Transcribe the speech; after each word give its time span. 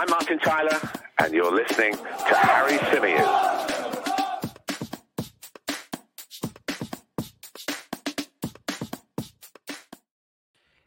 I'm 0.00 0.08
Martin 0.08 0.38
Tyler, 0.38 0.80
and 1.18 1.34
you're 1.34 1.54
listening 1.54 1.94
to 1.94 2.34
Harry 2.34 2.78
Symeou. 2.78 3.50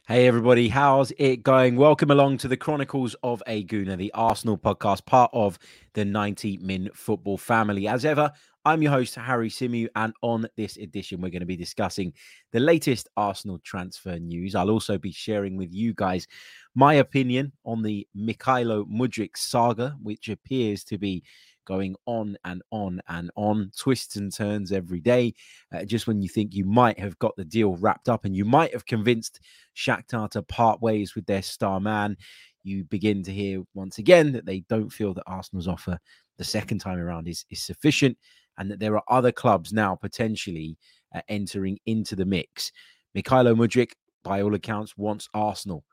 Hey 0.08 0.26
everybody, 0.26 0.68
how's 0.68 1.12
it 1.16 1.44
going? 1.44 1.76
Welcome 1.76 2.10
along 2.10 2.38
to 2.38 2.48
the 2.48 2.56
Chronicles 2.56 3.14
of 3.22 3.40
a 3.46 3.62
Gooner, 3.62 3.96
the 3.96 4.10
Arsenal 4.14 4.58
podcast, 4.58 5.06
part 5.06 5.30
of 5.32 5.60
the 5.92 6.04
90 6.04 6.56
Min 6.56 6.90
Football 6.92 7.38
family. 7.38 7.86
As 7.86 8.04
ever, 8.04 8.32
I'm 8.66 8.80
your 8.80 8.92
host, 8.92 9.14
Harry 9.16 9.50
Symeou, 9.50 9.88
and 9.94 10.14
on 10.22 10.48
this 10.56 10.78
edition, 10.78 11.20
we're 11.20 11.28
going 11.28 11.40
to 11.40 11.46
be 11.46 11.54
discussing 11.54 12.14
the 12.50 12.60
latest 12.60 13.10
Arsenal 13.14 13.58
transfer 13.58 14.18
news. 14.18 14.54
I'll 14.54 14.70
also 14.70 14.96
be 14.96 15.12
sharing 15.12 15.58
with 15.58 15.70
you 15.74 15.92
guys 15.92 16.26
my 16.74 16.94
opinion 16.94 17.52
on 17.66 17.82
the 17.82 18.08
Mykhailo 18.16 18.86
Mudryk 18.90 19.36
saga, 19.36 19.94
which 20.02 20.30
appears 20.30 20.82
to 20.84 20.96
be 20.96 21.22
going 21.66 21.94
on 22.06 22.38
and 22.46 22.62
on 22.70 23.02
and 23.08 23.30
on, 23.36 23.70
twists 23.78 24.16
and 24.16 24.32
turns 24.32 24.72
every 24.72 25.00
day. 25.00 25.34
Uh, 25.70 25.84
just 25.84 26.06
when 26.06 26.22
you 26.22 26.28
think 26.30 26.54
you 26.54 26.64
might 26.64 26.98
have 26.98 27.18
got 27.18 27.36
the 27.36 27.44
deal 27.44 27.76
wrapped 27.76 28.08
up 28.08 28.24
and 28.24 28.34
you 28.34 28.46
might 28.46 28.72
have 28.72 28.86
convinced 28.86 29.40
Shakhtar 29.76 30.30
to 30.30 30.42
part 30.42 30.80
ways 30.80 31.14
with 31.14 31.26
their 31.26 31.42
star 31.42 31.80
man, 31.80 32.16
you 32.62 32.84
begin 32.84 33.22
to 33.24 33.30
hear 33.30 33.62
once 33.74 33.98
again 33.98 34.32
that 34.32 34.46
they 34.46 34.60
don't 34.70 34.90
feel 34.90 35.12
that 35.12 35.24
Arsenal's 35.26 35.68
offer 35.68 35.98
the 36.38 36.44
second 36.44 36.78
time 36.78 36.98
around 36.98 37.28
is, 37.28 37.44
is 37.50 37.62
sufficient 37.62 38.16
and 38.58 38.70
that 38.70 38.80
there 38.80 38.96
are 38.96 39.04
other 39.08 39.32
clubs 39.32 39.72
now 39.72 39.94
potentially 39.94 40.76
uh, 41.14 41.20
entering 41.28 41.78
into 41.86 42.16
the 42.16 42.24
mix. 42.24 42.72
Mykhailo 43.16 43.56
Mudryk, 43.56 43.92
by 44.22 44.42
all 44.42 44.54
accounts, 44.54 44.96
wants 44.96 45.28
Arsenal. 45.34 45.84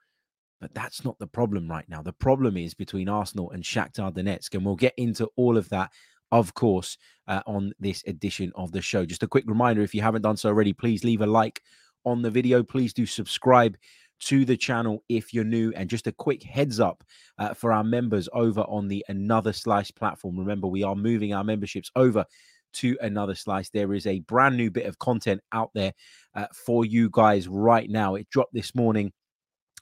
But 0.59 0.73
that's 0.73 1.03
not 1.03 1.17
the 1.17 1.27
problem 1.27 1.69
right 1.69 1.87
now. 1.89 2.01
The 2.03 2.13
problem 2.13 2.55
is 2.55 2.73
between 2.73 3.09
Arsenal 3.09 3.49
and 3.51 3.63
Shakhtar 3.63 4.13
Donetsk. 4.13 4.53
And 4.53 4.63
we'll 4.63 4.75
get 4.75 4.93
into 4.97 5.27
all 5.35 5.57
of 5.57 5.67
that, 5.69 5.91
of 6.31 6.53
course, 6.53 6.97
uh, 7.27 7.41
on 7.47 7.73
this 7.79 8.03
edition 8.05 8.51
of 8.55 8.71
the 8.71 8.81
show. 8.81 9.05
Just 9.05 9.23
a 9.23 9.27
quick 9.27 9.45
reminder 9.47 9.81
if 9.81 9.95
you 9.95 10.01
haven't 10.01 10.21
done 10.21 10.37
so 10.37 10.49
already, 10.49 10.71
please 10.71 11.03
leave 11.03 11.21
a 11.21 11.27
like 11.27 11.61
on 12.05 12.21
the 12.21 12.29
video. 12.29 12.61
Please 12.61 12.93
do 12.93 13.05
subscribe 13.05 13.75
to 14.21 14.45
the 14.45 14.57
channel 14.57 15.03
if 15.09 15.33
you're 15.33 15.43
new. 15.43 15.71
And 15.75 15.89
just 15.89 16.07
a 16.07 16.11
quick 16.11 16.43
heads 16.43 16.79
up 16.79 17.03
uh, 17.37 17.53
for 17.53 17.71
our 17.71 17.83
members 17.83 18.29
over 18.33 18.61
on 18.61 18.87
the 18.87 19.03
Another 19.07 19.53
Slice 19.53 19.91
platform. 19.91 20.37
Remember, 20.37 20.67
we 20.67 20.83
are 20.83 20.95
moving 20.95 21.33
our 21.33 21.43
memberships 21.43 21.91
over 21.95 22.25
to 22.73 22.97
Another 23.01 23.35
Slice. 23.35 23.69
There 23.69 23.93
is 23.93 24.07
a 24.07 24.19
brand 24.21 24.57
new 24.57 24.71
bit 24.71 24.85
of 24.85 24.99
content 24.99 25.41
out 25.51 25.71
there 25.73 25.93
uh, 26.35 26.47
for 26.53 26.85
you 26.85 27.09
guys 27.11 27.47
right 27.47 27.89
now. 27.89 28.15
It 28.15 28.29
dropped 28.29 28.53
this 28.53 28.73
morning 28.75 29.11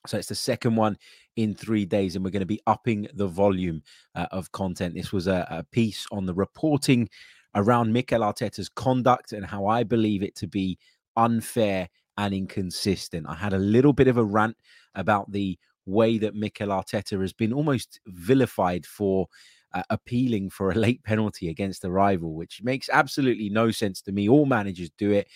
so 0.08 0.18
it's 0.18 0.28
the 0.28 0.36
second 0.36 0.76
one 0.76 0.98
in 1.36 1.54
three 1.54 1.86
days, 1.86 2.16
and 2.16 2.24
we're 2.24 2.32
going 2.32 2.40
to 2.42 2.46
be 2.46 2.62
upping 2.68 3.08
the 3.14 3.28
volume 3.28 3.84
uh, 4.16 4.28
of 4.32 4.52
content. 4.52 4.96
This 4.96 5.12
was 5.12 5.28
a, 5.28 5.46
a, 5.50 5.64
piece 5.72 6.06
on 6.12 6.26
the 6.26 6.34
reporting 6.34 7.10
around 7.56 7.92
Mikel 7.92 8.22
Arteta's 8.22 8.70
conduct 8.70 9.34
and 9.34 9.46
how 9.46 9.68
I 9.68 9.84
believe 9.84 10.24
it 10.24 10.36
to 10.36 10.48
be 10.48 10.78
unfair 11.18 11.90
and 12.20 12.34
inconsistent. 12.34 13.26
I 13.30 13.34
had 13.34 13.54
a 13.54 13.58
little 13.58 13.94
bit 13.94 14.10
of 14.10 14.18
a 14.18 14.24
rant 14.24 14.58
about 14.94 15.32
the 15.32 15.58
way 15.86 16.18
that 16.18 16.36
Mikel 16.36 16.68
Arteta 16.68 17.20
has 17.22 17.32
been 17.32 17.54
almost 17.54 18.02
vilified 18.08 18.86
for 18.86 19.28
uh, 19.74 19.84
appealing 19.90 20.50
for 20.50 20.70
a 20.70 20.76
late 20.86 21.02
penalty 21.04 21.48
against 21.48 21.86
a 21.86 21.90
rival, 21.90 22.34
which 22.34 22.62
makes 22.62 22.90
absolutely 22.92 23.50
no 23.50 23.72
sense 23.72 24.02
to 24.02 24.12
me. 24.12 24.28
All 24.28 24.46
managers 24.46 24.90
do 24.98 25.12
it 25.12 25.28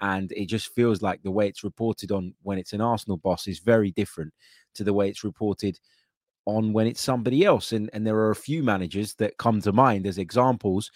and 0.00 0.32
it 0.32 0.46
just 0.46 0.74
feels 0.74 1.00
like 1.00 1.22
the 1.22 1.30
way 1.30 1.46
it's 1.46 1.62
reported 1.62 2.10
on 2.10 2.34
when 2.42 2.58
it's 2.58 2.72
an 2.72 2.80
Arsenal 2.80 3.18
boss 3.18 3.46
is 3.46 3.60
very 3.60 3.92
different 3.92 4.34
to 4.74 4.82
the 4.82 4.92
way 4.92 5.08
it's 5.08 5.22
reported 5.22 5.78
on 6.44 6.72
when 6.72 6.88
it's 6.88 7.00
somebody 7.00 7.44
else. 7.44 7.70
And 7.70 7.88
and 7.92 8.04
there 8.04 8.16
are 8.16 8.32
a 8.32 8.36
few 8.36 8.64
managers 8.64 9.14
that 9.14 9.38
come 9.38 9.60
to 9.60 9.72
mind 9.72 10.08
as 10.08 10.18
examples 10.18 10.90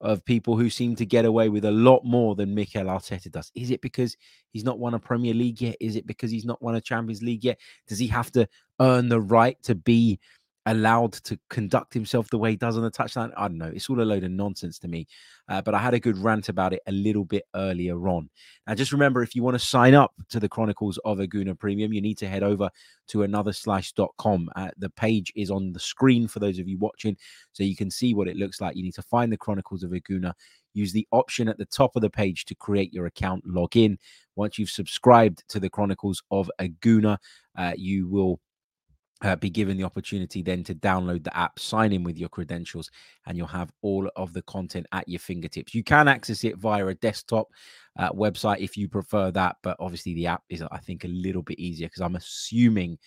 of 0.00 0.24
people 0.24 0.56
who 0.56 0.70
seem 0.70 0.96
to 0.96 1.04
get 1.04 1.24
away 1.24 1.48
with 1.48 1.64
a 1.64 1.70
lot 1.70 2.04
more 2.04 2.34
than 2.34 2.54
Mikel 2.54 2.84
Arteta 2.84 3.30
does. 3.30 3.52
Is 3.54 3.70
it 3.70 3.82
because 3.82 4.16
he's 4.52 4.64
not 4.64 4.78
won 4.78 4.94
a 4.94 4.98
Premier 4.98 5.34
League 5.34 5.60
yet? 5.60 5.76
Is 5.80 5.96
it 5.96 6.06
because 6.06 6.30
he's 6.30 6.44
not 6.44 6.62
won 6.62 6.74
a 6.74 6.80
Champions 6.80 7.22
League 7.22 7.44
yet? 7.44 7.58
Does 7.86 7.98
he 7.98 8.06
have 8.06 8.30
to 8.32 8.48
earn 8.80 9.08
the 9.08 9.20
right 9.20 9.62
to 9.64 9.74
be 9.74 10.18
allowed 10.66 11.12
to 11.12 11.38
conduct 11.48 11.94
himself 11.94 12.28
the 12.28 12.38
way 12.38 12.50
he 12.50 12.56
does 12.56 12.76
on 12.76 12.82
the 12.82 12.90
touchline. 12.90 13.32
I 13.36 13.48
don't 13.48 13.58
know. 13.58 13.72
It's 13.74 13.88
all 13.88 14.00
a 14.00 14.02
load 14.02 14.24
of 14.24 14.30
nonsense 14.30 14.78
to 14.80 14.88
me. 14.88 15.06
Uh, 15.48 15.62
but 15.62 15.74
I 15.74 15.78
had 15.78 15.94
a 15.94 16.00
good 16.00 16.18
rant 16.18 16.48
about 16.48 16.72
it 16.72 16.82
a 16.86 16.92
little 16.92 17.24
bit 17.24 17.44
earlier 17.54 18.08
on. 18.08 18.28
Now, 18.66 18.74
just 18.74 18.92
remember 18.92 19.22
if 19.22 19.34
you 19.34 19.42
want 19.42 19.54
to 19.54 19.64
sign 19.64 19.94
up 19.94 20.12
to 20.28 20.38
the 20.38 20.48
Chronicles 20.48 20.98
of 21.04 21.18
a 21.18 21.26
Gooner 21.26 21.58
Premium, 21.58 21.92
you 21.92 22.02
need 22.02 22.18
to 22.18 22.28
head 22.28 22.42
over 22.42 22.68
to 23.08 23.18
anotherslice.com. 23.18 24.50
Uh, 24.54 24.68
the 24.76 24.90
page 24.90 25.32
is 25.34 25.50
on 25.50 25.72
the 25.72 25.80
screen 25.80 26.28
for 26.28 26.40
those 26.40 26.58
of 26.58 26.68
you 26.68 26.78
watching, 26.78 27.16
so 27.52 27.64
you 27.64 27.74
can 27.74 27.90
see 27.90 28.14
what 28.14 28.28
it 28.28 28.36
looks 28.36 28.60
like. 28.60 28.76
You 28.76 28.82
need 28.82 28.94
to 28.94 29.02
find 29.02 29.32
the 29.32 29.38
Chronicles 29.38 29.82
of 29.82 29.92
a 29.92 30.00
Gooner. 30.00 30.34
Use 30.74 30.92
the 30.92 31.08
option 31.10 31.48
at 31.48 31.58
the 31.58 31.64
top 31.64 31.96
of 31.96 32.02
the 32.02 32.10
page 32.10 32.44
to 32.44 32.54
create 32.54 32.92
your 32.92 33.06
account, 33.06 33.44
log 33.46 33.76
in. 33.76 33.98
Once 34.36 34.58
you've 34.58 34.70
subscribed 34.70 35.42
to 35.48 35.58
the 35.58 35.70
Chronicles 35.70 36.22
of 36.30 36.50
a 36.60 36.68
Gooner, 36.68 37.18
uh, 37.56 37.72
you 37.76 38.06
will 38.08 38.38
uh, 39.22 39.36
be 39.36 39.50
given 39.50 39.76
the 39.76 39.84
opportunity 39.84 40.42
then 40.42 40.64
to 40.64 40.74
download 40.74 41.22
the 41.24 41.36
app, 41.36 41.58
sign 41.58 41.92
in 41.92 42.02
with 42.02 42.18
your 42.18 42.28
credentials, 42.28 42.90
and 43.26 43.36
you'll 43.36 43.46
have 43.46 43.70
all 43.82 44.08
of 44.16 44.32
the 44.32 44.42
content 44.42 44.86
at 44.92 45.08
your 45.08 45.20
fingertips. 45.20 45.74
You 45.74 45.84
can 45.84 46.08
access 46.08 46.44
it 46.44 46.56
via 46.56 46.86
a 46.86 46.94
desktop 46.94 47.48
uh, 47.98 48.10
website 48.12 48.60
if 48.60 48.76
you 48.76 48.88
prefer 48.88 49.30
that, 49.32 49.56
but 49.62 49.76
obviously 49.78 50.14
the 50.14 50.26
app 50.26 50.42
is, 50.48 50.62
I 50.70 50.78
think, 50.78 51.04
a 51.04 51.08
little 51.08 51.42
bit 51.42 51.58
easier 51.58 51.88
because 51.88 52.02
I'm 52.02 52.16
assuming 52.16 52.98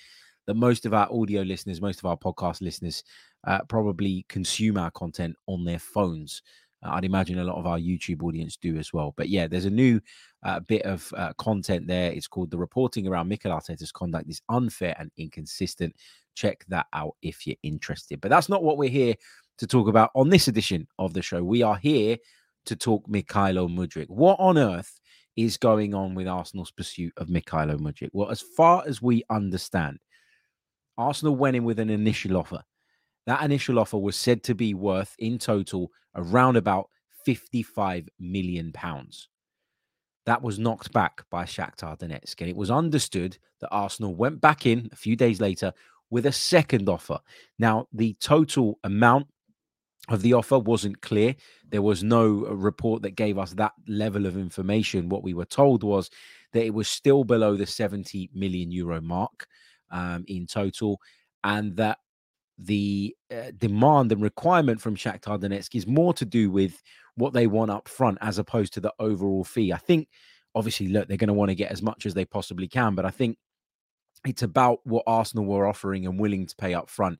that 0.45 0.55
most 0.55 0.85
of 0.85 0.93
our 0.93 1.07
audio 1.11 1.41
listeners, 1.41 1.81
most 1.81 1.99
of 1.99 2.05
our 2.05 2.17
podcast 2.17 2.61
listeners, 2.61 3.03
uh, 3.45 3.59
probably 3.67 4.25
consume 4.29 4.77
our 4.77 4.91
content 4.91 5.35
on 5.47 5.65
their 5.65 5.79
phones. 5.79 6.41
Uh, 6.83 6.91
I'd 6.91 7.05
imagine 7.05 7.39
a 7.39 7.43
lot 7.43 7.57
of 7.57 7.65
our 7.65 7.77
YouTube 7.77 8.23
audience 8.23 8.57
do 8.57 8.77
as 8.77 8.93
well. 8.93 9.13
But 9.15 9.29
yeah, 9.29 9.47
there's 9.47 9.65
a 9.65 9.69
new 9.69 9.99
uh, 10.43 10.59
bit 10.61 10.83
of 10.83 11.11
uh, 11.15 11.33
content 11.37 11.87
there. 11.87 12.11
It's 12.11 12.27
called 12.27 12.51
The 12.51 12.57
Reporting 12.57 13.07
Around 13.07 13.27
Mikel 13.27 13.51
Arteta's 13.51 13.91
Conduct 13.91 14.29
is 14.29 14.41
Unfair 14.49 14.95
and 14.99 15.11
Inconsistent. 15.17 15.95
Check 16.35 16.65
that 16.69 16.87
out 16.93 17.15
if 17.21 17.45
you're 17.45 17.55
interested. 17.63 18.19
But 18.21 18.29
that's 18.29 18.49
not 18.49 18.63
what 18.63 18.77
we're 18.77 18.89
here 18.89 19.15
to 19.59 19.67
talk 19.67 19.87
about 19.87 20.11
on 20.15 20.29
this 20.29 20.47
edition 20.47 20.87
of 20.99 21.13
the 21.13 21.21
show. 21.21 21.43
We 21.43 21.61
are 21.61 21.77
here 21.77 22.17
to 22.65 22.75
talk 22.75 23.07
Mykhailo 23.07 23.69
Mudryk. 23.69 24.09
What 24.09 24.39
on 24.39 24.57
earth 24.57 24.99
is 25.35 25.57
going 25.57 25.93
on 25.93 26.15
with 26.15 26.27
Arsenal's 26.27 26.71
pursuit 26.71 27.13
of 27.17 27.27
Mykhailo 27.27 27.77
Mudryk? 27.79 28.09
Well, 28.13 28.29
as 28.29 28.41
far 28.41 28.83
as 28.87 29.01
we 29.01 29.23
understand, 29.29 29.99
Arsenal 30.97 31.35
went 31.35 31.55
in 31.55 31.63
with 31.63 31.79
an 31.79 31.89
initial 31.89 32.37
offer. 32.37 32.63
That 33.25 33.43
initial 33.43 33.79
offer 33.79 33.97
was 33.97 34.15
said 34.15 34.43
to 34.43 34.55
be 34.55 34.73
worth 34.73 35.15
in 35.19 35.37
total 35.37 35.91
around 36.15 36.57
about 36.57 36.89
55 37.25 38.09
million 38.19 38.71
pounds. 38.73 39.29
That 40.25 40.41
was 40.41 40.59
knocked 40.59 40.93
back 40.93 41.23
by 41.29 41.43
Shakhtar 41.43 41.97
Donetsk, 41.97 42.39
and 42.39 42.49
it 42.49 42.55
was 42.55 42.71
understood 42.71 43.37
that 43.59 43.69
Arsenal 43.71 44.15
went 44.15 44.41
back 44.41 44.65
in 44.65 44.89
a 44.91 44.95
few 44.95 45.15
days 45.15 45.41
later 45.41 45.73
with 46.09 46.25
a 46.25 46.31
second 46.31 46.87
offer. 46.87 47.19
Now, 47.59 47.87
the 47.91 48.15
total 48.21 48.79
amount 48.83 49.27
of 50.09 50.21
the 50.21 50.33
offer 50.33 50.59
wasn't 50.59 51.01
clear. 51.01 51.35
There 51.69 51.81
was 51.81 52.03
no 52.03 52.45
uh, 52.45 52.53
report 52.53 53.01
that 53.03 53.11
gave 53.15 53.37
us 53.37 53.53
that 53.53 53.73
level 53.87 54.25
of 54.25 54.37
information. 54.37 55.09
What 55.09 55.23
we 55.23 55.33
were 55.33 55.45
told 55.45 55.83
was 55.83 56.09
that 56.51 56.65
it 56.65 56.73
was 56.73 56.87
still 56.87 57.23
below 57.23 57.55
the 57.55 57.65
70 57.65 58.29
million 58.33 58.71
euro 58.71 59.01
mark 59.01 59.47
um, 59.91 60.25
in 60.27 60.45
total, 60.45 60.99
and 61.43 61.75
that 61.77 61.99
the 62.57 63.15
uh, 63.31 63.51
demand 63.57 64.11
and 64.11 64.21
requirement 64.21 64.79
from 64.79 64.95
Shakhtar 64.95 65.39
Donetsk 65.39 65.75
is 65.75 65.87
more 65.87 66.13
to 66.13 66.25
do 66.25 66.51
with 66.51 66.81
what 67.15 67.33
they 67.33 67.47
want 67.47 67.71
up 67.71 67.87
front 67.87 68.17
as 68.21 68.37
opposed 68.37 68.73
to 68.73 68.79
the 68.79 68.93
overall 68.99 69.43
fee. 69.43 69.73
I 69.73 69.77
think, 69.77 70.07
obviously, 70.55 70.87
look, 70.87 71.07
they're 71.07 71.17
going 71.17 71.27
to 71.27 71.33
want 71.33 71.49
to 71.49 71.55
get 71.55 71.71
as 71.71 71.81
much 71.81 72.05
as 72.05 72.13
they 72.13 72.25
possibly 72.25 72.67
can, 72.67 72.95
but 72.95 73.05
I 73.05 73.11
think 73.11 73.37
it's 74.25 74.43
about 74.43 74.79
what 74.83 75.03
Arsenal 75.07 75.45
were 75.45 75.67
offering 75.67 76.05
and 76.05 76.19
willing 76.19 76.45
to 76.45 76.55
pay 76.55 76.73
up 76.73 76.89
front. 76.89 77.19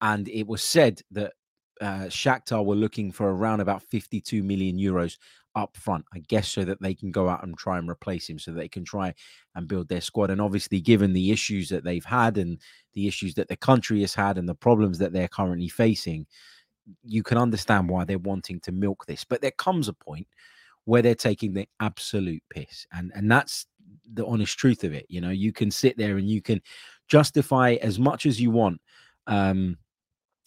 And 0.00 0.28
it 0.28 0.46
was 0.46 0.62
said 0.62 1.00
that 1.12 1.32
uh, 1.80 2.06
Shakhtar 2.06 2.64
were 2.64 2.74
looking 2.74 3.10
for 3.10 3.30
around 3.30 3.60
about 3.60 3.82
52 3.82 4.42
million 4.42 4.78
euros 4.78 5.18
up 5.54 5.76
front, 5.76 6.04
I 6.12 6.20
guess, 6.20 6.48
so 6.48 6.64
that 6.64 6.80
they 6.80 6.94
can 6.94 7.10
go 7.10 7.28
out 7.28 7.44
and 7.44 7.56
try 7.56 7.78
and 7.78 7.88
replace 7.88 8.28
him, 8.28 8.38
so 8.38 8.52
they 8.52 8.68
can 8.68 8.84
try 8.84 9.14
and 9.54 9.68
build 9.68 9.88
their 9.88 10.00
squad. 10.00 10.30
And 10.30 10.40
obviously, 10.40 10.80
given 10.80 11.12
the 11.12 11.30
issues 11.30 11.68
that 11.68 11.84
they've 11.84 12.04
had 12.04 12.38
and 12.38 12.58
the 12.92 13.06
issues 13.06 13.34
that 13.34 13.48
the 13.48 13.56
country 13.56 14.00
has 14.00 14.14
had 14.14 14.38
and 14.38 14.48
the 14.48 14.54
problems 14.54 14.98
that 14.98 15.12
they're 15.12 15.28
currently 15.28 15.68
facing, 15.68 16.26
you 17.04 17.22
can 17.22 17.38
understand 17.38 17.88
why 17.88 18.04
they're 18.04 18.18
wanting 18.18 18.60
to 18.60 18.72
milk 18.72 19.06
this. 19.06 19.24
But 19.24 19.40
there 19.40 19.52
comes 19.52 19.88
a 19.88 19.92
point 19.92 20.26
where 20.84 21.02
they're 21.02 21.14
taking 21.14 21.54
the 21.54 21.68
absolute 21.80 22.42
piss, 22.50 22.86
and 22.92 23.12
and 23.14 23.30
that's 23.30 23.66
the 24.12 24.26
honest 24.26 24.58
truth 24.58 24.84
of 24.84 24.92
it. 24.92 25.06
You 25.08 25.20
know, 25.20 25.30
you 25.30 25.52
can 25.52 25.70
sit 25.70 25.96
there 25.96 26.18
and 26.18 26.28
you 26.28 26.42
can 26.42 26.60
justify 27.08 27.76
as 27.80 27.98
much 27.98 28.26
as 28.26 28.40
you 28.40 28.50
want. 28.50 28.80
Um, 29.26 29.78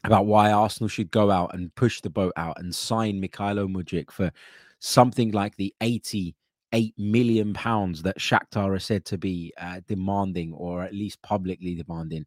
about 0.04 0.25
why 0.25 0.51
Arsenal 0.51 0.88
should 0.88 1.12
go 1.12 1.31
out 1.31 1.54
and 1.54 1.74
push 1.75 2.01
the 2.01 2.09
boat 2.09 2.33
out 2.38 2.59
and 2.59 2.74
sign 2.74 3.21
Mykhailo 3.21 3.68
Mudryk 3.68 4.12
for 4.12 4.31
something 4.80 5.32
like 5.32 5.56
the 5.56 5.74
88 5.82 6.94
million 6.98 7.54
pounds 7.54 8.04
that 8.04 8.20
Shakhtar 8.20 8.76
are 8.76 8.80
said 8.80 9.06
to 9.06 9.18
be 9.18 9.54
uh, 9.60 9.82
demanding, 9.88 10.54
or 10.54 10.84
at 10.84 10.94
least 10.94 11.22
publicly 11.22 11.76
demanding. 11.76 12.26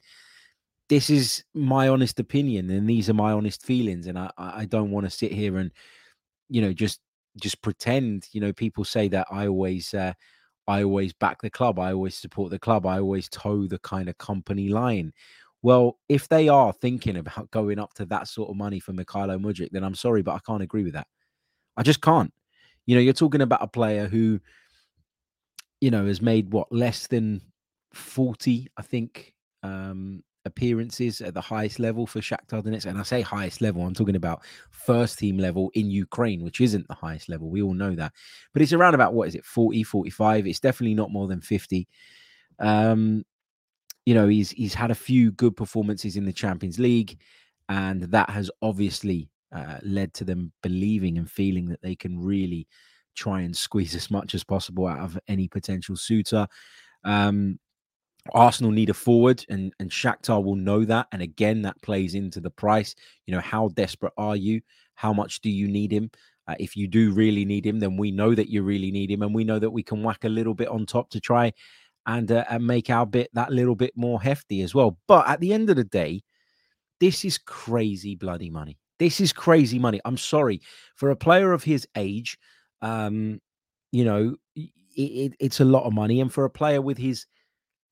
this 0.91 1.09
is 1.09 1.45
my 1.55 1.89
honest 1.89 2.19
opinion 2.19 2.69
and 2.69 2.91
these 2.91 3.09
are 3.09 3.15
my 3.15 3.31
honest 3.33 3.65
feelings 3.65 4.09
and 4.09 4.19
i 4.19 4.29
i 4.37 4.65
don't 4.67 4.91
want 4.91 5.07
to 5.07 5.11
sit 5.11 5.33
here 5.33 5.57
and 5.59 5.71
you 6.49 6.61
know 6.61 6.73
just 6.73 7.01
just 7.41 7.63
pretend 7.63 8.27
you 8.33 8.41
know 8.41 8.53
people 8.53 8.85
say 8.85 9.07
that 9.07 9.27
i 9.31 9.47
always 9.47 9.95
uh, 9.95 10.13
i 10.67 10.83
always 10.83 11.13
back 11.15 11.41
the 11.41 11.49
club 11.49 11.79
i 11.79 11.93
always 11.93 12.17
support 12.17 12.51
the 12.51 12.59
club 12.59 12.85
i 12.87 12.99
always 12.99 13.29
toe 13.29 13.67
the 13.67 13.79
kind 13.79 14.09
of 14.09 14.19
company 14.19 14.69
line. 14.69 15.13
Well 15.63 15.99
if 16.09 16.27
they 16.29 16.49
are 16.49 16.73
thinking 16.73 17.19
about 17.19 17.51
going 17.53 17.79
up 17.79 17.95
to 17.95 18.07
that 18.07 18.27
sort 18.27 18.51
of 18.51 18.57
money 18.57 18.81
for 18.81 18.93
Mykhailo 18.93 19.39
Mudryk 19.41 19.71
then 19.71 19.85
i'm 19.85 19.95
sorry 19.95 20.23
but 20.23 20.35
i 20.35 20.41
can't 20.45 20.63
agree 20.63 20.83
with 20.83 20.95
that. 20.95 21.07
I 21.77 21.85
just 21.85 22.03
can't 22.03 22.33
you 22.87 22.95
know 22.95 23.01
you're 23.01 23.13
talking 23.13 23.43
about 23.43 23.63
a 23.63 23.69
player 23.69 24.07
who 24.07 24.41
you 25.81 25.91
know 25.91 26.07
has 26.07 26.21
made 26.21 26.53
what 26.53 26.71
less 26.73 27.07
than 27.07 27.41
40 27.93 28.69
i 28.77 28.83
think 28.83 29.35
um 29.63 30.23
appearances 30.45 31.21
at 31.21 31.35
the 31.35 31.41
highest 31.41 31.79
level 31.79 32.07
for 32.07 32.21
Shakhtar 32.21 32.63
Donetsk. 32.63 32.87
And 32.87 32.99
I 32.99 33.03
say 33.03 33.21
highest 33.21 33.61
level, 33.61 33.83
I'm 33.83 33.95
talking 33.95 34.17
about 34.17 34.43
first 34.71 35.19
team 35.19 35.39
level 35.39 35.71
in 35.75 35.91
Ukraine, 35.91 36.43
which 36.43 36.61
isn't 36.61 36.89
the 36.89 36.95
highest 36.95 37.29
level. 37.29 37.51
We 37.51 37.63
all 37.63 37.75
know 37.75 37.95
that. 37.95 38.13
But 38.53 38.63
it's 38.63 38.73
around 38.73 38.95
about, 38.95 39.15
what 39.15 39.29
is 39.29 39.35
it, 39.35 39.45
40, 39.45 39.83
45? 39.83 40.47
It's 40.47 40.61
definitely 40.61 40.95
not 40.95 41.11
more 41.11 41.29
than 41.29 41.41
50. 41.41 41.87
Um, 42.59 43.25
you 44.07 44.15
know, 44.15 44.29
he's 44.29 44.51
he's 44.51 44.75
had 44.75 44.91
a 44.91 44.95
few 44.95 45.31
good 45.33 45.57
performances 45.57 46.17
in 46.17 46.25
the 46.25 46.33
Champions 46.33 46.79
League, 46.79 47.21
and 47.69 48.03
that 48.05 48.31
has 48.31 48.51
obviously 48.63 49.29
uh, 49.53 49.79
led 49.83 50.15
to 50.15 50.25
them 50.25 50.53
believing 50.63 51.19
and 51.19 51.31
feeling 51.31 51.69
that 51.69 51.83
they 51.83 51.95
can 51.95 52.19
really 52.19 52.67
try 53.15 53.41
and 53.43 53.57
squeeze 53.57 53.95
as 54.01 54.11
much 54.11 54.35
as 54.35 54.45
possible 54.45 54.87
out 54.87 55.01
of 55.01 55.19
any 55.29 55.49
potential 55.49 55.97
suitor. 55.97 56.47
Um, 57.05 57.59
Arsenal 58.33 58.71
need 58.71 58.91
a 58.91 58.95
forward, 58.95 59.45
and 59.49 59.73
and 59.81 59.91
Shakhtar 59.91 60.45
will 60.45 60.57
know 60.57 60.85
that. 60.85 61.07
And 61.13 61.23
again, 61.23 61.63
that 61.63 61.81
plays 61.83 62.15
into 62.15 62.41
the 62.41 62.51
price. 62.51 62.95
You 63.27 63.35
know, 63.35 63.41
how 63.41 63.69
desperate 63.69 64.13
are 64.19 64.37
you? 64.37 64.61
How 64.95 65.13
much 65.13 65.41
do 65.41 65.51
you 65.51 65.69
need 65.69 65.91
him? 65.91 66.11
Uh, 66.47 66.55
if 66.59 66.77
you 66.77 66.87
do 66.87 67.13
really 67.13 67.45
need 67.45 67.65
him, 67.65 67.79
then 67.79 67.97
we 67.97 68.11
know 68.11 68.35
that 68.35 68.49
you 68.49 68.63
really 68.63 68.91
need 68.91 69.11
him, 69.11 69.23
and 69.23 69.35
we 69.35 69.45
know 69.45 69.59
that 69.59 69.71
we 69.71 69.83
can 69.83 70.03
whack 70.03 70.25
a 70.25 70.29
little 70.29 70.55
bit 70.55 70.69
on 70.69 70.85
top 70.85 71.09
to 71.11 71.21
try 71.21 71.53
and 72.07 72.31
uh, 72.31 72.45
and 72.51 72.67
make 72.67 72.91
our 72.91 73.07
bit 73.07 73.31
that 73.35 73.53
little 73.53 73.75
bit 73.75 73.93
more 73.97 74.21
hefty 74.21 74.63
as 74.63 74.75
well. 74.75 74.99
But 75.07 75.29
at 75.29 75.41
the 75.41 75.53
end 75.53 75.71
of 75.71 75.77
the 75.77 75.85
day, 75.85 76.23
this 76.99 77.25
is 77.25 77.39
crazy 77.39 78.17
bloody 78.17 78.51
money. 78.51 78.80
This 79.01 79.21
is 79.21 79.33
crazy 79.33 79.81
money. 79.81 80.01
I'm 80.05 80.17
sorry. 80.17 80.61
For 80.95 81.11
a 81.11 81.17
player 81.17 81.53
of 81.53 81.65
his 81.65 81.89
age. 81.97 82.39
Um, 82.83 83.41
you 83.91 84.05
know, 84.05 84.37
it, 84.55 84.71
it, 84.95 85.33
it's 85.41 85.59
a 85.59 85.65
lot 85.65 85.83
of 85.85 85.93
money, 85.93 86.21
and 86.21 86.33
for 86.33 86.45
a 86.45 86.51
player 86.51 86.81
with 86.81 86.97
his 86.97 87.27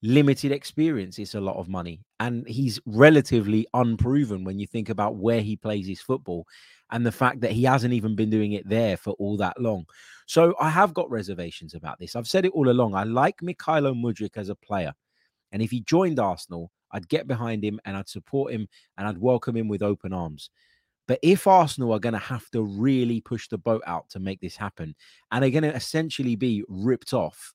limited 0.00 0.52
experience 0.52 1.18
it's 1.18 1.34
a 1.34 1.40
lot 1.40 1.56
of 1.56 1.68
money. 1.68 2.00
And 2.20 2.46
he's 2.46 2.78
relatively 2.86 3.66
unproven 3.74 4.44
when 4.44 4.60
you 4.60 4.66
think 4.68 4.90
about 4.90 5.16
where 5.16 5.40
he 5.40 5.56
plays 5.56 5.88
his 5.88 6.00
football 6.00 6.46
and 6.92 7.04
the 7.04 7.10
fact 7.10 7.40
that 7.40 7.50
he 7.50 7.64
hasn't 7.64 7.92
even 7.92 8.14
been 8.14 8.30
doing 8.30 8.52
it 8.52 8.68
there 8.68 8.96
for 8.96 9.14
all 9.14 9.36
that 9.38 9.60
long. 9.60 9.86
So 10.26 10.54
i 10.60 10.68
have 10.68 10.94
got 10.94 11.10
reservations 11.10 11.74
about 11.74 11.98
this. 11.98 12.14
I've 12.14 12.28
said 12.28 12.44
it 12.44 12.52
all 12.52 12.68
along. 12.68 12.94
I 12.94 13.02
like 13.02 13.38
Mykhailo 13.38 13.92
Mudryk 14.00 14.36
as 14.36 14.50
a 14.50 14.54
player 14.54 14.94
and 15.52 15.62
if 15.62 15.70
he 15.70 15.80
joined 15.80 16.18
arsenal 16.18 16.70
i'd 16.92 17.08
get 17.08 17.26
behind 17.26 17.64
him 17.64 17.80
and 17.84 17.96
i'd 17.96 18.08
support 18.08 18.52
him 18.52 18.68
and 18.96 19.06
i'd 19.06 19.18
welcome 19.18 19.56
him 19.56 19.68
with 19.68 19.82
open 19.82 20.12
arms 20.12 20.50
but 21.08 21.18
if 21.22 21.48
arsenal 21.48 21.92
are 21.92 21.98
going 21.98 22.12
to 22.12 22.18
have 22.18 22.48
to 22.50 22.62
really 22.62 23.20
push 23.20 23.48
the 23.48 23.58
boat 23.58 23.82
out 23.86 24.08
to 24.10 24.20
make 24.20 24.40
this 24.40 24.56
happen 24.56 24.94
and 25.32 25.42
they're 25.42 25.50
going 25.50 25.64
to 25.64 25.74
essentially 25.74 26.36
be 26.36 26.62
ripped 26.68 27.12
off 27.12 27.52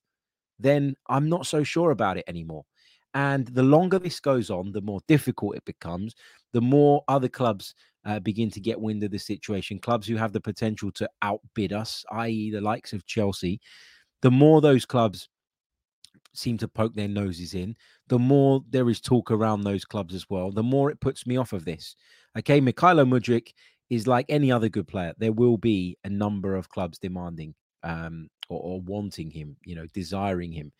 then 0.58 0.94
I'm 1.08 1.28
not 1.28 1.46
so 1.46 1.62
sure 1.62 1.90
about 1.90 2.16
it 2.16 2.24
anymore. 2.26 2.64
And 3.14 3.46
the 3.46 3.62
longer 3.62 3.98
this 3.98 4.18
goes 4.18 4.50
on, 4.50 4.72
the 4.72 4.80
more 4.80 5.00
difficult 5.06 5.56
it 5.56 5.64
becomes, 5.64 6.14
the 6.52 6.60
more 6.60 7.04
other 7.06 7.28
clubs 7.28 7.74
uh, 8.04 8.18
begin 8.20 8.50
to 8.50 8.60
get 8.60 8.80
wind 8.80 9.02
of 9.04 9.12
the 9.12 9.18
situation. 9.18 9.78
Clubs 9.78 10.06
who 10.06 10.16
have 10.16 10.32
the 10.32 10.40
potential 10.40 10.90
to 10.92 11.08
outbid 11.22 11.72
us, 11.72 12.04
i.e., 12.12 12.50
the 12.50 12.60
likes 12.60 12.92
of 12.92 13.06
Chelsea, 13.06 13.60
the 14.22 14.30
more 14.30 14.60
those 14.60 14.84
clubs 14.84 15.28
seem 16.34 16.58
to 16.58 16.68
poke 16.68 16.94
their 16.94 17.08
noses 17.08 17.54
in, 17.54 17.76
the 18.08 18.18
more 18.18 18.62
there 18.68 18.90
is 18.90 19.00
talk 19.00 19.30
around 19.30 19.62
those 19.62 19.84
clubs 19.84 20.14
as 20.14 20.28
well, 20.28 20.50
the 20.50 20.62
more 20.62 20.90
it 20.90 21.00
puts 21.00 21.26
me 21.26 21.36
off 21.36 21.52
of 21.52 21.64
this. 21.64 21.96
Okay, 22.38 22.60
Mykhailo 22.60 23.08
Mudryk 23.08 23.52
is 23.90 24.06
like 24.06 24.26
any 24.28 24.50
other 24.50 24.68
good 24.68 24.88
player. 24.88 25.14
There 25.18 25.32
will 25.32 25.56
be 25.56 25.96
a 26.04 26.10
number 26.10 26.54
of 26.54 26.68
clubs 26.68 26.98
demanding 26.98 27.54
um, 27.82 28.28
or, 28.48 28.60
or, 28.60 28.80
wanting 28.80 29.30
him, 29.30 29.56
you 29.64 29.74
know, 29.74 29.86
desiring 29.92 30.52
him. 30.52 30.72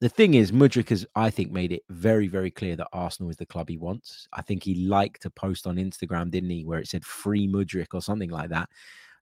The 0.00 0.08
thing 0.08 0.34
is, 0.34 0.52
Mudryk 0.52 0.88
has, 0.90 1.06
I 1.14 1.30
think, 1.30 1.52
made 1.52 1.72
it 1.72 1.82
very, 1.88 2.26
very 2.26 2.50
clear 2.50 2.76
that 2.76 2.88
Arsenal 2.92 3.30
is 3.30 3.36
the 3.36 3.46
club 3.46 3.68
he 3.68 3.78
wants. 3.78 4.26
I 4.32 4.42
think 4.42 4.62
he 4.62 4.86
liked 4.86 5.22
to 5.22 5.30
post 5.30 5.66
on 5.66 5.76
Instagram, 5.76 6.30
didn't 6.30 6.50
he, 6.50 6.64
where 6.64 6.78
it 6.78 6.88
said 6.88 7.04
"free 7.04 7.48
Mudryk" 7.48 7.88
or 7.94 8.02
something 8.02 8.30
like 8.30 8.50
that, 8.50 8.68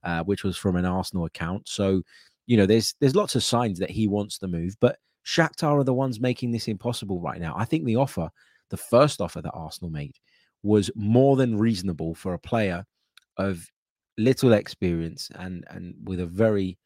uh, 0.02 0.22
which 0.24 0.42
was 0.42 0.56
from 0.56 0.76
an 0.76 0.84
Arsenal 0.84 1.26
account. 1.26 1.68
So, 1.68 2.02
you 2.46 2.56
know, 2.56 2.66
there's 2.66 2.94
there's 3.00 3.14
lots 3.14 3.36
of 3.36 3.44
signs 3.44 3.78
that 3.78 3.90
he 3.90 4.08
wants 4.08 4.38
to 4.38 4.48
move, 4.48 4.76
but 4.80 4.98
Shakhtar 5.24 5.80
are 5.80 5.84
the 5.84 5.94
ones 5.94 6.20
making 6.20 6.52
this 6.52 6.68
impossible 6.68 7.20
right 7.20 7.40
now. 7.40 7.54
I 7.56 7.64
think 7.64 7.84
the 7.84 7.96
offer, 7.96 8.30
the 8.70 8.76
first 8.76 9.20
offer 9.20 9.40
that 9.40 9.52
Arsenal 9.52 9.90
made, 9.90 10.16
was 10.62 10.90
more 10.94 11.36
than 11.36 11.58
reasonable 11.58 12.14
for 12.14 12.34
a 12.34 12.38
player 12.38 12.84
of 13.36 13.66
little 14.16 14.52
experience 14.52 15.30
and 15.34 15.64
and 15.70 15.94
with 16.04 16.20
a 16.20 16.26
very 16.26 16.78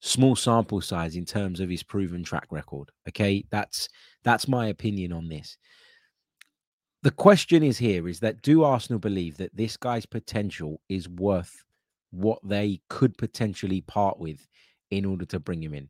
small 0.00 0.34
sample 0.34 0.80
size 0.80 1.14
in 1.16 1.24
terms 1.24 1.60
of 1.60 1.68
his 1.68 1.82
proven 1.82 2.24
track 2.24 2.46
record. 2.50 2.90
Okay, 3.08 3.44
that's 3.50 3.88
that's 4.24 4.48
my 4.48 4.68
opinion 4.68 5.12
on 5.12 5.28
this. 5.28 5.56
The 7.02 7.10
question 7.10 7.62
is 7.62 7.78
here 7.78 8.08
is 8.08 8.20
that 8.20 8.42
do 8.42 8.62
Arsenal 8.62 8.98
believe 8.98 9.36
that 9.38 9.56
this 9.56 9.76
guy's 9.76 10.06
potential 10.06 10.80
is 10.88 11.08
worth 11.08 11.64
what 12.10 12.38
they 12.44 12.80
could 12.88 13.16
potentially 13.16 13.80
part 13.82 14.18
with 14.18 14.46
in 14.90 15.04
order 15.04 15.24
to 15.26 15.40
bring 15.40 15.62
him 15.62 15.74
in? 15.74 15.88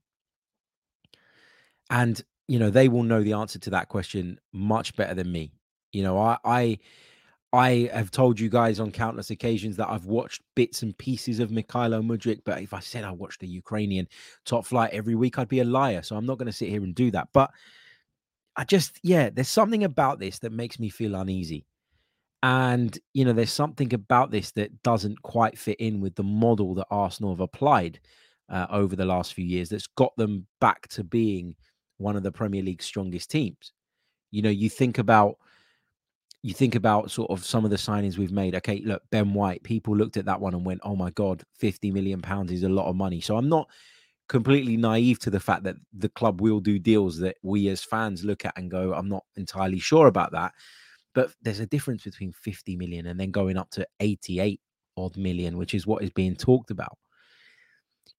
And 1.90 2.22
you 2.48 2.58
know, 2.58 2.70
they 2.70 2.88
will 2.88 3.04
know 3.04 3.22
the 3.22 3.34
answer 3.34 3.58
to 3.60 3.70
that 3.70 3.88
question 3.88 4.40
much 4.52 4.96
better 4.96 5.14
than 5.14 5.30
me. 5.30 5.52
You 5.92 6.02
know, 6.02 6.18
I 6.18 6.38
I 6.44 6.78
I 7.52 7.90
have 7.92 8.10
told 8.10 8.38
you 8.38 8.48
guys 8.48 8.78
on 8.78 8.92
countless 8.92 9.30
occasions 9.30 9.76
that 9.76 9.88
I've 9.88 10.06
watched 10.06 10.42
bits 10.54 10.82
and 10.82 10.96
pieces 10.96 11.40
of 11.40 11.50
Mykhailo 11.50 12.04
Mudryk, 12.04 12.42
but 12.44 12.62
if 12.62 12.72
I 12.72 12.80
said 12.80 13.02
I 13.02 13.10
watched 13.10 13.40
the 13.40 13.48
Ukrainian 13.48 14.06
top 14.44 14.64
flight 14.64 14.92
every 14.92 15.16
week, 15.16 15.38
I'd 15.38 15.48
be 15.48 15.60
a 15.60 15.64
liar. 15.64 16.02
So 16.02 16.16
I'm 16.16 16.26
not 16.26 16.38
going 16.38 16.46
to 16.46 16.52
sit 16.52 16.68
here 16.68 16.84
and 16.84 16.94
do 16.94 17.10
that. 17.10 17.28
But 17.32 17.50
I 18.56 18.64
just, 18.64 19.00
yeah, 19.02 19.30
there's 19.30 19.48
something 19.48 19.82
about 19.82 20.20
this 20.20 20.38
that 20.40 20.52
makes 20.52 20.78
me 20.78 20.90
feel 20.90 21.16
uneasy. 21.16 21.66
And, 22.42 22.96
you 23.14 23.24
know, 23.24 23.32
there's 23.32 23.52
something 23.52 23.92
about 23.94 24.30
this 24.30 24.52
that 24.52 24.82
doesn't 24.82 25.20
quite 25.22 25.58
fit 25.58 25.78
in 25.80 26.00
with 26.00 26.14
the 26.14 26.22
model 26.22 26.74
that 26.74 26.86
Arsenal 26.90 27.32
have 27.32 27.40
applied 27.40 28.00
uh, 28.48 28.66
over 28.70 28.96
the 28.96 29.04
last 29.04 29.34
few 29.34 29.44
years 29.44 29.68
that's 29.68 29.86
got 29.88 30.16
them 30.16 30.46
back 30.60 30.88
to 30.88 31.04
being 31.04 31.54
one 32.00 32.16
of 32.16 32.22
the 32.22 32.32
Premier 32.32 32.62
League's 32.62 32.84
strongest 32.84 33.30
teams. 33.30 33.72
You 34.30 34.42
know, 34.42 34.50
you 34.50 34.68
think 34.68 34.98
about 34.98 35.36
you 36.42 36.54
think 36.54 36.74
about 36.74 37.10
sort 37.10 37.30
of 37.30 37.44
some 37.44 37.64
of 37.64 37.70
the 37.70 37.76
signings 37.76 38.16
we've 38.16 38.32
made. 38.32 38.54
Okay, 38.54 38.80
look, 38.84 39.02
Ben 39.10 39.34
White, 39.34 39.62
people 39.62 39.94
looked 39.94 40.16
at 40.16 40.24
that 40.24 40.40
one 40.40 40.54
and 40.54 40.64
went, 40.64 40.80
oh 40.84 40.96
my 40.96 41.10
God, 41.10 41.42
50 41.58 41.90
million 41.90 42.22
pounds 42.22 42.50
is 42.50 42.62
a 42.62 42.68
lot 42.68 42.88
of 42.88 42.96
money. 42.96 43.20
So 43.20 43.36
I'm 43.36 43.50
not 43.50 43.68
completely 44.26 44.78
naive 44.78 45.18
to 45.18 45.28
the 45.28 45.40
fact 45.40 45.64
that 45.64 45.76
the 45.92 46.08
club 46.08 46.40
will 46.40 46.60
do 46.60 46.78
deals 46.78 47.18
that 47.18 47.36
we 47.42 47.68
as 47.68 47.84
fans 47.84 48.24
look 48.24 48.46
at 48.46 48.56
and 48.56 48.70
go, 48.70 48.94
I'm 48.94 49.08
not 49.08 49.24
entirely 49.36 49.80
sure 49.80 50.06
about 50.06 50.32
that. 50.32 50.54
But 51.14 51.32
there's 51.42 51.60
a 51.60 51.66
difference 51.66 52.04
between 52.04 52.32
50 52.32 52.74
million 52.76 53.08
and 53.08 53.20
then 53.20 53.32
going 53.32 53.58
up 53.58 53.70
to 53.72 53.86
88 53.98 54.60
odd 54.96 55.16
million, 55.18 55.58
which 55.58 55.74
is 55.74 55.86
what 55.86 56.02
is 56.02 56.10
being 56.10 56.36
talked 56.36 56.70
about. 56.70 56.96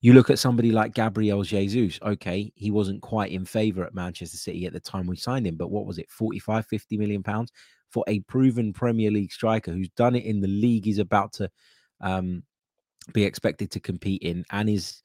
You 0.01 0.13
look 0.13 0.29
at 0.29 0.39
somebody 0.39 0.71
like 0.71 0.95
Gabriel 0.95 1.43
Jesus. 1.43 1.99
Okay, 2.01 2.51
he 2.55 2.71
wasn't 2.71 3.01
quite 3.01 3.31
in 3.31 3.45
favor 3.45 3.83
at 3.83 3.93
Manchester 3.93 4.37
City 4.37 4.65
at 4.65 4.73
the 4.73 4.79
time 4.79 5.05
we 5.05 5.15
signed 5.15 5.45
him, 5.45 5.55
but 5.55 5.69
what 5.69 5.85
was 5.85 5.99
it, 5.99 6.09
45, 6.09 6.65
50 6.65 6.97
million 6.97 7.21
pounds? 7.21 7.51
for 7.91 8.03
a 8.07 8.19
proven 8.21 8.73
Premier 8.73 9.11
League 9.11 9.31
striker 9.31 9.71
who's 9.71 9.89
done 9.89 10.15
it 10.15 10.23
in 10.23 10.41
the 10.41 10.47
league 10.47 10.85
he's 10.85 10.97
about 10.97 11.33
to 11.33 11.51
um, 11.99 12.43
be 13.13 13.23
expected 13.23 13.69
to 13.71 13.79
compete 13.79 14.21
in 14.21 14.45
and 14.51 14.69
is 14.69 15.03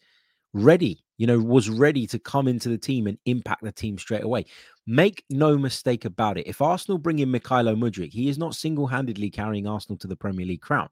ready, 0.53 1.05
you 1.19 1.27
know, 1.27 1.39
was 1.39 1.69
ready 1.69 2.07
to 2.07 2.19
come 2.19 2.49
into 2.49 2.69
the 2.69 2.79
team 2.79 3.07
and 3.07 3.19
impact 3.27 3.63
the 3.63 3.73
team 3.73 3.99
straight 3.99 4.23
away. 4.23 4.47
Make 4.87 5.25
no 5.29 5.59
mistake 5.59 6.05
about 6.05 6.39
it. 6.39 6.47
If 6.47 6.63
Arsenal 6.63 6.99
bring 6.99 7.19
in 7.19 7.31
Mykhailo 7.31 7.77
Mudryk, 7.77 8.13
he 8.13 8.29
is 8.29 8.39
not 8.39 8.55
single 8.55 8.87
handedly 8.87 9.31
carrying 9.31 9.67
Arsenal 9.67 9.99
to 9.99 10.07
the 10.07 10.17
Premier 10.17 10.47
League 10.47 10.63
crown. 10.63 10.89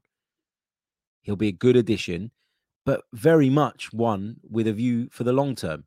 He'll 1.21 1.35
be 1.35 1.47
a 1.47 1.53
good 1.53 1.75
addition, 1.75 2.29
but 2.85 3.03
very 3.13 3.49
much 3.49 3.91
one 3.93 4.37
with 4.49 4.67
a 4.67 4.73
view 4.73 5.07
for 5.11 5.23
the 5.23 5.33
long 5.33 5.55
term. 5.55 5.85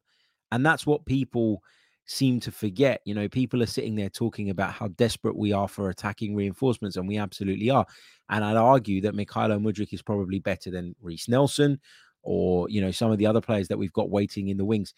And 0.51 0.65
that's 0.65 0.87
what 0.87 1.07
people 1.07 1.63
seem 2.07 2.41
to 2.41 2.51
forget. 2.51 3.01
You 3.05 3.15
know, 3.15 3.29
people 3.29 3.63
are 3.63 3.67
sitting 3.67 3.95
there 3.95 4.09
talking 4.09 4.51
about 4.51 4.73
how 4.73 4.89
desperate 4.89 5.37
we 5.37 5.53
are 5.53 5.69
for 5.69 5.91
attacking 5.91 6.35
reinforcements, 6.35 6.97
and 6.97 7.07
we 7.07 7.19
absolutely 7.19 7.71
are. 7.71 7.87
And 8.31 8.45
I'd 8.45 8.57
argue 8.57 9.01
that 9.03 9.15
Mykhailo 9.15 9.61
Mudryk 9.61 9.93
is 9.93 10.03
probably 10.03 10.39
better 10.39 10.71
than 10.71 10.95
Reiss 11.01 11.29
Nelson 11.29 11.81
or, 12.23 12.69
you 12.69 12.81
know, 12.81 12.91
some 12.91 13.11
of 13.11 13.19
the 13.19 13.27
other 13.27 13.41
players 13.41 13.69
that 13.69 13.79
we've 13.79 13.93
got 13.93 14.11
waiting 14.11 14.49
in 14.49 14.57
the 14.57 14.65
wings. 14.65 14.93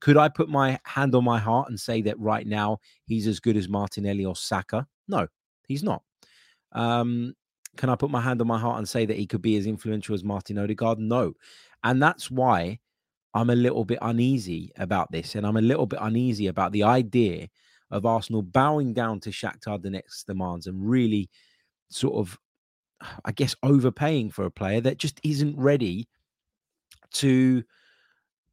Could 0.00 0.16
I 0.16 0.28
put 0.28 0.48
my 0.48 0.78
hand 0.84 1.14
on 1.14 1.24
my 1.24 1.38
heart 1.38 1.68
and 1.68 1.80
say 1.80 2.02
that 2.02 2.18
right 2.20 2.46
now 2.46 2.78
he's 3.06 3.26
as 3.26 3.40
good 3.40 3.56
as 3.56 3.68
Martinelli 3.68 4.24
or 4.24 4.36
Saka? 4.36 4.86
No, 5.08 5.26
He's 5.66 5.82
not. 5.82 6.02
Um, 6.72 7.34
can 7.76 7.90
I 7.90 7.96
put 7.96 8.10
my 8.10 8.20
hand 8.20 8.40
on 8.40 8.46
my 8.46 8.58
heart 8.58 8.78
and 8.78 8.88
say 8.88 9.06
that 9.06 9.16
he 9.16 9.26
could 9.26 9.42
be 9.42 9.56
as 9.56 9.66
influential 9.66 10.14
as 10.14 10.24
Martin 10.24 10.58
Odegaard? 10.58 10.98
No. 10.98 11.34
And 11.84 12.02
that's 12.02 12.30
why 12.30 12.78
I'm 13.34 13.50
a 13.50 13.56
little 13.56 13.84
bit 13.84 13.98
uneasy 14.02 14.72
about 14.78 15.12
this. 15.12 15.34
And 15.34 15.46
I'm 15.46 15.56
a 15.56 15.62
little 15.62 15.86
bit 15.86 15.98
uneasy 16.02 16.46
about 16.46 16.72
the 16.72 16.82
idea 16.82 17.48
of 17.90 18.06
Arsenal 18.06 18.42
bowing 18.42 18.92
down 18.92 19.20
to 19.20 19.30
Shakhtar 19.30 19.78
Donetsk's 19.78 20.24
demands 20.24 20.66
and 20.66 20.88
really 20.88 21.28
sort 21.90 22.16
of, 22.16 22.38
I 23.24 23.32
guess, 23.32 23.54
overpaying 23.62 24.30
for 24.30 24.44
a 24.44 24.50
player 24.50 24.80
that 24.80 24.98
just 24.98 25.20
isn't 25.22 25.56
ready 25.56 26.08
to, 27.12 27.62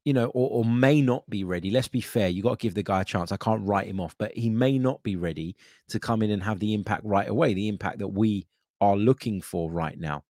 you 0.06 0.13
know, 0.13 0.25
or, 0.27 0.50
or 0.50 0.65
may 0.65 1.01
not 1.01 1.27
be 1.30 1.44
ready. 1.44 1.72
Let's 1.72 1.88
be 1.88 2.01
fair. 2.01 2.27
You 2.27 2.44
got 2.44 2.60
to 2.60 2.63
give 2.63 2.75
the 2.75 2.84
guy 2.84 3.01
a 3.01 3.06
chance. 3.06 3.32
I 3.32 3.38
can't 3.38 3.65
write 3.65 3.88
him 3.88 4.00
off, 4.00 4.15
but 4.20 4.36
he 4.38 4.50
may 4.50 4.77
not 4.77 5.01
be 5.01 5.15
ready 5.15 5.56
to 5.89 6.00
come 6.00 6.22
in 6.22 6.30
and 6.30 6.44
have 6.44 6.60
the 6.60 6.74
impact 6.74 7.06
right 7.06 7.27
away, 7.27 7.53
the 7.53 7.70
impact 7.70 8.00
that 8.00 8.10
we 8.10 8.46
are 8.83 8.97
looking 8.97 9.41
for 9.41 9.71
right 9.71 9.99
now. 9.99 10.23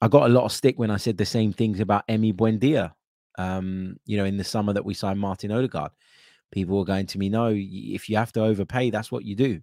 I 0.00 0.08
got 0.08 0.28
a 0.28 0.32
lot 0.32 0.44
of 0.44 0.52
stick 0.52 0.78
when 0.78 0.90
I 0.90 0.96
said 0.96 1.16
the 1.16 1.24
same 1.24 1.52
things 1.52 1.80
about 1.80 2.06
Emi 2.08 2.34
Buendia. 2.34 2.92
Um, 3.38 3.96
you 4.04 4.16
know, 4.16 4.24
in 4.24 4.36
the 4.36 4.44
summer 4.44 4.72
that 4.72 4.84
we 4.84 4.94
signed 4.94 5.18
Martin 5.18 5.52
Odegaard, 5.52 5.92
people 6.50 6.76
were 6.76 6.84
going 6.84 7.06
to 7.06 7.18
me, 7.18 7.28
no, 7.28 7.52
if 7.54 8.08
you 8.08 8.16
have 8.16 8.32
to 8.32 8.42
overpay, 8.42 8.90
that's 8.90 9.10
what 9.10 9.24
you 9.24 9.34
do. 9.34 9.60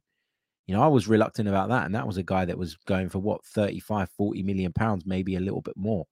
You 0.65 0.75
know, 0.75 0.81
I 0.81 0.87
was 0.87 1.07
reluctant 1.07 1.49
about 1.49 1.69
that. 1.69 1.85
And 1.85 1.93
that 1.95 2.07
was 2.07 2.17
a 2.17 2.23
guy 2.23 2.45
that 2.45 2.57
was 2.57 2.77
going 2.85 3.09
for 3.09 3.19
what, 3.19 3.45
35, 3.45 4.09
40 4.09 4.43
million 4.43 4.71
pounds, 4.71 5.05
maybe 5.05 5.35
a 5.35 5.39
little 5.39 5.61
bit 5.61 5.75
more. 5.77 6.05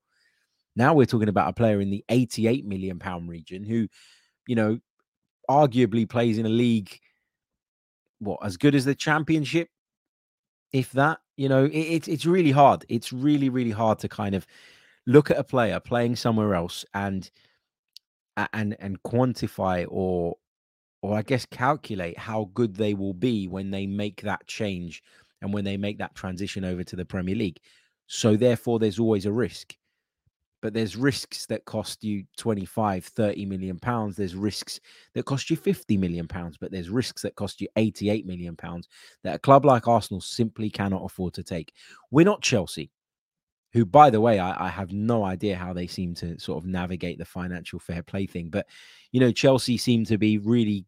Now 0.75 0.93
we're 0.93 1.05
talking 1.05 1.29
about 1.29 1.49
a 1.49 1.53
player 1.53 1.79
in 1.79 1.89
the 1.89 2.03
88 2.09 2.65
million 2.65 2.99
pound 2.99 3.29
region 3.29 3.63
who, 3.63 3.87
you 4.47 4.55
know, 4.55 4.79
arguably 5.49 6.07
plays 6.07 6.37
in 6.37 6.45
a 6.45 6.49
league, 6.49 6.99
what, 8.19 8.39
as 8.43 8.57
good 8.57 8.75
as 8.75 8.85
the 8.85 8.93
championship, 8.95 9.69
if 10.71 10.91
that 10.93 11.19
you 11.37 11.47
know, 11.47 11.65
it, 11.65 11.71
it's 11.71 12.07
it's 12.07 12.25
really 12.25 12.51
hard. 12.51 12.85
It's 12.89 13.13
really 13.13 13.49
really 13.49 13.71
hard 13.71 13.99
to 13.99 14.09
kind 14.09 14.35
of 14.35 14.45
look 15.05 15.31
at 15.31 15.37
a 15.37 15.43
player 15.43 15.79
playing 15.79 16.15
somewhere 16.15 16.55
else 16.55 16.83
and 16.93 17.29
and 18.53 18.75
and 18.79 19.01
quantify 19.03 19.85
or 19.89 20.35
or 21.01 21.17
I 21.17 21.21
guess 21.21 21.45
calculate 21.45 22.17
how 22.17 22.49
good 22.53 22.75
they 22.75 22.93
will 22.93 23.13
be 23.13 23.47
when 23.47 23.71
they 23.71 23.85
make 23.85 24.21
that 24.21 24.45
change 24.47 25.03
and 25.41 25.53
when 25.53 25.63
they 25.63 25.77
make 25.77 25.99
that 25.99 26.15
transition 26.15 26.65
over 26.65 26.83
to 26.83 26.95
the 26.95 27.05
Premier 27.05 27.35
League. 27.35 27.59
So 28.07 28.35
therefore 28.35 28.79
there's 28.79 28.99
always 28.99 29.25
a 29.25 29.31
risk 29.31 29.75
but 30.61 30.73
there's 30.73 30.95
risks 30.95 31.45
that 31.45 31.65
cost 31.65 32.03
you 32.03 32.23
25 32.37 33.05
30 33.05 33.45
million 33.45 33.79
pounds. 33.79 34.15
There's 34.15 34.35
risks 34.35 34.79
that 35.13 35.25
cost 35.25 35.49
you 35.49 35.55
50 35.55 35.97
million 35.97 36.27
pounds 36.27 36.57
but 36.57 36.71
there's 36.71 36.89
risks 36.89 37.21
that 37.21 37.35
cost 37.35 37.61
you 37.61 37.67
88 37.75 38.25
million 38.25 38.55
pounds 38.55 38.87
that 39.23 39.35
a 39.35 39.39
club 39.39 39.65
like 39.65 39.87
arsenal 39.87 40.21
simply 40.21 40.69
cannot 40.69 41.05
afford 41.05 41.33
to 41.35 41.43
take. 41.43 41.73
We're 42.11 42.25
not 42.25 42.41
chelsea 42.41 42.91
who 43.73 43.85
by 43.85 44.09
the 44.09 44.21
way 44.21 44.39
I, 44.39 44.67
I 44.67 44.69
have 44.69 44.91
no 44.91 45.23
idea 45.23 45.55
how 45.55 45.73
they 45.73 45.87
seem 45.87 46.15
to 46.15 46.39
sort 46.39 46.63
of 46.63 46.69
navigate 46.69 47.17
the 47.17 47.25
financial 47.25 47.79
fair 47.79 48.01
play 48.01 48.25
thing 48.25 48.49
but 48.49 48.65
you 49.11 49.19
know 49.19 49.31
chelsea 49.31 49.77
seem 49.77 50.05
to 50.05 50.17
be 50.17 50.37
really 50.37 50.85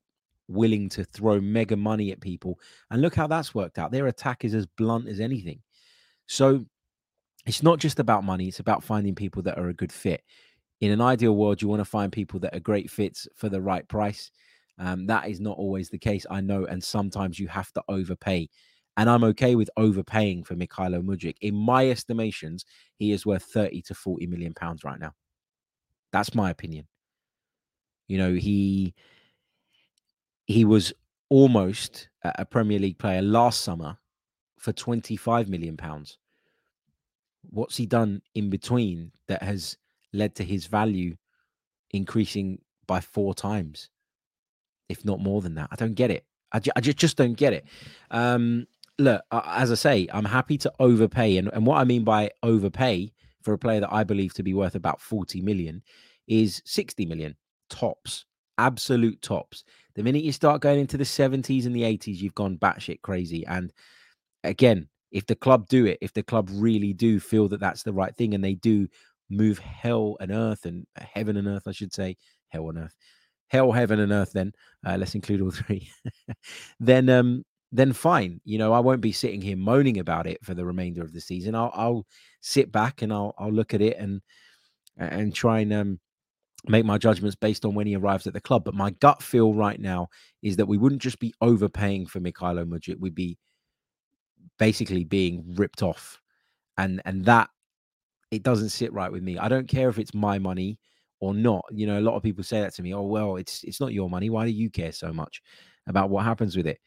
willing 0.49 0.89
to 0.89 1.05
throw 1.05 1.39
mega 1.39 1.77
money 1.77 2.11
at 2.11 2.19
people 2.19 2.59
and 2.91 3.01
look 3.01 3.15
how 3.15 3.27
that's 3.27 3.55
worked 3.55 3.77
out. 3.77 3.91
Their 3.91 4.07
attack 4.07 4.43
is 4.43 4.53
as 4.53 4.65
blunt 4.65 5.07
as 5.07 5.19
anything. 5.19 5.61
So 6.27 6.65
it's 7.49 7.63
not 7.63 7.79
just 7.79 7.97
about 7.97 8.23
money, 8.23 8.47
it's 8.47 8.59
about 8.59 8.83
finding 8.83 9.15
people 9.15 9.41
that 9.41 9.57
are 9.57 9.69
a 9.69 9.73
good 9.73 9.91
fit. 9.91 10.23
In 10.81 10.91
an 10.91 11.01
ideal 11.01 11.35
world, 11.35 11.63
you 11.63 11.67
want 11.67 11.79
to 11.79 11.85
find 11.85 12.11
people 12.11 12.39
that 12.41 12.55
are 12.55 12.59
great 12.59 12.91
fits 12.91 13.27
for 13.35 13.49
the 13.49 13.59
right 13.59 13.87
price. 13.87 14.29
Um, 14.77 15.07
that 15.07 15.27
is 15.27 15.39
not 15.39 15.57
always 15.57 15.89
the 15.89 15.97
case, 15.97 16.27
I 16.29 16.41
know, 16.41 16.65
and 16.65 16.81
sometimes 16.81 17.39
you 17.39 17.47
have 17.47 17.73
to 17.73 17.83
overpay. 17.89 18.49
And 18.97 19.09
I'm 19.09 19.23
okay 19.23 19.55
with 19.55 19.67
overpaying 19.77 20.43
for 20.43 20.53
Mykhailo 20.53 21.01
Mudryk. 21.01 21.37
In 21.41 21.55
my 21.55 21.89
estimations, 21.89 22.65
he 22.97 23.13
is 23.13 23.25
worth 23.25 23.45
30 23.45 23.81
to 23.81 23.95
40 23.95 24.27
million 24.27 24.53
pounds 24.53 24.83
right 24.83 24.99
now. 24.99 25.13
That's 26.11 26.35
my 26.35 26.51
opinion. 26.51 26.87
You 28.07 28.19
know, 28.19 28.33
he 28.35 28.93
he 30.45 30.65
was 30.65 30.93
almost 31.29 32.09
a 32.23 32.45
Premier 32.45 32.77
League 32.77 32.99
player 32.99 33.23
last 33.23 33.61
summer 33.61 33.97
for 34.59 34.71
25 34.71 35.49
million 35.49 35.77
pounds 35.77 36.19
what's 37.43 37.77
he 37.77 37.85
done 37.85 38.21
in 38.35 38.49
between 38.49 39.11
that 39.27 39.43
has 39.43 39.77
led 40.13 40.35
to 40.35 40.43
his 40.43 40.65
value 40.65 41.15
increasing 41.91 42.59
by 42.87 42.99
four 42.99 43.33
times, 43.33 43.89
if 44.87 45.05
not 45.05 45.19
more 45.19 45.41
than 45.41 45.55
that? 45.55 45.69
I 45.71 45.75
don't 45.75 45.95
get 45.95 46.11
it. 46.11 46.25
I, 46.51 46.59
ju- 46.59 46.71
I 46.75 46.81
just 46.81 47.17
don't 47.17 47.37
get 47.37 47.53
it. 47.53 47.65
Um, 48.11 48.67
look, 48.97 49.23
as 49.31 49.71
I 49.71 49.75
say, 49.75 50.07
I'm 50.11 50.25
happy 50.25 50.57
to 50.59 50.73
overpay. 50.79 51.37
And, 51.37 51.49
and 51.53 51.65
what 51.65 51.77
I 51.77 51.83
mean 51.83 52.03
by 52.03 52.31
overpay 52.43 53.11
for 53.41 53.53
a 53.53 53.57
player 53.57 53.79
that 53.79 53.93
I 53.93 54.03
believe 54.03 54.33
to 54.33 54.43
be 54.43 54.53
worth 54.53 54.75
about 54.75 55.01
40 55.01 55.41
million 55.41 55.81
is 56.27 56.61
60 56.65 57.05
million 57.05 57.35
tops, 57.69 58.25
absolute 58.57 59.21
tops. 59.21 59.63
The 59.95 60.03
minute 60.03 60.23
you 60.23 60.31
start 60.31 60.61
going 60.61 60.79
into 60.79 60.97
the 60.97 61.03
70s 61.03 61.65
and 61.65 61.75
the 61.75 61.83
80s, 61.83 62.17
you've 62.17 62.35
gone 62.35 62.57
batshit 62.57 63.01
crazy. 63.01 63.45
And 63.45 63.71
again, 64.43 64.89
if 65.11 65.25
the 65.25 65.35
club 65.35 65.67
do 65.67 65.85
it, 65.85 65.97
if 66.01 66.13
the 66.13 66.23
club 66.23 66.49
really 66.51 66.93
do 66.93 67.19
feel 67.19 67.47
that 67.49 67.59
that's 67.59 67.83
the 67.83 67.93
right 67.93 68.15
thing 68.15 68.33
and 68.33 68.43
they 68.43 68.55
do 68.55 68.87
move 69.29 69.59
hell 69.59 70.17
and 70.19 70.31
earth 70.31 70.65
and 70.65 70.85
uh, 70.99 71.03
heaven 71.13 71.37
and 71.37 71.47
earth, 71.47 71.67
I 71.67 71.71
should 71.71 71.93
say, 71.93 72.17
hell 72.49 72.69
and 72.69 72.79
earth, 72.79 72.95
hell, 73.47 73.71
heaven 73.71 73.99
and 73.99 74.11
earth, 74.11 74.31
then 74.33 74.51
uh, 74.85 74.97
let's 74.97 75.15
include 75.15 75.41
all 75.41 75.51
three, 75.51 75.89
then, 76.79 77.09
um, 77.09 77.43
then 77.71 77.93
fine. 77.93 78.41
You 78.45 78.57
know, 78.57 78.73
I 78.73 78.79
won't 78.79 79.01
be 79.01 79.11
sitting 79.11 79.41
here 79.41 79.57
moaning 79.57 79.99
about 79.99 80.27
it 80.27 80.43
for 80.43 80.53
the 80.53 80.65
remainder 80.65 81.03
of 81.03 81.13
the 81.13 81.21
season. 81.21 81.55
I'll, 81.55 81.71
I'll 81.73 82.05
sit 82.41 82.71
back 82.71 83.01
and 83.01 83.13
I'll, 83.13 83.33
I'll 83.37 83.51
look 83.51 83.73
at 83.73 83.81
it 83.81 83.97
and, 83.97 84.21
and 84.97 85.33
try 85.33 85.59
and, 85.59 85.73
um, 85.73 85.99
make 86.67 86.85
my 86.85 86.97
judgments 86.97 87.35
based 87.35 87.63
on 87.63 87.73
when 87.73 87.87
he 87.87 87.95
arrives 87.95 88.27
at 88.27 88.33
the 88.33 88.41
club. 88.41 88.63
But 88.65 88.73
my 88.73 88.91
gut 88.91 89.23
feel 89.23 89.53
right 89.53 89.79
now 89.79 90.09
is 90.41 90.57
that 90.57 90.65
we 90.65 90.77
wouldn't 90.77 91.01
just 91.01 91.19
be 91.19 91.33
overpaying 91.41 92.07
for 92.07 92.19
Mykhailo 92.19 92.65
Mudryk, 92.65 92.99
we'd 92.99 93.15
be 93.15 93.37
basically 94.59 95.03
being 95.03 95.43
ripped 95.55 95.81
off. 95.81 96.19
And 96.77 97.01
and 97.05 97.25
that 97.25 97.49
it 98.31 98.43
doesn't 98.43 98.69
sit 98.69 98.93
right 98.93 99.11
with 99.11 99.23
me. 99.23 99.37
I 99.39 99.49
don't 99.49 99.67
care 99.67 99.89
if 99.89 99.97
it's 99.97 100.13
my 100.13 100.37
money 100.37 100.77
or 101.19 101.33
not. 101.33 101.65
You 101.71 101.87
know 101.87 101.99
a 101.99 102.01
lot 102.01 102.15
of 102.15 102.23
people 102.23 102.43
say 102.43 102.61
that 102.61 102.75
to 102.75 102.83
me 102.83 102.93
oh 102.93 103.01
well 103.03 103.37
it's 103.37 103.63
it's 103.63 103.81
not 103.81 103.93
your 103.93 104.09
money. 104.09 104.29
Why 104.29 104.45
do 104.45 104.51
you 104.51 104.69
care 104.69 104.91
so 104.91 105.11
much 105.11 105.41
about 105.87 106.09
what 106.09 106.25
happens 106.25 106.55
with 106.55 106.67
it? 106.67 106.79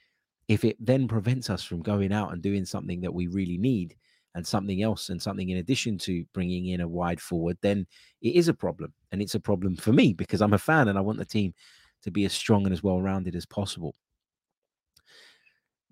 If 0.48 0.64
it 0.64 0.76
then 0.78 1.08
prevents 1.08 1.50
us 1.50 1.64
from 1.64 1.82
going 1.82 2.12
out 2.12 2.32
and 2.32 2.42
doing 2.42 2.64
something 2.64 3.00
that 3.00 3.12
we 3.14 3.26
really 3.26 3.58
need 3.58 3.96
and 4.34 4.46
something 4.46 4.82
else 4.82 5.10
and 5.10 5.20
something 5.20 5.50
in 5.50 5.58
addition 5.58 5.98
to 5.98 6.24
bringing 6.32 6.68
in 6.68 6.80
a 6.80 6.88
wide 6.88 7.20
forward 7.20 7.58
then 7.62 7.86
it 8.22 8.34
is 8.34 8.48
a 8.48 8.54
problem. 8.54 8.92
And 9.12 9.20
it's 9.20 9.34
a 9.34 9.40
problem 9.40 9.76
for 9.76 9.92
me 9.92 10.14
because 10.14 10.40
i'm 10.40 10.54
a 10.54 10.58
fan 10.58 10.88
and 10.88 10.98
i 10.98 11.02
want 11.02 11.18
the 11.18 11.24
team 11.24 11.52
to 12.02 12.10
be 12.10 12.24
as 12.24 12.32
strong 12.32 12.64
and 12.64 12.72
as 12.72 12.82
well 12.82 13.00
rounded 13.00 13.36
as 13.36 13.46
possible 13.46 13.94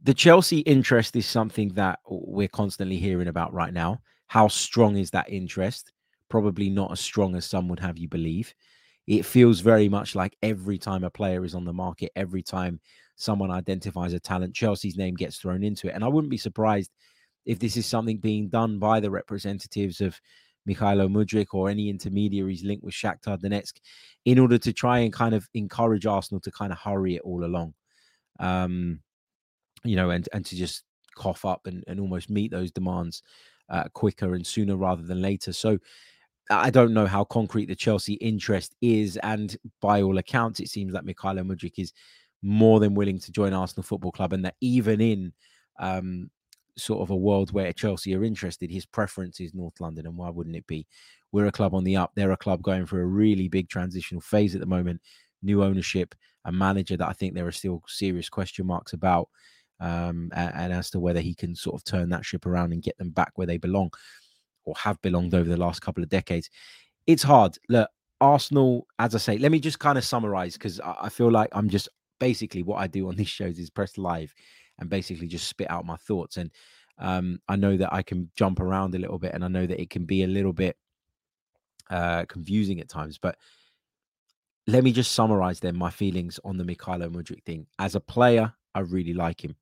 the 0.02 0.14
Chelsea 0.14 0.60
interest 0.60 1.14
is 1.16 1.26
something 1.26 1.68
that 1.74 1.98
we're 2.08 2.48
constantly 2.48 2.96
hearing 2.96 3.28
about 3.28 3.52
right 3.52 3.72
now. 3.72 4.00
How 4.28 4.48
strong 4.48 4.96
is 4.96 5.10
that 5.10 5.28
interest? 5.28 5.92
Probably 6.28 6.70
not 6.70 6.92
as 6.92 7.00
strong 7.00 7.36
as 7.36 7.44
some 7.44 7.68
would 7.68 7.80
have 7.80 7.98
you 7.98 8.08
believe. 8.08 8.54
It 9.06 9.26
feels 9.26 9.60
very 9.60 9.88
much 9.88 10.14
like 10.14 10.36
every 10.42 10.78
time 10.78 11.04
a 11.04 11.10
player 11.10 11.44
is 11.44 11.54
on 11.54 11.64
the 11.64 11.72
market, 11.72 12.12
every 12.16 12.42
time 12.42 12.80
someone 13.16 13.50
identifies 13.50 14.12
a 14.12 14.20
talent, 14.20 14.54
Chelsea's 14.54 14.96
name 14.96 15.14
gets 15.14 15.38
thrown 15.38 15.62
into 15.62 15.88
it. 15.88 15.94
And 15.94 16.04
I 16.04 16.08
wouldn't 16.08 16.30
be 16.30 16.38
surprised 16.38 16.92
if 17.44 17.58
this 17.58 17.76
is 17.76 17.86
something 17.86 18.18
being 18.18 18.48
done 18.48 18.78
by 18.78 19.00
the 19.00 19.10
representatives 19.10 20.00
of 20.00 20.18
Mykhailo 20.68 21.10
Mudryk 21.10 21.48
or 21.52 21.68
any 21.68 21.88
intermediaries 21.88 22.62
linked 22.62 22.84
with 22.84 22.94
Shakhtar 22.94 23.38
Donetsk 23.38 23.74
in 24.24 24.38
order 24.38 24.58
to 24.58 24.72
try 24.72 25.00
and 25.00 25.12
kind 25.12 25.34
of 25.34 25.48
encourage 25.54 26.06
Arsenal 26.06 26.40
to 26.42 26.50
kind 26.50 26.72
of 26.72 26.78
hurry 26.78 27.16
it 27.16 27.22
all 27.22 27.44
along. 27.44 27.74
Um, 28.38 29.00
you 29.84 29.96
know, 29.96 30.10
and 30.10 30.28
and 30.32 30.44
to 30.46 30.56
just 30.56 30.84
cough 31.16 31.44
up 31.44 31.66
and, 31.66 31.84
and 31.86 32.00
almost 32.00 32.30
meet 32.30 32.50
those 32.50 32.70
demands 32.70 33.22
uh, 33.68 33.84
quicker 33.92 34.34
and 34.34 34.46
sooner 34.46 34.76
rather 34.76 35.02
than 35.02 35.20
later. 35.20 35.52
So 35.52 35.78
I 36.50 36.70
don't 36.70 36.94
know 36.94 37.06
how 37.06 37.24
concrete 37.24 37.66
the 37.66 37.76
Chelsea 37.76 38.14
interest 38.14 38.74
is, 38.80 39.16
and 39.18 39.56
by 39.80 40.02
all 40.02 40.18
accounts, 40.18 40.60
it 40.60 40.68
seems 40.68 40.92
that 40.92 41.04
Mykhailo 41.04 41.46
Mudryk 41.46 41.78
is 41.78 41.92
more 42.42 42.80
than 42.80 42.94
willing 42.94 43.18
to 43.20 43.32
join 43.32 43.52
Arsenal 43.52 43.84
Football 43.84 44.12
Club, 44.12 44.32
and 44.32 44.44
that 44.44 44.56
even 44.60 45.00
in 45.00 45.32
um, 45.78 46.30
sort 46.76 47.02
of 47.02 47.10
a 47.10 47.16
world 47.16 47.52
where 47.52 47.72
Chelsea 47.72 48.14
are 48.16 48.24
interested, 48.24 48.70
his 48.70 48.86
preference 48.86 49.38
is 49.38 49.54
North 49.54 49.80
London, 49.80 50.06
and 50.06 50.16
why 50.16 50.28
wouldn't 50.30 50.56
it 50.56 50.66
be? 50.66 50.86
We're 51.30 51.46
a 51.46 51.52
club 51.52 51.74
on 51.74 51.84
the 51.84 51.96
up. 51.96 52.12
They're 52.14 52.32
a 52.32 52.36
club 52.36 52.62
going 52.62 52.86
through 52.86 53.02
a 53.02 53.06
really 53.06 53.48
big 53.48 53.68
transitional 53.68 54.20
phase 54.20 54.54
at 54.54 54.60
the 54.60 54.66
moment. 54.66 55.00
New 55.42 55.62
ownership, 55.62 56.14
a 56.44 56.52
manager 56.52 56.96
that 56.96 57.08
I 57.08 57.12
think 57.12 57.34
there 57.34 57.46
are 57.46 57.52
still 57.52 57.82
serious 57.86 58.28
question 58.28 58.66
marks 58.66 58.92
about 58.92 59.28
um, 59.80 60.30
and, 60.34 60.52
and, 60.54 60.72
as 60.72 60.90
to 60.90 61.00
whether 61.00 61.20
he 61.20 61.34
can 61.34 61.54
sort 61.54 61.74
of 61.74 61.84
turn 61.84 62.10
that 62.10 62.24
ship 62.24 62.46
around 62.46 62.72
and 62.72 62.82
get 62.82 62.98
them 62.98 63.10
back 63.10 63.32
where 63.36 63.46
they 63.46 63.56
belong 63.56 63.90
or 64.64 64.74
have 64.76 65.00
belonged 65.00 65.34
over 65.34 65.48
the 65.48 65.56
last 65.56 65.80
couple 65.80 66.02
of 66.02 66.08
decades. 66.08 66.50
It's 67.06 67.22
hard. 67.22 67.56
Look, 67.68 67.88
Arsenal, 68.20 68.86
as 68.98 69.14
I 69.14 69.18
say, 69.18 69.38
let 69.38 69.50
me 69.50 69.58
just 69.58 69.78
kind 69.78 69.96
of 69.96 70.04
summarize 70.04 70.54
because 70.54 70.80
I, 70.80 70.96
I 71.02 71.08
feel 71.08 71.30
like 71.30 71.48
I'm 71.52 71.68
just 71.68 71.88
basically 72.18 72.62
what 72.62 72.76
I 72.76 72.86
do 72.86 73.08
on 73.08 73.16
these 73.16 73.28
shows 73.28 73.58
is 73.58 73.70
press 73.70 73.98
live 73.98 74.34
and 74.78 74.88
basically 74.88 75.26
just 75.26 75.48
spit 75.48 75.70
out 75.70 75.86
my 75.86 75.96
thoughts. 75.96 76.36
And 76.36 76.50
um, 76.98 77.40
I 77.48 77.56
know 77.56 77.76
that 77.76 77.92
I 77.92 78.02
can 78.02 78.30
jump 78.36 78.60
around 78.60 78.94
a 78.94 78.98
little 78.98 79.18
bit, 79.18 79.32
and 79.32 79.44
I 79.44 79.48
know 79.48 79.66
that 79.66 79.80
it 79.80 79.88
can 79.88 80.04
be 80.04 80.22
a 80.22 80.26
little 80.26 80.52
bit 80.52 80.76
uh, 81.88 82.26
confusing 82.26 82.80
at 82.80 82.90
times. 82.90 83.18
But 83.18 83.36
let 84.66 84.84
me 84.84 84.92
just 84.92 85.12
summarize 85.12 85.60
then 85.60 85.76
my 85.76 85.90
feelings 85.90 86.38
on 86.44 86.58
the 86.58 86.64
Mykhailo 86.64 87.10
Mudryk 87.10 87.42
thing. 87.44 87.66
As 87.78 87.94
a 87.94 88.00
player, 88.00 88.52
I 88.74 88.80
really 88.80 89.14
like 89.14 89.44
him. 89.44 89.56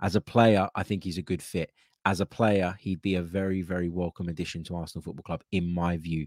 As 0.00 0.16
a 0.16 0.20
player, 0.20 0.68
I 0.74 0.82
think 0.82 1.04
he's 1.04 1.18
a 1.18 1.22
good 1.22 1.42
fit. 1.42 1.72
As 2.04 2.20
a 2.20 2.26
player, 2.26 2.76
he'd 2.80 3.00
be 3.00 3.14
a 3.14 3.22
very, 3.22 3.62
very 3.62 3.88
welcome 3.88 4.28
addition 4.28 4.62
to 4.64 4.76
Arsenal 4.76 5.02
Football 5.02 5.22
Club, 5.22 5.42
in 5.52 5.72
my 5.72 5.96
view 5.96 6.26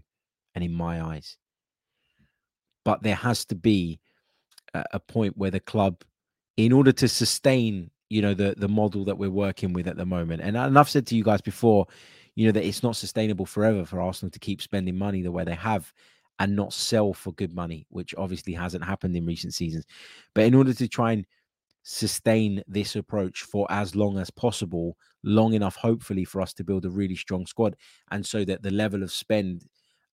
and 0.54 0.64
in 0.64 0.72
my 0.72 1.02
eyes. 1.02 1.36
But 2.84 3.02
there 3.02 3.14
has 3.14 3.44
to 3.46 3.54
be 3.54 4.00
a, 4.74 4.98
point 4.98 5.36
where 5.36 5.50
the 5.50 5.60
club, 5.60 6.02
in 6.56 6.72
order 6.72 6.92
to 6.92 7.08
sustain, 7.08 7.90
you 8.08 8.22
know, 8.22 8.34
the 8.34 8.54
the 8.56 8.68
model 8.68 9.04
that 9.04 9.18
we're 9.18 9.30
working 9.30 9.72
with 9.72 9.86
at 9.86 9.96
the 9.96 10.06
moment, 10.06 10.42
and, 10.42 10.56
and 10.56 10.78
I've 10.78 10.88
said 10.88 11.06
to 11.08 11.16
you 11.16 11.22
guys 11.22 11.40
before, 11.40 11.86
you 12.34 12.46
know, 12.46 12.52
that 12.52 12.66
it's 12.66 12.82
not 12.82 12.96
sustainable 12.96 13.46
forever 13.46 13.84
for 13.84 14.00
Arsenal 14.00 14.30
to 14.30 14.38
keep 14.38 14.62
spending 14.62 14.96
money 14.96 15.22
the 15.22 15.32
way 15.32 15.44
they 15.44 15.54
have 15.54 15.92
and 16.38 16.54
not 16.54 16.72
sell 16.72 17.12
for 17.12 17.32
good 17.32 17.54
money, 17.54 17.86
which 17.90 18.14
obviously 18.16 18.52
hasn't 18.52 18.84
happened 18.84 19.16
in 19.16 19.26
recent 19.26 19.54
seasons. 19.54 19.84
But 20.34 20.44
in 20.44 20.54
order 20.54 20.72
to 20.72 20.88
try 20.88 21.12
and 21.12 21.26
sustain 21.90 22.62
this 22.68 22.96
approach 22.96 23.44
for 23.44 23.66
as 23.70 23.96
long 23.96 24.18
as 24.18 24.30
possible, 24.30 24.94
long 25.24 25.54
enough, 25.54 25.74
hopefully, 25.74 26.22
for 26.22 26.42
us 26.42 26.52
to 26.52 26.62
build 26.62 26.84
a 26.84 26.90
really 26.90 27.16
strong 27.16 27.46
squad, 27.46 27.74
and 28.10 28.24
so 28.24 28.44
that 28.44 28.62
the 28.62 28.70
level 28.70 29.02
of 29.02 29.10
spend 29.10 29.64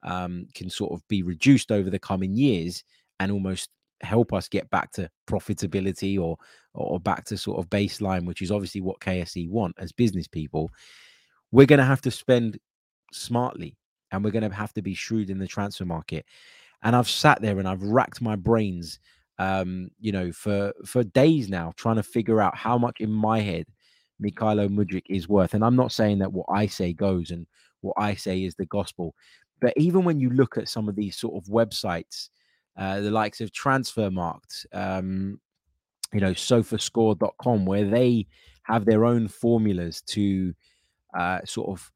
um, 0.03 0.47
can 0.53 0.69
sort 0.69 0.93
of 0.93 1.05
be 1.09 1.21
reduced 1.21 1.73
over 1.73 1.89
the 1.89 1.99
coming 1.99 2.33
years 2.33 2.81
and 3.19 3.29
almost 3.29 3.69
help 4.01 4.31
us 4.31 4.47
get 4.47 4.69
back 4.69 4.89
to 4.93 5.09
profitability 5.27 6.17
or 6.17 6.37
or 6.73 6.97
back 6.97 7.25
to 7.25 7.37
sort 7.37 7.59
of 7.59 7.69
baseline, 7.69 8.25
which 8.25 8.41
is 8.41 8.51
obviously 8.51 8.79
what 8.79 9.01
KSE 9.01 9.49
want 9.49 9.75
as 9.77 9.91
business 9.91 10.29
people. 10.29 10.71
We're 11.51 11.65
going 11.65 11.79
to 11.79 11.85
have 11.85 12.01
to 12.01 12.11
spend 12.11 12.57
smartly 13.11 13.75
and 14.11 14.23
we're 14.23 14.31
going 14.31 14.49
to 14.49 14.55
have 14.55 14.73
to 14.73 14.81
be 14.81 14.93
shrewd 14.93 15.29
in 15.29 15.39
the 15.39 15.47
transfer 15.47 15.85
market. 15.85 16.25
And 16.83 16.95
I've 16.95 17.09
sat 17.09 17.41
there 17.41 17.59
and 17.59 17.67
I've 17.67 17.83
racked 17.83 18.21
my 18.21 18.35
brains, 18.35 18.99
um, 19.39 19.89
you 19.99 20.11
know, 20.11 20.31
for 20.31 20.73
for 20.85 21.03
days 21.03 21.49
now, 21.49 21.73
trying 21.75 21.97
to 21.97 22.03
figure 22.03 22.41
out 22.41 22.57
how 22.57 22.77
much 22.77 22.97
in 22.99 23.11
my 23.11 23.41
head 23.41 23.65
Mykhailo 24.23 24.69
Mudryk 24.69 25.05
is 25.09 25.27
worth. 25.27 25.53
And 25.53 25.63
I'm 25.63 25.75
not 25.75 25.91
saying 25.91 26.19
that 26.19 26.31
what 26.31 26.47
I 26.49 26.67
say 26.67 26.93
goes 26.93 27.31
and 27.31 27.45
what 27.81 27.95
I 27.97 28.15
say 28.15 28.43
is 28.43 28.55
the 28.55 28.65
gospel, 28.65 29.13
but 29.61 29.73
even 29.77 30.03
when 30.03 30.19
you 30.19 30.29
look 30.29 30.57
at 30.57 30.69
some 30.69 30.89
of 30.89 30.95
these 30.95 31.17
sort 31.17 31.35
of 31.35 31.51
websites, 31.51 32.29
uh, 32.77 32.99
the 33.01 33.11
likes 33.11 33.41
of 33.41 33.51
Transfermarkt, 33.51 34.65
um, 34.73 35.39
you 36.13 36.19
know, 36.19 36.31
SofaScore.com, 36.31 37.65
where 37.65 37.85
they 37.85 38.27
have 38.63 38.85
their 38.85 39.05
own 39.05 39.27
formulas 39.27 40.01
to 40.07 40.53
uh, 41.17 41.39
sort 41.45 41.69
of 41.69 41.91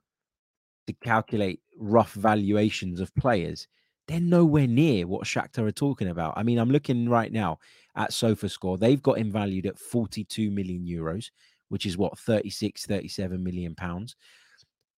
to 0.88 0.94
calculate 1.04 1.60
rough 1.78 2.14
valuations 2.14 3.00
of 3.00 3.14
players, 3.16 3.68
they're 4.10 4.20
nowhere 4.20 4.66
near 4.66 5.06
what 5.06 5.26
Shakhtar 5.26 5.68
are 5.68 5.72
talking 5.72 6.08
about. 6.08 6.34
I 6.36 6.42
mean, 6.42 6.58
I'm 6.58 6.72
looking 6.72 7.08
right 7.08 7.32
now 7.32 7.60
at 7.96 8.10
SofaScore. 8.10 8.80
They've 8.80 9.02
got 9.02 9.20
him 9.20 9.32
valued 9.32 9.68
at 9.68 9.78
42 9.78 10.50
million 10.50 10.84
euros, 10.84 11.30
which 11.68 11.86
is 11.86 11.96
what 11.96 12.18
36, 12.18 12.88
37 12.88 13.44
million 13.44 13.76
pounds. 13.76 14.16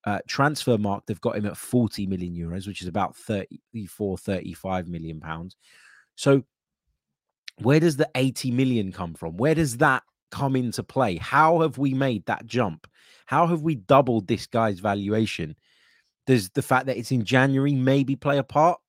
Uh, 0.06 0.20
Transfermarkt, 0.30 1.08
they've 1.08 1.20
got 1.20 1.36
him 1.36 1.46
at 1.46 1.58
40 1.58 2.08
million 2.08 2.34
euros, 2.34 2.68
which 2.68 2.82
is 2.82 2.88
about 2.88 3.18
34, 3.18 4.18
35 4.18 4.88
million 4.88 5.20
pounds. 5.20 5.58
So, 6.16 6.44
where 7.58 7.82
does 7.82 7.98
the 7.98 8.10
80 8.16 8.52
million 8.52 8.94
come 8.94 9.14
from? 9.14 9.36
Where 9.36 9.56
does 9.56 9.76
that 9.78 10.04
come 10.32 10.56
into 10.56 10.84
play? 10.84 11.18
How 11.18 11.60
have 11.60 11.78
we 11.78 11.94
made 11.94 12.26
that 12.28 12.46
jump? 12.46 12.88
How 13.26 13.46
have 13.46 13.62
we 13.62 13.76
doubled 13.76 14.28
this 14.28 14.48
guy's 14.48 14.80
valuation? 14.80 15.58
Does 16.28 16.50
the 16.52 16.62
fact 16.62 16.86
that 16.86 16.96
it's 16.96 17.12
in 17.12 17.26
January 17.26 17.76
maybe 17.76 18.16
play 18.16 18.38
a 18.38 18.44
part? 18.44 18.80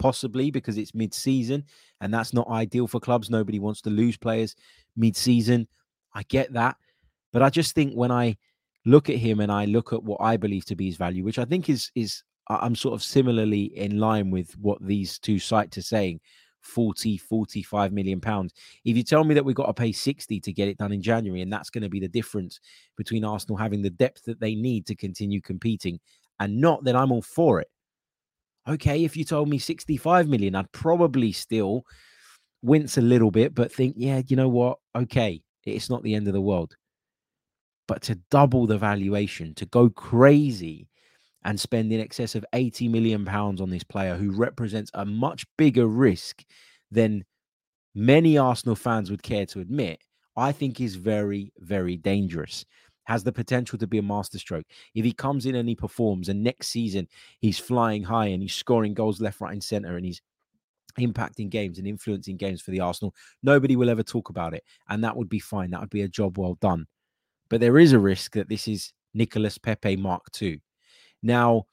Possibly 0.00 0.50
because 0.50 0.78
it's 0.78 0.94
mid 0.94 1.14
season 1.14 1.64
and 2.00 2.12
that's 2.12 2.32
not 2.32 2.48
ideal 2.48 2.88
for 2.88 2.98
clubs. 2.98 3.30
Nobody 3.30 3.60
wants 3.60 3.80
to 3.82 3.90
lose 3.90 4.16
players 4.16 4.56
mid 4.96 5.14
season. 5.14 5.68
I 6.14 6.24
get 6.24 6.52
that. 6.54 6.76
But 7.32 7.42
I 7.42 7.50
just 7.50 7.74
think 7.74 7.94
when 7.94 8.10
I 8.10 8.36
look 8.84 9.08
at 9.08 9.16
him 9.16 9.38
and 9.38 9.52
I 9.52 9.66
look 9.66 9.92
at 9.92 10.02
what 10.02 10.20
I 10.20 10.36
believe 10.36 10.64
to 10.66 10.74
be 10.74 10.86
his 10.86 10.96
value, 10.96 11.22
which 11.22 11.38
I 11.38 11.44
think 11.44 11.68
is 11.68 11.92
is 11.94 12.24
I'm 12.48 12.74
sort 12.74 12.94
of 12.94 13.02
similarly 13.02 13.64
in 13.76 13.98
line 13.98 14.30
with 14.30 14.56
what 14.58 14.84
these 14.84 15.20
two 15.20 15.38
sites 15.38 15.78
are 15.78 15.82
saying 15.82 16.20
40, 16.62 17.16
45 17.16 17.92
million 17.92 18.20
pounds. 18.20 18.52
If 18.84 18.96
you 18.96 19.04
tell 19.04 19.22
me 19.22 19.34
that 19.34 19.44
we've 19.44 19.54
got 19.54 19.66
to 19.66 19.74
pay 19.74 19.92
60 19.92 20.40
to 20.40 20.52
get 20.52 20.68
it 20.68 20.78
done 20.78 20.92
in 20.92 21.00
January, 21.00 21.42
and 21.42 21.52
that's 21.52 21.70
going 21.70 21.82
to 21.82 21.88
be 21.88 22.00
the 22.00 22.08
difference 22.08 22.58
between 22.96 23.24
Arsenal 23.24 23.56
having 23.56 23.82
the 23.82 23.90
depth 23.90 24.24
that 24.24 24.40
they 24.40 24.54
need 24.54 24.86
to 24.86 24.96
continue 24.96 25.40
competing 25.40 26.00
and 26.40 26.60
not, 26.60 26.82
then 26.84 26.96
I'm 26.96 27.12
all 27.12 27.22
for 27.22 27.60
it. 27.60 27.68
Okay, 28.68 29.04
if 29.04 29.16
you 29.16 29.24
told 29.24 29.48
me 29.48 29.58
65 29.58 30.28
million, 30.28 30.54
I'd 30.54 30.70
probably 30.72 31.32
still 31.32 31.84
wince 32.62 32.98
a 32.98 33.02
little 33.02 33.30
bit, 33.30 33.54
but 33.54 33.72
think, 33.72 33.94
yeah, 33.96 34.22
you 34.28 34.36
know 34.36 34.48
what? 34.48 34.78
Okay, 34.94 35.42
it's 35.64 35.90
not 35.90 36.02
the 36.02 36.14
end 36.14 36.26
of 36.28 36.34
the 36.34 36.40
world. 36.40 36.76
But 37.88 38.02
to 38.02 38.16
double 38.30 38.66
the 38.66 38.78
valuation, 38.78 39.54
to 39.56 39.66
go 39.66 39.90
crazy 39.90 40.88
and 41.44 41.58
spend 41.58 41.92
in 41.92 42.00
excess 42.00 42.34
of 42.34 42.44
80 42.52 42.88
million 42.88 43.24
pounds 43.24 43.60
on 43.60 43.70
this 43.70 43.84
player 43.84 44.16
who 44.16 44.36
represents 44.36 44.90
a 44.94 45.04
much 45.04 45.46
bigger 45.56 45.86
risk 45.86 46.44
than 46.90 47.24
many 47.94 48.38
Arsenal 48.38 48.76
fans 48.76 49.10
would 49.10 49.22
care 49.22 49.46
to 49.46 49.60
admit, 49.60 50.00
I 50.36 50.52
think 50.52 50.80
is 50.80 50.96
very, 50.96 51.52
very 51.58 51.96
dangerous 51.96 52.64
has 53.10 53.24
the 53.24 53.32
potential 53.32 53.76
to 53.76 53.88
be 53.88 53.98
a 53.98 54.02
masterstroke. 54.02 54.66
If 54.94 55.04
he 55.04 55.12
comes 55.12 55.44
in 55.44 55.56
and 55.56 55.68
he 55.68 55.74
performs, 55.74 56.28
and 56.28 56.44
next 56.44 56.68
season 56.68 57.08
he's 57.40 57.58
flying 57.58 58.04
high 58.04 58.26
and 58.26 58.40
he's 58.40 58.54
scoring 58.54 58.94
goals 58.94 59.20
left, 59.20 59.40
right, 59.40 59.52
and 59.52 59.62
center, 59.62 59.96
and 59.96 60.06
he's 60.06 60.22
impacting 60.96 61.50
games 61.50 61.78
and 61.78 61.88
influencing 61.88 62.36
games 62.36 62.62
for 62.62 62.70
the 62.70 62.78
Arsenal, 62.78 63.12
nobody 63.42 63.74
will 63.74 63.90
ever 63.90 64.04
talk 64.04 64.28
about 64.28 64.54
it. 64.54 64.62
And 64.88 65.02
that 65.02 65.16
would 65.16 65.28
be 65.28 65.40
fine. 65.40 65.70
That 65.70 65.80
would 65.80 65.90
be 65.90 66.02
a 66.02 66.08
job 66.08 66.38
well 66.38 66.56
done. 66.60 66.86
But 67.48 67.60
there 67.60 67.78
is 67.78 67.92
a 67.92 67.98
risk 67.98 68.34
that 68.34 68.48
this 68.48 68.68
is 68.68 68.92
Nicolas 69.12 69.58
Pepe 69.58 69.96
Mark 69.96 70.26
II. 70.40 70.60
Now, 71.20 71.64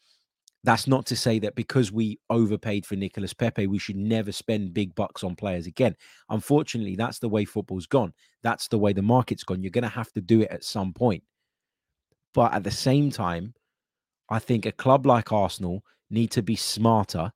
that's 0.68 0.86
not 0.86 1.06
to 1.06 1.16
say 1.16 1.40
that 1.40 1.56
because 1.56 1.94
we 1.94 2.20
overpaid 2.30 2.86
for 2.86 2.98
Nicolas 2.98 3.34
Pepe, 3.34 3.68
we 3.68 3.80
should 3.80 3.96
never 3.96 4.34
spend 4.34 4.74
big 4.74 4.94
bucks 4.96 5.24
on 5.24 5.34
players 5.34 5.66
again. 5.66 5.96
Unfortunately, 6.30 6.98
that's 6.98 7.20
the 7.20 7.30
way 7.30 7.46
football's 7.46 7.86
gone. 7.88 8.12
That's 8.44 8.68
the 8.68 8.78
way 8.78 8.92
the 8.92 9.02
market's 9.02 9.46
gone. 9.46 9.64
You're 9.64 9.72
going 9.72 9.86
to 9.86 9.88
have 9.88 10.12
to 10.12 10.20
do 10.20 10.42
it 10.42 10.52
at 10.52 10.66
some 10.66 10.92
point. 10.92 11.24
But 12.34 12.54
at 12.54 12.66
the 12.66 12.72
same 12.72 13.12
time, 13.12 13.54
I 14.30 14.40
think 14.40 14.66
a 14.66 14.74
club 14.74 15.06
like 15.06 15.32
Arsenal 15.32 15.86
need 16.10 16.32
to 16.32 16.42
be 16.42 16.58
smarter, 16.58 17.32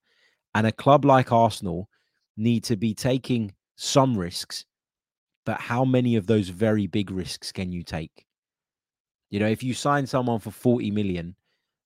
and 0.54 0.68
a 0.68 0.74
club 0.74 1.06
like 1.06 1.32
Arsenal 1.32 1.88
need 2.36 2.66
to 2.66 2.76
be 2.76 2.94
taking 2.94 3.54
some 3.78 4.18
risks. 4.18 4.66
But 5.46 5.62
how 5.62 5.86
many 5.86 6.18
of 6.18 6.28
those 6.28 6.50
very 6.50 6.86
big 6.86 7.10
risks 7.10 7.54
can 7.54 7.72
you 7.72 7.84
take? 7.84 8.26
You 9.30 9.40
know, 9.40 9.48
if 9.48 9.64
you 9.64 9.74
sign 9.74 10.06
someone 10.06 10.40
for 10.40 10.52
40 10.52 10.92
million 10.92 11.38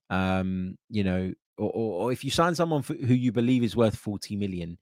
um, 0.09 0.77
you 0.89 1.03
know, 1.03 1.33
or, 1.57 1.71
or, 1.73 2.11
if 2.11 2.23
you 2.23 2.31
sign 2.31 2.53
someone 2.53 2.81
for, 2.81 2.95
who 2.95 3.13
you 3.13 3.31
believe 3.31 3.63
is 3.63 3.75
worth 3.75 3.95
40 3.95 4.35
million, 4.35 4.77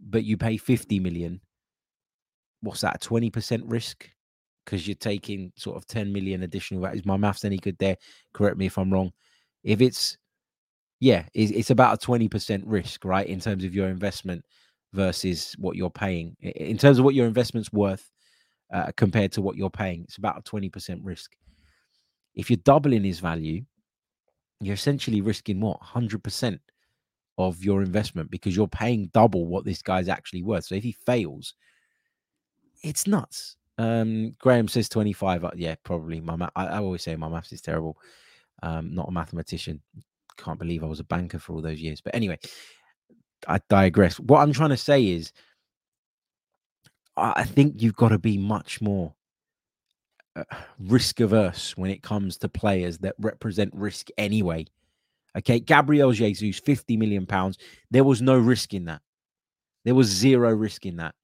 but 0.00 0.24
you 0.24 0.36
pay 0.36 0.56
50 0.56 1.00
million, 1.00 1.40
what's 2.60 2.80
that, 2.82 3.00
20% 3.00 3.62
risk? 3.66 4.08
Because 4.64 4.86
you're 4.86 4.94
taking 4.94 5.52
sort 5.56 5.76
of 5.76 5.86
10 5.86 6.12
million 6.12 6.42
additional. 6.42 6.84
Is 6.86 7.04
my 7.04 7.16
maths 7.16 7.44
any 7.44 7.58
good 7.58 7.78
there? 7.78 7.96
Correct 8.32 8.56
me 8.56 8.66
if 8.66 8.78
I'm 8.78 8.92
wrong. 8.92 9.12
If 9.64 9.80
it's, 9.80 10.16
yeah, 11.00 11.24
it's, 11.34 11.52
it's 11.52 11.70
about 11.70 12.02
a 12.02 12.06
20% 12.06 12.62
risk, 12.64 13.04
right? 13.04 13.26
In 13.26 13.40
terms 13.40 13.64
of 13.64 13.74
your 13.74 13.88
investment 13.88 14.44
versus 14.92 15.54
what 15.58 15.76
you're 15.76 15.90
paying. 15.90 16.36
In 16.40 16.78
terms 16.78 16.98
of 16.98 17.04
what 17.04 17.14
your 17.14 17.26
investment's 17.26 17.72
worth 17.72 18.10
uh, 18.72 18.90
compared 18.96 19.32
to 19.32 19.42
what 19.42 19.56
you're 19.56 19.70
paying, 19.70 20.02
it's 20.04 20.18
about 20.18 20.38
a 20.38 20.42
20% 20.42 21.00
risk. 21.02 21.32
If 22.34 22.50
you're 22.50 22.58
doubling 22.58 23.04
his 23.04 23.20
value, 23.20 23.64
you're 24.60 24.74
essentially 24.74 25.20
risking 25.20 25.60
what 25.60 25.80
100% 25.80 26.58
of 27.38 27.62
your 27.62 27.82
investment 27.82 28.30
because 28.30 28.56
you're 28.56 28.68
paying 28.68 29.10
double 29.12 29.46
what 29.46 29.64
this 29.64 29.82
guy's 29.82 30.08
actually 30.08 30.42
worth. 30.42 30.64
So 30.64 30.74
if 30.74 30.82
he 30.82 30.92
fails, 30.92 31.54
it's 32.82 33.06
nuts. 33.06 33.56
Um, 33.78 34.32
Graham 34.38 34.68
says 34.68 34.88
25. 34.88 35.44
Uh, 35.44 35.50
yeah, 35.54 35.74
probably. 35.84 36.20
My 36.20 36.36
ma- 36.36 36.48
I, 36.56 36.66
I, 36.66 36.78
always 36.78 37.02
say 37.02 37.14
my 37.16 37.28
maths 37.28 37.52
is 37.52 37.60
terrible. 37.60 37.98
Um, 38.62 38.94
not 38.94 39.08
a 39.08 39.12
mathematician. 39.12 39.82
Can't 40.38 40.58
believe 40.58 40.82
I 40.82 40.86
was 40.86 41.00
a 41.00 41.04
banker 41.04 41.38
for 41.38 41.52
all 41.52 41.60
those 41.60 41.80
years. 41.80 42.00
But 42.00 42.14
anyway, 42.14 42.38
I 43.46 43.60
digress. 43.68 44.18
What 44.18 44.40
I'm 44.40 44.52
trying 44.52 44.70
to 44.70 44.76
say 44.76 45.06
is, 45.08 45.32
I 47.18 47.44
think 47.44 47.80
you've 47.80 47.96
got 47.96 48.10
to 48.10 48.18
be 48.18 48.36
much 48.36 48.82
more 48.82 49.14
risk 50.80 51.20
averse 51.20 51.76
when 51.76 51.90
it 51.90 52.02
comes 52.02 52.36
to 52.38 52.48
players 52.48 52.98
that 52.98 53.14
represent 53.18 53.72
risk 53.74 54.08
anyway. 54.18 54.66
Okay, 55.36 55.60
Gabriel 55.60 56.12
Jesus, 56.12 56.58
50 56.60 56.96
million 56.96 57.26
pounds. 57.26 57.58
There 57.90 58.04
was 58.04 58.22
no 58.22 58.38
risk 58.38 58.72
in 58.72 58.86
that. 58.86 59.02
There 59.84 59.94
was 59.94 60.08
zero 60.08 60.50
risk 60.50 60.86
in 60.86 60.96
that. 60.96 61.14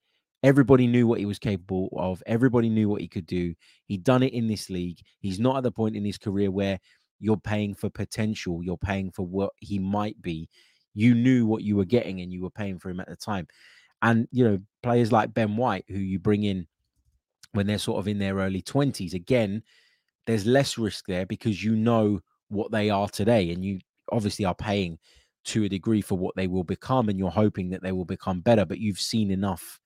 Everybody 0.42 0.86
knew 0.86 1.06
what 1.06 1.20
he 1.20 1.26
was 1.26 1.38
capable 1.38 1.88
of. 1.96 2.22
Everybody 2.26 2.68
knew 2.68 2.88
what 2.88 3.00
he 3.00 3.08
could 3.08 3.26
do. 3.26 3.54
He'd 3.86 4.04
done 4.04 4.22
it 4.22 4.32
in 4.32 4.48
this 4.48 4.68
league. 4.68 4.98
He's 5.20 5.38
not 5.38 5.56
at 5.56 5.62
the 5.62 5.70
point 5.70 5.96
in 5.96 6.04
his 6.04 6.18
career 6.18 6.50
where 6.50 6.78
you're 7.20 7.36
paying 7.36 7.74
for 7.74 7.88
potential, 7.88 8.62
you're 8.62 8.76
paying 8.76 9.10
for 9.12 9.24
what 9.24 9.52
he 9.58 9.78
might 9.78 10.20
be. 10.20 10.48
You 10.94 11.14
knew 11.14 11.46
what 11.46 11.62
you 11.62 11.76
were 11.76 11.84
getting 11.84 12.20
and 12.20 12.32
you 12.32 12.42
were 12.42 12.50
paying 12.50 12.78
for 12.78 12.90
him 12.90 13.00
at 13.00 13.08
the 13.08 13.16
time. 13.16 13.46
And, 14.02 14.26
you 14.32 14.44
know, 14.44 14.58
players 14.82 15.12
like 15.12 15.32
Ben 15.32 15.56
White, 15.56 15.84
who 15.88 15.98
you 15.98 16.18
bring 16.18 16.42
in 16.42 16.66
when 17.52 17.66
they're 17.66 17.78
sort 17.78 17.98
of 17.98 18.08
in 18.08 18.18
their 18.18 18.36
early 18.36 18.62
20s, 18.62 19.14
again, 19.14 19.62
there's 20.26 20.46
less 20.46 20.78
risk 20.78 21.06
there 21.06 21.26
because 21.26 21.62
you 21.62 21.76
know 21.76 22.20
what 22.48 22.70
they 22.70 22.90
are 22.90 23.08
today. 23.08 23.50
And 23.50 23.64
you 23.64 23.80
obviously 24.10 24.44
are 24.44 24.54
paying 24.54 24.98
to 25.44 25.64
a 25.64 25.68
degree 25.68 26.00
for 26.00 26.16
what 26.16 26.36
they 26.36 26.46
will 26.46 26.64
become 26.64 27.08
and 27.08 27.18
you're 27.18 27.30
hoping 27.30 27.70
that 27.70 27.82
they 27.82 27.92
will 27.92 28.04
become 28.04 28.40
better, 28.40 28.64
but 28.64 28.78
you've 28.78 29.00
seen 29.00 29.30
enough. 29.30 29.80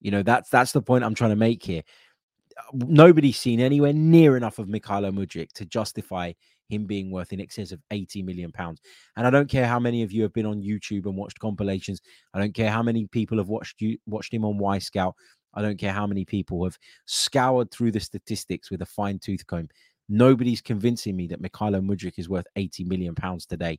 You 0.00 0.10
know, 0.10 0.22
that's 0.22 0.50
that's 0.50 0.72
the 0.72 0.82
point 0.82 1.04
I'm 1.04 1.14
trying 1.14 1.30
to 1.30 1.36
make 1.36 1.62
here. 1.62 1.82
Nobody's 2.72 3.38
seen 3.38 3.60
anywhere 3.60 3.92
near 3.92 4.36
enough 4.36 4.58
of 4.58 4.66
Mykhailo 4.66 5.12
Mudryk 5.12 5.52
to 5.54 5.66
justify 5.66 6.32
him 6.68 6.86
being 6.86 7.10
worth 7.10 7.32
in 7.32 7.40
excess 7.40 7.70
of 7.70 7.80
80 7.90 8.22
million 8.22 8.50
pounds. 8.50 8.80
And 9.16 9.26
I 9.26 9.30
don't 9.30 9.48
care 9.48 9.66
how 9.66 9.78
many 9.78 10.02
of 10.02 10.12
you 10.12 10.22
have 10.22 10.32
been 10.32 10.46
on 10.46 10.62
YouTube 10.62 11.06
and 11.06 11.16
watched 11.16 11.38
compilations. 11.38 12.00
I 12.34 12.40
don't 12.40 12.54
care 12.54 12.70
how 12.70 12.82
many 12.82 13.06
people 13.06 13.38
have 13.38 13.48
watched 13.48 13.80
you 13.80 13.98
watched 14.06 14.32
him 14.32 14.44
on 14.44 14.58
Wyscout. 14.58 15.12
I 15.54 15.62
don't 15.62 15.78
care 15.78 15.92
how 15.92 16.06
many 16.06 16.24
people 16.24 16.64
have 16.64 16.78
scoured 17.06 17.70
through 17.70 17.92
the 17.92 18.00
statistics 18.00 18.70
with 18.70 18.82
a 18.82 18.86
fine 18.86 19.18
tooth 19.18 19.46
comb. 19.46 19.68
Nobody's 20.08 20.60
convincing 20.60 21.16
me 21.16 21.26
that 21.28 21.42
Mykhailo 21.42 21.84
Mudryk 21.84 22.18
is 22.18 22.28
worth 22.28 22.46
80 22.56 22.84
million 22.84 23.14
pounds 23.14 23.46
today. 23.46 23.78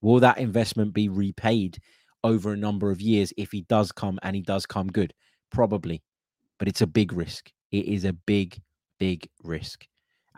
Will 0.00 0.20
that 0.20 0.38
investment 0.38 0.94
be 0.94 1.08
repaid 1.08 1.78
over 2.24 2.52
a 2.52 2.56
number 2.56 2.90
of 2.90 3.00
years 3.00 3.32
if 3.36 3.52
he 3.52 3.62
does 3.62 3.92
come 3.92 4.18
and 4.22 4.34
he 4.34 4.42
does 4.42 4.66
come 4.66 4.88
good? 4.88 5.12
Probably, 5.50 6.02
but 6.58 6.68
it's 6.68 6.80
a 6.80 6.86
big 6.86 7.12
risk. 7.12 7.50
It 7.70 7.86
is 7.86 8.04
a 8.04 8.12
big, 8.12 8.60
big 8.98 9.28
risk. 9.42 9.86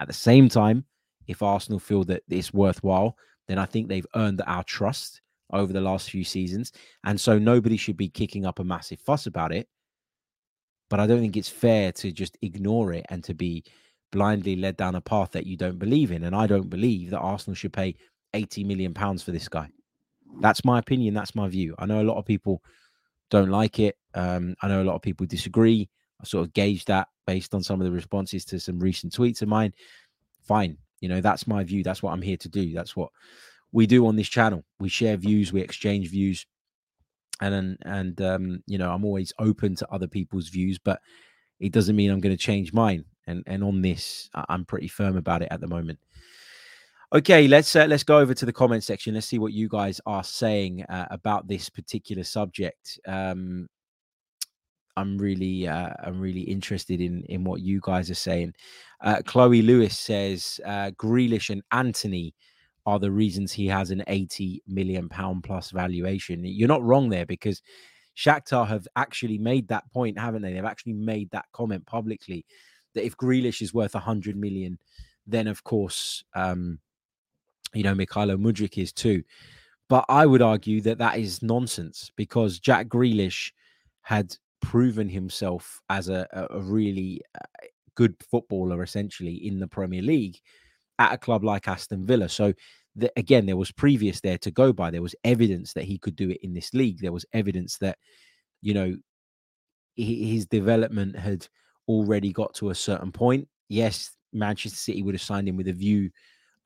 At 0.01 0.09
the 0.09 0.15
same 0.15 0.49
time, 0.49 0.85
if 1.27 1.43
Arsenal 1.43 1.79
feel 1.79 2.05
that 2.05 2.23
it's 2.29 2.53
worthwhile, 2.53 3.17
then 3.49 3.59
I 3.59 3.67
think 3.67 3.89
they've 3.89 4.07
earned 4.15 4.43
our 4.47 4.65
trust 4.65 5.21
over 5.53 5.73
the 5.73 5.81
last 5.81 6.11
few 6.11 6.25
seasons. 6.25 6.73
And 7.05 7.21
so 7.21 7.39
nobody 7.39 7.77
should 7.77 7.97
be 7.97 8.09
kicking 8.09 8.45
up 8.45 8.59
a 8.59 8.65
massive 8.65 9.01
fuss 9.01 9.27
about 9.27 9.53
it. 9.53 9.69
But 10.91 11.01
I 11.01 11.07
don't 11.07 11.21
think 11.21 11.37
it's 11.37 11.49
fair 11.49 11.93
to 11.93 12.13
just 12.13 12.37
ignore 12.43 12.93
it 12.93 13.07
and 13.09 13.25
to 13.25 13.35
be 13.35 13.65
blindly 14.13 14.57
led 14.57 14.77
down 14.77 14.95
a 14.95 15.01
path 15.01 15.33
that 15.33 15.47
you 15.47 15.57
don't 15.57 15.79
believe 15.79 16.13
in. 16.13 16.25
And 16.25 16.37
I 16.37 16.47
don't 16.47 16.71
believe 16.71 17.11
that 17.11 17.19
Arsenal 17.19 17.55
should 17.55 17.73
pay 17.73 17.97
80 18.33 18.65
million 18.65 18.95
pounds 18.95 19.23
for 19.23 19.33
this 19.33 19.49
guy. 19.49 19.69
That's 20.41 20.65
my 20.65 20.79
opinion. 20.79 21.15
That's 21.15 21.35
my 21.35 21.49
view. 21.49 21.75
I 21.79 21.87
know 21.87 22.01
a 22.01 22.05
lot 22.05 22.19
of 22.19 22.25
people 22.25 22.63
don't 23.31 23.51
like 23.51 23.79
it. 23.79 23.97
Um, 24.15 24.55
I 24.63 24.69
know 24.69 24.83
a 24.83 24.85
lot 24.85 24.95
of 24.95 25.03
people 25.03 25.27
disagree. 25.27 25.89
I 26.21 26.25
sort 26.25 26.47
of 26.47 26.53
gauge 26.53 26.85
that 26.87 27.09
based 27.27 27.55
on 27.55 27.63
some 27.63 27.81
of 27.81 27.85
the 27.85 27.93
responses 27.93 28.45
to 28.47 28.61
some 28.61 28.79
recent 28.79 29.13
tweets 29.13 29.43
of 29.43 29.49
mine. 29.49 29.73
Fine. 30.43 30.79
You 31.01 31.09
know, 31.09 31.21
that's 31.21 31.47
my 31.47 31.65
view. 31.65 31.83
That's 31.83 32.03
what 32.03 32.13
I'm 32.13 32.23
here 32.23 32.37
to 32.37 32.49
do. 32.49 32.73
That's 32.73 32.97
what 32.97 33.11
we 33.73 33.87
do 33.87 34.07
on 34.07 34.17
this 34.17 34.29
channel. 34.29 34.65
We 34.79 34.89
share 34.89 35.17
views, 35.17 35.53
we 35.53 35.61
exchange 35.61 36.09
views. 36.11 36.47
And 37.41 37.77
and 37.83 38.21
um, 38.21 38.63
you 38.67 38.79
know, 38.79 38.93
I'm 38.93 39.05
always 39.05 39.33
open 39.39 39.75
to 39.77 39.93
other 39.93 40.07
people's 40.07 40.49
views, 40.49 40.79
but 40.79 41.01
it 41.61 41.73
doesn't 41.73 41.97
mean 41.97 42.11
I'm 42.11 42.21
going 42.21 42.37
to 42.37 42.43
change 42.43 42.73
mine. 42.73 43.05
And 43.27 43.43
and 43.47 43.65
on 43.65 43.83
this, 43.83 44.31
I'm 44.49 44.65
pretty 44.65 44.89
firm 44.89 45.17
about 45.17 45.43
it 45.43 45.49
at 45.51 45.61
the 45.61 45.67
moment. 45.67 45.99
Okay, 47.13 47.47
let's 47.47 47.77
uh, 47.77 47.87
let's 47.87 48.03
go 48.03 48.19
over 48.19 48.35
to 48.35 48.45
the 48.47 48.53
comment 48.53 48.83
section. 48.83 49.15
Let's 49.15 49.27
see 49.27 49.39
what 49.39 49.53
you 49.53 49.69
guys 49.69 50.01
are 50.05 50.25
saying 50.25 50.85
uh, 50.89 51.07
about 51.11 51.47
this 51.47 51.71
particular 51.71 52.25
subject. 52.25 52.99
Um, 53.07 53.69
I'm 54.97 55.19
really 55.19 55.67
uh, 55.69 55.91
I'm 56.03 56.21
really 56.21 56.41
interested 56.41 57.01
in 57.01 57.23
in 57.25 57.45
what 57.45 57.61
you 57.61 57.81
guys 57.83 58.11
are 58.11 58.17
saying. 58.17 58.55
Uh, 59.01 59.23
Chloe 59.25 59.63
Lewis 59.63 59.99
says 59.99 60.61
uh, 60.65 60.91
Grealish 60.97 61.51
and 61.51 61.63
Antony 61.73 62.35
are 62.87 62.99
the 62.99 63.11
reasons 63.11 63.53
he 63.53 63.67
has 63.67 63.91
an 63.91 64.03
80 64.07 64.63
million 64.67 65.09
pound 65.09 65.45
plus 65.45 65.71
valuation. 65.71 66.45
You're 66.45 66.69
not 66.69 66.83
wrong 66.83 67.09
there 67.09 67.27
because 67.27 67.63
Shakhtar 68.17 68.67
have 68.69 68.87
actually 68.97 69.39
made 69.39 69.69
that 69.69 69.91
point, 69.93 70.19
haven't 70.19 70.43
they? 70.43 70.53
They've 70.53 70.65
actually 70.65 70.93
made 70.93 71.31
that 71.31 71.47
comment 71.53 71.87
publicly 71.87 72.45
that 72.95 73.05
if 73.05 73.17
Grealish 73.17 73.63
is 73.63 73.75
worth 73.75 73.95
100 73.95 74.37
million, 74.37 74.79
then 75.27 75.49
of 75.49 75.65
course 75.65 76.23
um, 76.35 76.79
you 77.75 77.83
know, 77.83 77.95
Mykhailo 77.95 78.39
Mudryk 78.39 78.79
is 78.79 78.93
too. 78.93 79.23
But 79.89 80.07
I 80.09 80.25
would 80.25 80.43
argue 80.43 80.81
that 80.83 80.99
that 80.99 81.19
is 81.19 81.43
nonsense 81.43 82.11
because 82.17 82.59
Jack 82.59 82.89
Grealish 82.89 83.53
had 84.01 84.35
proven 84.61 85.09
himself 85.09 85.83
as 85.91 86.09
a, 86.09 86.27
a 86.33 86.61
really 86.61 87.21
uh, 87.35 87.67
good 87.95 88.15
footballer, 88.31 88.83
essentially, 88.83 89.47
in 89.47 89.59
the 89.59 89.69
Premier 89.69 90.03
League 90.03 90.41
at 90.99 91.13
a 91.13 91.19
club 91.19 91.45
like 91.45 91.69
Aston 91.69 92.07
Villa. 92.07 92.29
So, 92.29 92.53
the, 92.97 93.13
again, 93.17 93.47
there 93.47 93.57
was 93.57 93.73
previous 93.73 94.21
there 94.21 94.39
to 94.39 94.51
go 94.51 94.73
by. 94.73 94.91
There 94.91 95.03
was 95.03 95.17
evidence 95.25 95.73
that 95.73 95.85
he 95.85 95.99
could 95.99 96.17
do 96.17 96.31
it 96.31 96.39
in 96.43 96.55
this 96.55 96.73
league. 96.75 97.01
There 97.01 97.13
was 97.13 97.27
evidence 97.33 97.77
that, 97.79 97.99
you 98.63 98.75
know, 98.75 98.97
his 99.97 100.47
development 100.47 101.17
had 101.17 101.47
already 101.89 102.33
got 102.33 102.55
to 102.55 102.71
a 102.71 102.75
certain 102.75 103.13
point. 103.13 103.49
Yes, 103.69 104.17
Manchester 104.33 104.77
City 104.77 105.03
would 105.03 105.15
have 105.15 105.23
signed 105.23 105.49
him 105.49 105.57
with 105.57 105.69
a 105.69 105.73
view 105.73 106.11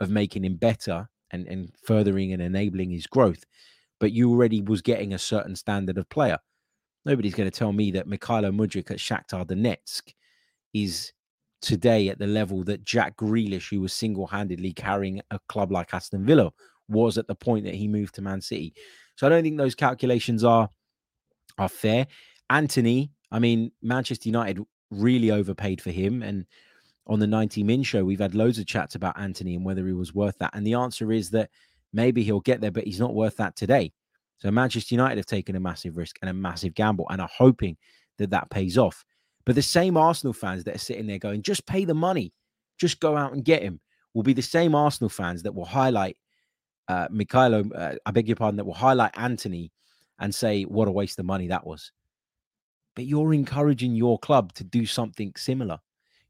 of 0.00 0.10
making 0.10 0.44
him 0.44 0.56
better 0.56 1.08
and, 1.30 1.46
and 1.46 1.72
furthering 1.84 2.32
and 2.32 2.42
enabling 2.42 2.90
his 2.90 3.06
growth. 3.06 3.44
But 4.00 4.12
you 4.12 4.30
already 4.30 4.62
was 4.62 4.82
getting 4.82 5.14
a 5.14 5.18
certain 5.18 5.56
standard 5.56 5.98
of 5.98 6.08
player. 6.08 6.38
Nobody's 7.04 7.34
going 7.34 7.50
to 7.50 7.58
tell 7.58 7.72
me 7.72 7.90
that 7.92 8.06
Mykhailo 8.06 8.54
Mudryk 8.54 8.90
at 8.90 8.98
Shakhtar 8.98 9.46
Donetsk 9.46 10.12
is 10.74 11.12
today 11.61 12.09
at 12.09 12.18
the 12.18 12.27
level 12.27 12.62
that 12.64 12.85
Jack 12.85 13.16
Grealish, 13.16 13.71
who 13.71 13.81
was 13.81 13.92
single-handedly 13.92 14.73
carrying 14.73 15.21
a 15.31 15.38
club 15.49 15.73
like 15.73 15.92
Aston 15.92 16.25
Villa, 16.25 16.53
was 16.88 17.18
at 17.18 17.27
the 17.27 17.35
point 17.35 17.64
that 17.64 17.75
he 17.75 17.88
moved 17.88 18.14
to 18.14 18.23
Man 18.23 18.40
City. 18.40 18.75
So 19.16 19.27
I 19.27 19.31
don't 19.31 19.42
think 19.42 19.59
those 19.59 19.75
calculations 19.75 20.44
are 20.44 20.68
are 21.59 21.68
fair. 21.68 22.07
Antony, 22.51 23.11
I 23.33 23.38
mean, 23.40 23.73
Manchester 23.83 24.29
United 24.29 24.62
really 24.90 25.31
overpaid 25.31 25.81
for 25.81 25.90
him, 25.90 26.23
and 26.23 26.47
on 27.09 27.18
the 27.18 27.27
90 27.27 27.62
Min 27.62 27.83
show, 27.83 28.05
we've 28.05 28.21
had 28.21 28.35
loads 28.35 28.59
of 28.59 28.66
chats 28.66 28.94
about 28.94 29.18
Antony 29.18 29.55
and 29.55 29.64
whether 29.64 29.87
he 29.87 29.92
was 29.92 30.14
worth 30.14 30.38
that. 30.38 30.51
And 30.55 30.66
the 30.66 30.75
answer 30.75 31.11
is 31.11 31.31
that 31.31 31.51
maybe 31.92 32.23
he'll 32.23 32.40
get 32.40 32.61
there, 32.61 32.71
but 32.71 32.85
he's 32.85 33.01
not 33.01 33.14
worth 33.14 33.37
that 33.38 33.57
today. 33.57 33.92
So 34.38 34.51
Manchester 34.51 34.94
United 34.94 35.16
have 35.16 35.27
taken 35.27 35.57
a 35.57 35.61
massive 35.61 35.97
risk 35.97 36.16
and 36.21 36.31
a 36.31 36.35
massive 36.35 36.75
gamble 36.75 37.07
and 37.09 37.21
are 37.21 37.31
hoping 37.35 37.77
that 38.18 38.31
that 38.31 38.51
pays 38.51 38.77
off. 38.77 39.05
But 39.48 39.56
the 39.56 39.62
same 39.62 39.96
Arsenal 39.96 40.32
fans 40.32 40.62
that 40.64 40.76
are 40.76 40.78
sitting 40.78 41.06
there 41.06 41.18
going, 41.18 41.42
just 41.42 41.66
pay 41.66 41.84
the 41.84 41.94
money, 41.94 42.32
just 42.78 43.00
go 43.00 43.16
out 43.16 43.32
and 43.32 43.42
get 43.44 43.62
him, 43.62 43.80
will 44.12 44.22
be 44.22 44.34
the 44.34 44.42
same 44.42 44.74
Arsenal 44.74 45.08
fans 45.08 45.42
that 45.42 45.54
will 45.54 45.64
highlight 45.64 46.16
uh, 46.87 47.08
Mykhailo, 47.08 47.70
uh, 47.74 47.96
I 48.06 48.11
beg 48.11 48.28
your 48.28 48.37
pardon, 48.37 48.58
that 48.58 48.64
will 48.66 48.74
highlight 48.74 49.16
Antony 49.16 49.72
and 50.18 50.34
say, 50.34 50.64
what 50.64 50.87
a 50.87 50.92
waste 50.92 51.18
of 51.18 51.24
money 51.24 51.48
that 51.48 51.66
was. 51.66 51.92
But 52.94 53.06
you're 53.06 53.32
encouraging 53.32 53.94
your 53.94 54.18
club 54.18 54.52
to 54.54 54.64
do 54.64 54.87
something 54.87 55.32
similar 55.37 55.80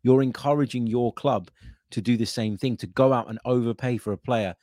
you're 0.02 0.22
encouraging 0.22 0.87
your 0.87 1.12
club 1.12 1.50
to 1.90 2.00
do 2.00 2.16
the 2.16 2.26
same 2.26 2.57
thing, 2.57 2.76
to 2.76 2.87
go 2.87 3.12
out 3.12 3.28
and 3.28 3.38
overpay 3.44 3.98
for 3.98 4.12
a 4.12 4.18
player 4.18 4.54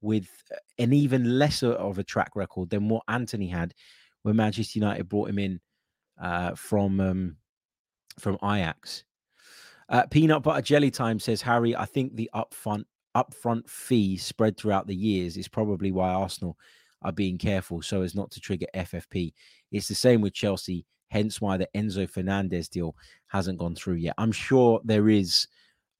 with 0.00 0.28
uh, 0.52 0.56
an 0.78 0.92
even 0.92 1.38
lesser 1.38 1.72
of 1.72 1.98
a 1.98 2.04
track 2.04 2.32
record 2.34 2.70
than 2.70 2.88
what 2.88 3.02
Antony 3.08 3.48
had 3.48 3.74
when 4.22 4.36
Manchester 4.36 4.78
United 4.78 5.08
brought 5.08 5.30
him 5.30 5.38
in 5.38 5.60
uh, 6.22 6.54
from 6.54 7.00
um, 7.00 7.36
from 8.18 8.36
Ajax. 8.42 9.04
Uh, 9.88 10.06
Peanut 10.06 10.42
butter 10.42 10.62
jelly 10.62 10.90
time 10.90 11.18
says 11.18 11.42
Harry. 11.42 11.76
I 11.76 11.84
think 11.84 12.14
the 12.14 12.30
upfront 12.34 12.84
upfront 13.16 13.68
fee 13.68 14.16
spread 14.16 14.56
throughout 14.56 14.86
the 14.86 14.94
years 14.94 15.36
is 15.36 15.46
probably 15.46 15.92
why 15.92 16.12
Arsenal 16.12 16.56
are 17.02 17.12
being 17.12 17.38
careful 17.38 17.80
so 17.80 18.02
as 18.02 18.14
not 18.14 18.30
to 18.32 18.40
trigger 18.40 18.66
FFP. 18.74 19.32
It's 19.70 19.86
the 19.86 19.94
same 19.94 20.20
with 20.20 20.32
Chelsea 20.32 20.84
hence 21.14 21.40
why 21.40 21.56
the 21.56 21.68
Enzo 21.76 22.10
Fernandez 22.10 22.68
deal 22.68 22.96
hasn't 23.28 23.58
gone 23.58 23.76
through 23.76 23.94
yet. 23.94 24.14
I'm 24.18 24.32
sure 24.32 24.80
there 24.84 25.08
is 25.08 25.46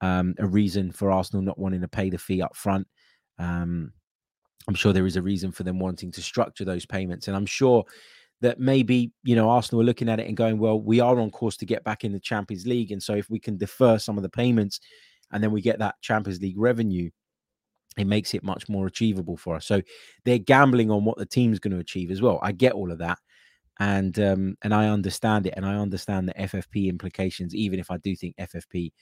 um, 0.00 0.34
a 0.38 0.46
reason 0.46 0.90
for 0.90 1.12
Arsenal 1.12 1.40
not 1.40 1.56
wanting 1.56 1.80
to 1.82 1.88
pay 1.88 2.10
the 2.10 2.18
fee 2.18 2.42
up 2.42 2.56
front. 2.56 2.86
Um, 3.38 3.92
I'm 4.66 4.74
sure 4.74 4.92
there 4.92 5.06
is 5.06 5.16
a 5.16 5.22
reason 5.22 5.52
for 5.52 5.62
them 5.62 5.78
wanting 5.78 6.10
to 6.10 6.20
structure 6.20 6.64
those 6.64 6.84
payments. 6.84 7.28
And 7.28 7.36
I'm 7.36 7.46
sure 7.46 7.84
that 8.44 8.60
maybe, 8.60 9.10
you 9.22 9.34
know, 9.34 9.48
Arsenal 9.48 9.82
are 9.82 9.84
looking 9.84 10.08
at 10.08 10.20
it 10.20 10.26
and 10.26 10.36
going, 10.36 10.58
well, 10.58 10.80
we 10.80 11.00
are 11.00 11.18
on 11.18 11.30
course 11.30 11.56
to 11.58 11.66
get 11.66 11.84
back 11.84 12.04
in 12.04 12.12
the 12.12 12.20
Champions 12.20 12.66
League. 12.66 12.92
And 12.92 13.02
so 13.02 13.14
if 13.14 13.28
we 13.28 13.38
can 13.38 13.56
defer 13.56 13.98
some 13.98 14.16
of 14.16 14.22
the 14.22 14.28
payments 14.28 14.80
and 15.32 15.42
then 15.42 15.50
we 15.50 15.60
get 15.60 15.78
that 15.78 15.96
Champions 16.00 16.40
League 16.40 16.58
revenue, 16.58 17.10
it 17.96 18.06
makes 18.06 18.34
it 18.34 18.44
much 18.44 18.68
more 18.68 18.86
achievable 18.86 19.36
for 19.36 19.56
us. 19.56 19.66
So 19.66 19.80
they're 20.24 20.38
gambling 20.38 20.90
on 20.90 21.04
what 21.04 21.16
the 21.16 21.26
team's 21.26 21.58
going 21.58 21.72
to 21.72 21.80
achieve 21.80 22.10
as 22.10 22.20
well. 22.20 22.38
I 22.42 22.52
get 22.52 22.72
all 22.72 22.92
of 22.92 22.98
that 22.98 23.18
and 23.80 24.18
um, 24.20 24.56
and 24.62 24.72
I 24.72 24.88
understand 24.88 25.46
it, 25.46 25.54
and 25.56 25.66
I 25.66 25.74
understand 25.76 26.28
the 26.28 26.34
FFP 26.34 26.88
implications, 26.88 27.54
even 27.54 27.80
if 27.80 27.90
I 27.90 27.96
do 27.98 28.14
think 28.14 28.36
FFP 28.36 28.92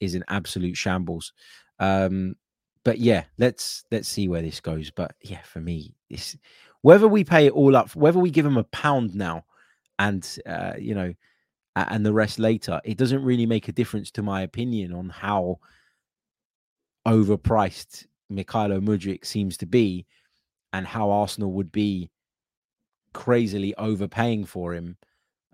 is 0.00 0.14
an 0.14 0.24
absolute 0.28 0.76
shambles. 0.76 1.32
Um, 1.78 2.36
but 2.84 2.98
yeah, 2.98 3.24
let's 3.38 3.84
let's 3.90 4.08
see 4.08 4.28
where 4.28 4.42
this 4.42 4.60
goes. 4.60 4.90
But 4.90 5.14
yeah, 5.22 5.42
for 5.42 5.60
me, 5.60 5.94
this 6.08 6.36
whether 6.84 7.08
we 7.08 7.24
pay 7.24 7.46
it 7.46 7.52
all 7.54 7.74
up, 7.74 7.96
whether 7.96 8.18
we 8.18 8.30
give 8.30 8.44
them 8.44 8.58
a 8.58 8.64
pound 8.64 9.14
now 9.14 9.42
and 9.98 10.38
uh, 10.44 10.74
you 10.78 10.94
know, 10.94 11.14
and 11.76 12.04
the 12.04 12.12
rest 12.12 12.38
later. 12.38 12.78
It 12.84 12.98
doesn't 12.98 13.24
really 13.24 13.46
make 13.46 13.68
a 13.68 13.72
difference 13.72 14.10
to 14.10 14.22
my 14.22 14.42
opinion 14.42 14.92
on 14.92 15.08
how 15.08 15.60
overpriced 17.08 18.04
Mykhailo 18.30 18.84
Mudryk 18.84 19.24
seems 19.24 19.56
to 19.58 19.66
be, 19.66 20.04
and 20.74 20.86
how 20.86 21.10
Arsenal 21.10 21.52
would 21.52 21.72
be 21.72 22.10
crazily 23.14 23.74
overpaying 23.76 24.44
for 24.44 24.74
him. 24.74 24.98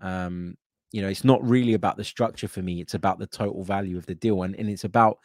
Um, 0.01 0.57
you 0.91 1.01
know, 1.01 1.07
it's 1.07 1.23
not 1.23 1.41
really 1.47 1.75
about 1.75 1.95
the 1.95 2.03
structure 2.03 2.49
for 2.49 2.61
me. 2.61 2.81
It's 2.81 2.95
about 2.95 3.19
the 3.19 3.27
total 3.27 3.63
value 3.63 3.97
of 3.97 4.05
the 4.05 4.15
deal, 4.15 4.43
and 4.43 4.53
and 4.57 4.69
it's 4.69 4.83
about 4.83 5.19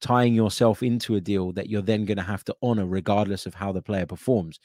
tying 0.00 0.34
yourself 0.34 0.82
into 0.82 1.14
a 1.14 1.20
deal 1.20 1.52
that 1.52 1.70
you're 1.70 1.80
then 1.80 2.06
going 2.06 2.16
to 2.16 2.24
have 2.24 2.42
to 2.42 2.56
honor 2.60 2.86
regardless 2.86 3.46
of 3.46 3.54
how 3.54 3.70
the 3.70 3.80
player 3.80 4.04
performs. 4.04 4.58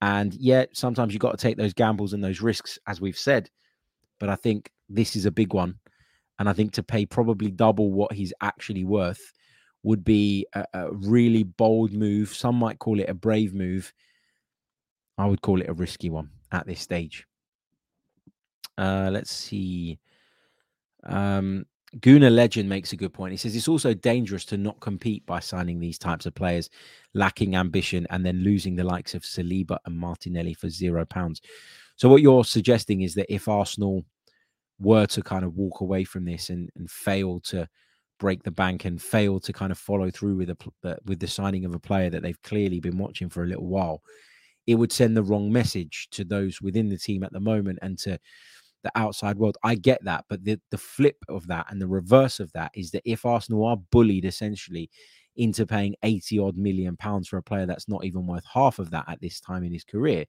And 0.00 0.34
yet, 0.34 0.76
sometimes 0.76 1.12
you've 1.12 1.20
got 1.22 1.32
to 1.32 1.42
take 1.42 1.56
those 1.56 1.72
gambles 1.72 2.12
and 2.12 2.22
those 2.22 2.40
risks, 2.40 2.78
as 2.86 3.00
we've 3.00 3.18
said. 3.18 3.50
But 4.18 4.28
I 4.28 4.36
think 4.36 4.70
this 4.88 5.16
is 5.16 5.26
a 5.26 5.30
big 5.30 5.54
one. 5.54 5.78
And 6.38 6.48
I 6.48 6.52
think 6.52 6.72
to 6.72 6.82
pay 6.82 7.06
probably 7.06 7.50
double 7.50 7.92
what 7.92 8.12
he's 8.12 8.32
actually 8.42 8.84
worth 8.84 9.32
would 9.82 10.04
be 10.04 10.46
a, 10.52 10.64
a 10.74 10.92
really 10.92 11.44
bold 11.44 11.92
move. 11.92 12.34
Some 12.34 12.56
might 12.56 12.78
call 12.78 13.00
it 13.00 13.08
a 13.08 13.14
brave 13.14 13.54
move. 13.54 13.92
I 15.16 15.26
would 15.26 15.40
call 15.40 15.60
it 15.60 15.68
a 15.68 15.74
risky 15.74 16.10
one 16.10 16.30
at 16.52 16.66
this 16.66 16.80
stage. 16.80 17.26
Uh, 18.76 19.08
let's 19.10 19.32
see. 19.32 19.98
Um, 21.04 21.64
Guna 22.00 22.30
Legend 22.30 22.68
makes 22.68 22.92
a 22.92 22.96
good 22.96 23.12
point. 23.12 23.32
He 23.32 23.36
says 23.36 23.54
it's 23.54 23.68
also 23.68 23.94
dangerous 23.94 24.44
to 24.46 24.56
not 24.56 24.80
compete 24.80 25.24
by 25.24 25.40
signing 25.40 25.78
these 25.78 25.98
types 25.98 26.26
of 26.26 26.34
players, 26.34 26.68
lacking 27.14 27.54
ambition, 27.54 28.06
and 28.10 28.26
then 28.26 28.42
losing 28.42 28.76
the 28.76 28.84
likes 28.84 29.14
of 29.14 29.22
Saliba 29.22 29.78
and 29.86 29.96
Martinelli 29.96 30.54
for 30.54 30.68
zero 30.68 31.04
pounds. 31.04 31.40
So, 31.96 32.08
what 32.08 32.22
you're 32.22 32.44
suggesting 32.44 33.02
is 33.02 33.14
that 33.14 33.32
if 33.32 33.48
Arsenal 33.48 34.04
were 34.78 35.06
to 35.06 35.22
kind 35.22 35.44
of 35.44 35.56
walk 35.56 35.80
away 35.80 36.04
from 36.04 36.24
this 36.24 36.50
and, 36.50 36.70
and 36.76 36.90
fail 36.90 37.40
to 37.40 37.68
break 38.18 38.42
the 38.42 38.50
bank 38.50 38.84
and 38.84 39.00
fail 39.00 39.38
to 39.40 39.52
kind 39.52 39.70
of 39.70 39.78
follow 39.78 40.10
through 40.10 40.36
with 40.36 40.50
a 40.50 40.98
with 41.04 41.20
the 41.20 41.26
signing 41.26 41.64
of 41.64 41.74
a 41.74 41.78
player 41.78 42.10
that 42.10 42.22
they've 42.22 42.42
clearly 42.42 42.80
been 42.80 42.98
watching 42.98 43.28
for 43.28 43.44
a 43.44 43.46
little 43.46 43.66
while, 43.66 44.02
it 44.66 44.74
would 44.74 44.92
send 44.92 45.16
the 45.16 45.22
wrong 45.22 45.52
message 45.52 46.08
to 46.10 46.24
those 46.24 46.60
within 46.60 46.88
the 46.88 46.98
team 46.98 47.22
at 47.22 47.32
the 47.32 47.40
moment 47.40 47.78
and 47.82 47.98
to 47.98 48.18
the 48.86 48.98
outside 48.98 49.36
world. 49.36 49.58
I 49.62 49.74
get 49.74 50.02
that, 50.04 50.24
but 50.28 50.44
the 50.44 50.60
the 50.70 50.78
flip 50.78 51.16
of 51.28 51.46
that 51.48 51.66
and 51.70 51.80
the 51.80 51.88
reverse 51.88 52.40
of 52.40 52.52
that 52.52 52.70
is 52.74 52.90
that 52.92 53.02
if 53.04 53.26
Arsenal 53.26 53.64
are 53.64 53.76
bullied 53.76 54.24
essentially 54.24 54.88
into 55.36 55.66
paying 55.66 55.94
80 56.02 56.38
odd 56.38 56.56
million 56.56 56.96
pounds 56.96 57.28
for 57.28 57.36
a 57.36 57.42
player 57.42 57.66
that's 57.66 57.88
not 57.88 58.04
even 58.04 58.26
worth 58.26 58.44
half 58.52 58.78
of 58.78 58.90
that 58.90 59.04
at 59.08 59.20
this 59.20 59.40
time 59.40 59.64
in 59.64 59.72
his 59.72 59.84
career, 59.84 60.24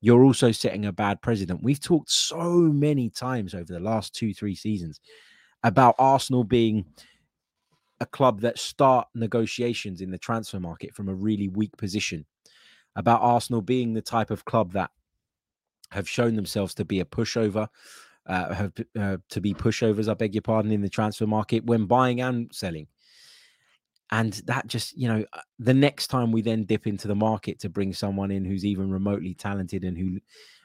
you're 0.00 0.24
also 0.24 0.52
setting 0.52 0.86
a 0.86 0.92
bad 0.92 1.20
precedent. 1.20 1.62
We've 1.62 1.80
talked 1.80 2.10
so 2.10 2.42
many 2.42 3.10
times 3.10 3.54
over 3.54 3.72
the 3.72 3.80
last 3.80 4.14
two, 4.14 4.32
three 4.32 4.54
seasons 4.54 5.00
about 5.62 5.94
Arsenal 5.98 6.44
being 6.44 6.84
a 8.00 8.06
club 8.06 8.40
that 8.40 8.58
start 8.58 9.08
negotiations 9.14 10.00
in 10.00 10.10
the 10.10 10.18
transfer 10.18 10.60
market 10.60 10.94
from 10.94 11.08
a 11.08 11.14
really 11.14 11.48
weak 11.48 11.76
position, 11.76 12.24
about 12.96 13.20
Arsenal 13.20 13.62
being 13.62 13.92
the 13.92 14.02
type 14.02 14.30
of 14.30 14.44
club 14.44 14.72
that 14.72 14.90
have 15.90 16.08
shown 16.08 16.36
themselves 16.36 16.74
to 16.74 16.84
be 16.84 17.00
a 17.00 17.04
pushover, 17.04 17.68
uh, 18.26 18.54
have 18.54 18.72
uh, 18.98 19.16
to 19.28 19.40
be 19.40 19.54
pushovers, 19.54 20.08
I 20.08 20.14
beg 20.14 20.34
your 20.34 20.42
pardon, 20.42 20.72
in 20.72 20.82
the 20.82 20.88
transfer 20.88 21.26
market 21.26 21.64
when 21.64 21.86
buying 21.86 22.20
and 22.20 22.50
selling. 22.52 22.86
And 24.12 24.32
that 24.46 24.66
just, 24.66 24.96
you 24.96 25.08
know, 25.08 25.24
uh, 25.32 25.40
the 25.58 25.74
next 25.74 26.08
time 26.08 26.32
we 26.32 26.42
then 26.42 26.64
dip 26.64 26.86
into 26.86 27.06
the 27.08 27.14
market 27.14 27.60
to 27.60 27.68
bring 27.68 27.92
someone 27.92 28.30
in 28.30 28.44
who's 28.44 28.64
even 28.64 28.90
remotely 28.90 29.34
talented 29.34 29.84
and 29.84 29.96
who 29.96 30.18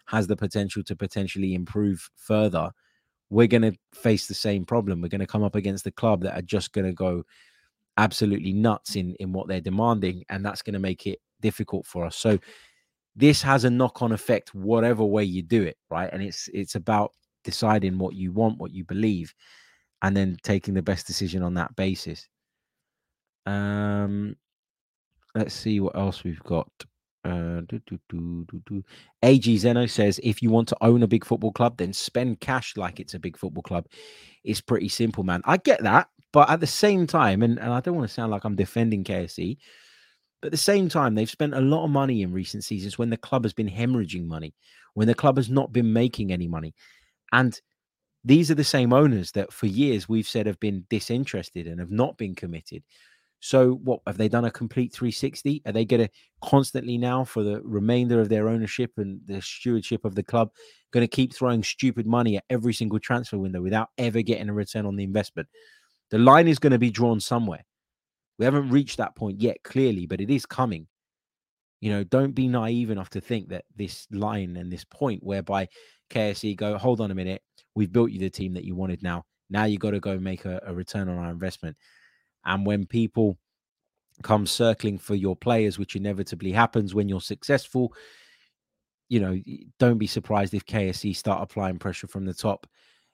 has 0.08 0.28
the 0.28 0.36
potential 0.36 0.84
to 0.84 0.96
potentially 0.96 1.54
improve 1.54 2.10
further, 2.16 2.72
we're 3.30 3.48
going 3.48 3.62
to 3.62 3.78
face 3.94 4.28
the 4.28 4.34
same 4.34 4.66
problem. 4.66 5.02
We're 5.02 5.10
going 5.10 5.20
to 5.20 5.28
come 5.28 5.44
up 5.44 5.56
against 5.56 5.84
the 5.84 5.92
club 5.92 6.22
that 6.22 6.38
are 6.38 6.44
just 6.44 6.74
going 6.74 6.86
to 6.86 6.94
go 6.94 7.24
absolutely 7.98 8.54
nuts 8.54 8.96
in 8.96 9.16
in 9.20 9.32
what 9.32 9.48
they're 9.48 9.62
demanding, 9.62 10.24
and 10.30 10.46
that's 10.46 10.62
going 10.62 10.74
to 10.74 10.80
make 10.80 11.08
it 11.08 11.20
difficult 11.42 11.86
for 11.86 12.06
us. 12.06 12.16
So 12.16 12.40
this 13.16 13.42
has 13.42 13.64
a 13.64 13.70
knock-on 13.70 14.12
effect 14.12 14.54
whatever 14.54 15.04
way 15.04 15.24
you 15.24 15.42
do 15.42 15.64
it, 15.64 15.78
right? 15.90 16.10
And 16.12 16.22
it's 16.22 16.50
it's 16.54 16.76
about 16.76 17.12
deciding 17.44 17.98
what 17.98 18.16
you 18.16 18.32
want, 18.32 18.58
what 18.58 18.72
you 18.72 18.84
believe, 18.84 19.34
and 20.02 20.16
then 20.16 20.38
taking 20.44 20.74
the 20.74 20.82
best 20.82 21.08
decision 21.08 21.42
on 21.42 21.54
that 21.54 21.76
basis. 21.76 22.28
Um, 23.46 24.36
let's 25.34 25.54
see 25.54 25.80
what 25.80 25.96
else 25.96 26.24
we've 26.24 26.44
got. 26.44 26.70
Uh, 27.24 27.62
do, 27.68 27.82
do, 27.88 28.46
do. 28.68 28.84
AG 29.24 29.58
Zeno 29.58 29.88
says 29.88 30.20
if 30.22 30.44
you 30.44 30.52
want 30.52 30.68
to 30.68 30.78
own 30.82 31.02
a 31.02 31.08
big 31.08 31.26
football 31.26 31.52
club, 31.52 31.78
then 31.78 31.92
spend 31.92 32.40
cash 32.40 32.78
like 32.78 33.00
it's 33.00 33.16
a 33.16 33.20
big 33.20 33.38
football 33.38 33.64
club. 33.64 33.88
It's 34.44 34.62
pretty 34.62 34.90
simple, 34.90 35.24
man. 35.24 35.42
I 35.46 35.58
get 35.58 35.82
that, 35.84 36.10
but 36.32 36.50
at 36.50 36.60
the 36.60 36.68
same 36.68 37.08
time, 37.08 37.42
and, 37.42 37.58
and 37.60 37.74
I 37.74 37.80
don't 37.80 37.96
want 37.96 38.08
to 38.08 38.14
sound 38.14 38.32
like 38.32 38.44
I'm 38.44 38.56
defending 38.56 39.04
KSE, 39.04 39.58
but 40.46 40.50
at 40.50 40.52
the 40.52 40.58
same 40.58 40.90
time, 40.90 41.16
they've 41.16 41.28
spent 41.28 41.56
a 41.56 41.60
lot 41.60 41.86
of 41.86 41.90
money 41.90 42.22
in 42.22 42.32
recent 42.32 42.64
seasons 42.64 43.00
when 43.00 43.10
the 43.10 43.18
club 43.18 43.46
has 43.46 43.52
been 43.52 43.68
hemorrhaging 43.68 44.28
money, 44.28 44.54
when 44.94 45.08
the 45.08 45.16
club 45.16 45.38
has 45.38 45.50
not 45.50 45.74
been 45.74 45.92
making 45.92 46.32
any 46.32 46.48
money. 46.48 46.76
And 47.32 47.60
these 48.24 48.52
are 48.52 48.56
the 48.56 48.64
same 48.64 48.94
owners 48.94 49.32
that 49.32 49.52
for 49.52 49.66
years 49.66 50.08
we've 50.08 50.28
said 50.28 50.46
have 50.46 50.60
been 50.60 50.86
disinterested 50.88 51.66
and 51.66 51.80
have 51.80 51.90
not 51.90 52.16
been 52.20 52.36
committed. 52.36 52.84
So, 53.40 53.72
what 53.84 54.02
have 54.06 54.18
they 54.18 54.30
done 54.30 54.46
a 54.46 54.52
complete 54.52 54.94
360? 54.94 55.64
Are 55.66 55.72
they 55.72 55.84
going 55.84 56.04
to 56.04 56.10
constantly 56.44 57.00
now, 57.00 57.24
for 57.24 57.42
the 57.42 57.60
remainder 57.64 58.22
of 58.22 58.30
their 58.30 58.48
ownership 58.48 58.92
and 58.98 59.22
the 59.26 59.42
stewardship 59.42 60.06
of 60.06 60.14
the 60.14 60.22
club, 60.22 60.52
going 60.92 61.02
to 61.02 61.08
keep 61.08 61.34
throwing 61.34 61.64
stupid 61.64 62.06
money 62.06 62.38
at 62.38 62.44
every 62.52 62.76
single 62.76 63.00
transfer 63.00 63.40
window 63.40 63.64
without 63.64 63.90
ever 63.98 64.22
getting 64.22 64.50
a 64.50 64.54
return 64.54 64.86
on 64.86 64.96
the 64.96 65.06
investment? 65.06 65.48
The 66.12 66.20
line 66.20 66.48
is 66.48 66.60
going 66.60 66.74
to 66.74 66.78
be 66.78 66.92
drawn 66.92 67.20
somewhere. 67.20 67.66
We 68.38 68.46
haven't 68.46 68.70
reached 68.70 68.98
that 68.98 69.16
point 69.16 69.42
yet, 69.42 69.58
clearly, 69.64 70.06
but 70.06 70.22
it 70.22 70.30
is 70.30 70.46
coming. 70.46 70.88
You 71.82 71.92
know, 71.92 72.04
don't 72.04 72.34
be 72.34 72.48
naive 72.48 72.90
enough 72.90 73.10
to 73.12 73.22
think 73.22 73.50
that 73.50 73.66
this 73.76 74.08
line 74.12 74.58
and 74.58 74.72
this 74.72 74.84
point 74.84 75.24
whereby 75.24 75.68
KSE 76.10 76.56
go, 76.56 76.78
hold 76.78 77.02
on 77.02 77.12
a 77.12 77.16
minute, 77.16 77.42
we've 77.76 77.92
built 77.92 78.12
you 78.12 78.20
the 78.20 78.30
team 78.30 78.54
that 78.54 78.66
you 78.66 78.76
wanted 78.76 79.04
now. 79.04 79.26
Now 79.50 79.66
you 79.66 79.78
got 79.78 79.92
to 79.92 80.00
go 80.00 80.18
make 80.18 80.46
a, 80.46 80.62
a 80.66 80.74
return 80.74 81.10
on 81.10 81.18
our 81.18 81.30
investment. 81.30 81.78
And 82.46 82.66
when 82.66 82.86
people 82.86 83.38
come 84.24 84.48
circling 84.48 84.98
for 84.98 85.16
your 85.16 85.36
players, 85.36 85.78
which 85.78 85.96
inevitably 85.96 86.52
happens 86.52 86.96
when 86.96 87.10
you're 87.10 87.22
successful, 87.22 87.94
you 89.10 89.20
know, 89.20 89.40
don't 89.78 89.98
be 89.98 90.08
surprised 90.08 90.54
if 90.54 90.66
KSE 90.66 91.16
start 91.16 91.44
applying 91.44 91.78
pressure 91.78 92.08
from 92.08 92.26
the 92.26 92.34
top 92.34 92.66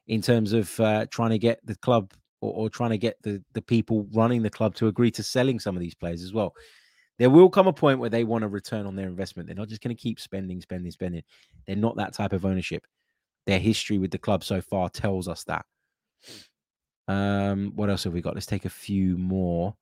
in 0.08 0.22
terms 0.22 0.54
of 0.54 0.80
uh, 0.80 1.06
trying 1.10 1.32
to 1.32 1.38
get 1.38 1.60
the 1.66 1.76
club 1.76 2.14
or, 2.42 2.54
or, 2.54 2.70
trying 2.70 2.90
to 2.90 2.98
get 2.98 3.22
the, 3.22 3.42
the 3.54 3.62
people 3.62 4.08
running 4.14 4.42
the 4.42 4.50
club 4.50 4.76
to 4.76 4.88
agree 4.88 5.12
to 5.12 5.24
selling 5.24 5.60
some 5.60 5.76
of 5.76 5.82
these 5.82 5.96
players 5.96 6.24
as 6.24 6.34
well. 6.34 6.54
There 7.20 7.30
will 7.30 7.50
come 7.50 7.68
a 7.68 7.74
point 7.74 8.00
where 8.00 8.10
they 8.10 8.24
want 8.24 8.44
a 8.44 8.48
return 8.48 8.86
on 8.88 8.96
their 8.96 9.08
investment. 9.08 9.48
They're 9.48 9.56
not 9.56 9.70
just 9.70 9.82
going 9.82 9.96
to 9.96 10.02
keep 10.02 10.20
spending, 10.20 10.60
spending, 10.60 10.92
spending. 10.92 11.24
They're 11.68 11.76
not 11.76 11.96
that 11.98 12.14
type 12.14 12.34
of 12.34 12.46
ownership. 12.46 12.86
Their 13.46 13.60
history 13.60 14.00
with 14.00 14.12
the 14.12 14.18
club 14.18 14.44
so 14.44 14.60
far 14.60 14.90
tells 14.90 15.28
us 15.28 15.44
that. 15.44 15.66
Um, 17.08 17.74
what 17.76 17.90
else 17.90 18.06
have 18.06 18.14
we 18.14 18.22
got? 18.22 18.34
Let's 18.34 18.46
take 18.46 18.66
a 18.66 18.70
few 18.70 19.18
more. 19.18 19.76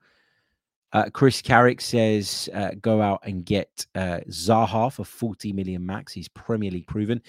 Uh, 0.91 1.09
Chris 1.13 1.41
Carrick 1.41 1.81
says, 1.81 2.49
uh, 2.53 2.71
go 2.81 3.01
out 3.01 3.21
and 3.23 3.45
get 3.45 3.85
uh, 3.95 4.19
Zaha 4.29 4.91
for 4.91 5.03
40 5.03 5.53
million 5.53 5.85
max. 5.85 6.11
He's 6.11 6.27
Premier 6.27 6.71
League 6.71 6.87
proven. 6.87 7.21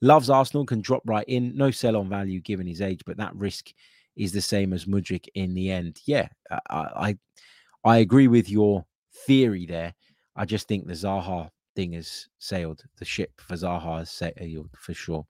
Loves 0.00 0.30
Arsenal, 0.30 0.64
can 0.64 0.80
drop 0.80 1.02
right 1.04 1.24
in. 1.26 1.56
No 1.56 1.72
sell 1.72 1.96
on 1.96 2.08
value 2.08 2.40
given 2.40 2.66
his 2.66 2.80
age, 2.80 3.02
but 3.04 3.16
that 3.16 3.34
risk 3.34 3.72
is 4.18 4.32
the 4.32 4.40
same 4.40 4.72
as 4.72 4.84
Mudryk 4.84 5.28
in 5.34 5.54
the 5.54 5.70
end. 5.70 6.00
Yeah, 6.04 6.28
I, 6.50 6.58
I, 6.70 7.18
I 7.84 7.98
agree 7.98 8.28
with 8.28 8.50
your 8.50 8.84
theory 9.26 9.64
there. 9.64 9.94
I 10.36 10.44
just 10.44 10.68
think 10.68 10.86
the 10.86 10.92
Zaha 10.92 11.50
thing 11.74 11.92
has 11.92 12.28
sailed. 12.38 12.82
The 12.98 13.04
ship 13.04 13.32
for 13.40 13.54
Zaha 13.54 13.98
has 13.98 14.10
sailed 14.10 14.68
for 14.76 14.92
sure. 14.92 15.26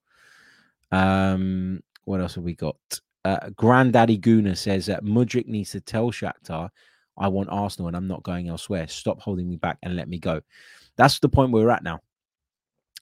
Um, 0.91 1.81
what 2.05 2.21
else 2.21 2.35
have 2.35 2.45
we 2.45 2.55
got? 2.55 2.77
Uh, 3.25 3.51
Granddaddy 3.57 4.17
Guna 4.17 4.57
says 4.57 4.87
that 4.87 5.05
Mudryk 5.05 5.47
needs 5.47 5.73
to 5.73 5.81
tell 5.81 6.11
Shakhtar, 6.11 6.71
I 7.19 7.29
want 7.29 7.51
Arsenal 7.51 7.89
and 7.89 7.97
I'm 7.97 8.07
not 8.07 8.23
going 8.23 8.49
elsewhere. 8.49 8.89
Stop 8.89 9.21
holding 9.21 9.49
me 9.49 9.57
back 9.57 9.79
and 9.83 9.97
let 9.97 10.09
me 10.09 10.19
go. 10.19 10.41
That's 10.97 11.19
the 11.19 11.29
point 11.29 11.53
we're 11.53 11.71
at 11.71 11.83
now. 11.83 12.01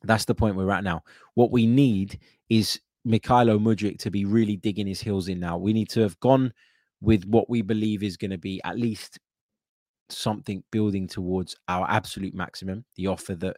That's 0.02 0.24
the 0.24 0.34
point 0.34 0.56
we're 0.56 0.70
at 0.70 0.84
now. 0.84 1.04
What 1.34 1.52
we 1.52 1.66
need 1.66 2.18
is 2.48 2.80
Mykhailo 3.06 3.60
Mudryk 3.60 3.98
to 3.98 4.10
be 4.10 4.24
really 4.24 4.56
digging 4.56 4.86
his 4.86 5.00
heels 5.00 5.28
in 5.28 5.38
now. 5.38 5.56
We 5.56 5.72
need 5.72 5.88
to 5.90 6.00
have 6.00 6.18
gone 6.20 6.52
with 7.00 7.24
what 7.24 7.48
we 7.48 7.62
believe 7.62 8.02
is 8.02 8.16
going 8.16 8.32
to 8.32 8.38
be 8.38 8.60
at 8.64 8.78
least 8.78 9.18
something 10.08 10.62
building 10.72 11.06
towards 11.06 11.56
our 11.68 11.86
absolute 11.88 12.34
maximum, 12.34 12.84
the 12.96 13.06
offer 13.06 13.34
that 13.36 13.56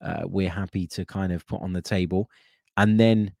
uh, 0.00 0.22
we're 0.26 0.50
happy 0.50 0.86
to 0.86 1.04
kind 1.04 1.32
of 1.32 1.46
put 1.46 1.62
on 1.62 1.72
the 1.72 1.82
table. 1.82 2.28
And 2.76 3.00
then 3.00 3.32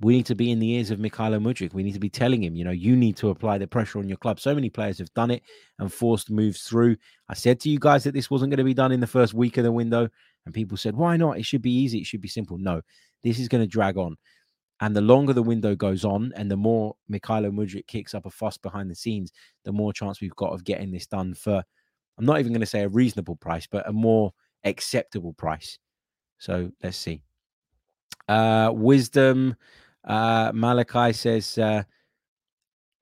we 0.00 0.14
need 0.14 0.26
to 0.26 0.34
be 0.34 0.50
in 0.50 0.60
the 0.60 0.70
ears 0.70 0.90
of 0.90 0.98
Mykhailo 0.98 1.42
Mudryk. 1.42 1.74
We 1.74 1.82
need 1.82 1.92
to 1.92 2.00
be 2.00 2.08
telling 2.08 2.42
him, 2.42 2.56
you 2.56 2.64
know, 2.64 2.70
you 2.70 2.96
need 2.96 3.16
to 3.18 3.28
apply 3.28 3.58
the 3.58 3.66
pressure 3.66 3.98
on 3.98 4.08
your 4.08 4.16
club. 4.16 4.40
So 4.40 4.54
many 4.54 4.70
players 4.70 4.98
have 4.98 5.12
done 5.12 5.30
it 5.30 5.42
and 5.78 5.92
forced 5.92 6.30
moves 6.30 6.62
through. 6.62 6.96
I 7.28 7.34
said 7.34 7.60
to 7.60 7.68
you 7.68 7.78
guys 7.78 8.04
that 8.04 8.14
this 8.14 8.30
wasn't 8.30 8.50
going 8.50 8.58
to 8.58 8.64
be 8.64 8.72
done 8.72 8.92
in 8.92 9.00
the 9.00 9.06
first 9.06 9.34
week 9.34 9.58
of 9.58 9.64
the 9.64 9.72
window, 9.72 10.08
and 10.46 10.54
people 10.54 10.78
said, 10.78 10.96
why 10.96 11.18
not? 11.18 11.36
It 11.36 11.44
should 11.44 11.60
be 11.60 11.74
easy. 11.74 11.98
It 11.98 12.06
should 12.06 12.22
be 12.22 12.28
simple. 12.28 12.56
No, 12.56 12.80
this 13.22 13.38
is 13.38 13.48
going 13.48 13.62
to 13.62 13.68
drag 13.68 13.98
on. 13.98 14.16
And 14.80 14.96
the 14.96 15.00
longer 15.02 15.32
the 15.32 15.42
window 15.42 15.76
goes 15.76 16.04
on, 16.04 16.32
and 16.36 16.50
the 16.50 16.56
more 16.56 16.96
Mykhailo 17.10 17.52
Mudryk 17.52 17.86
kicks 17.86 18.14
up 18.14 18.26
a 18.26 18.30
fuss 18.30 18.56
behind 18.56 18.90
the 18.90 18.94
scenes, 18.94 19.32
the 19.64 19.72
more 19.72 19.92
chance 19.92 20.20
we've 20.20 20.34
got 20.36 20.52
of 20.52 20.64
getting 20.64 20.90
this 20.90 21.06
done 21.06 21.34
for, 21.34 21.62
I'm 22.18 22.24
not 22.24 22.40
even 22.40 22.52
going 22.52 22.60
to 22.60 22.66
say 22.66 22.82
a 22.82 22.88
reasonable 22.88 23.36
price, 23.36 23.66
but 23.66 23.88
a 23.88 23.92
more 23.92 24.32
acceptable 24.64 25.34
price. 25.34 25.78
So 26.38 26.70
let's 26.82 26.96
see. 26.96 27.22
Uh, 28.26 28.70
wisdom. 28.74 29.54
Uh, 30.04 30.50
Malachi 30.54 31.12
says, 31.12 31.58
uh, 31.58 31.82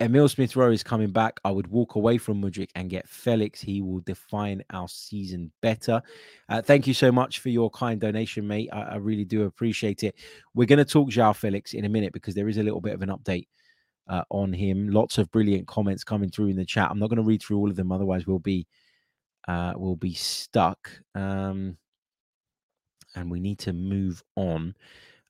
Emil 0.00 0.28
Smith 0.28 0.54
Rowe 0.54 0.70
is 0.70 0.84
coming 0.84 1.10
back. 1.10 1.40
I 1.44 1.50
would 1.50 1.66
walk 1.66 1.96
away 1.96 2.18
from 2.18 2.40
Mudryk 2.40 2.70
and 2.76 2.88
get 2.88 3.08
Felix. 3.08 3.60
He 3.60 3.82
will 3.82 4.00
define 4.00 4.62
our 4.70 4.88
season 4.88 5.50
better. 5.60 6.00
Uh, 6.48 6.62
thank 6.62 6.86
you 6.86 6.94
so 6.94 7.10
much 7.10 7.40
for 7.40 7.48
your 7.48 7.68
kind 7.70 8.00
donation, 8.00 8.46
mate. 8.46 8.68
I, 8.72 8.82
I 8.82 8.96
really 8.96 9.24
do 9.24 9.42
appreciate 9.44 10.04
it. 10.04 10.14
We're 10.54 10.66
going 10.66 10.78
to 10.78 10.84
talk 10.84 11.08
Joao 11.08 11.32
Felix 11.32 11.74
in 11.74 11.84
a 11.84 11.88
minute 11.88 12.12
because 12.12 12.36
there 12.36 12.48
is 12.48 12.58
a 12.58 12.62
little 12.62 12.80
bit 12.80 12.94
of 12.94 13.02
an 13.02 13.08
update 13.08 13.48
uh, 14.08 14.22
on 14.30 14.52
him. 14.52 14.88
Lots 14.88 15.18
of 15.18 15.32
brilliant 15.32 15.66
comments 15.66 16.04
coming 16.04 16.30
through 16.30 16.46
in 16.46 16.56
the 16.56 16.64
chat. 16.64 16.90
I'm 16.90 17.00
not 17.00 17.10
going 17.10 17.16
to 17.16 17.24
read 17.24 17.42
through 17.42 17.58
all 17.58 17.70
of 17.70 17.76
them, 17.76 17.90
otherwise 17.90 18.26
we'll 18.26 18.38
be 18.38 18.66
uh, 19.48 19.72
we'll 19.76 19.96
be 19.96 20.14
stuck. 20.14 20.90
Um, 21.16 21.76
and 23.16 23.30
we 23.30 23.40
need 23.40 23.58
to 23.60 23.72
move 23.72 24.22
on. 24.36 24.76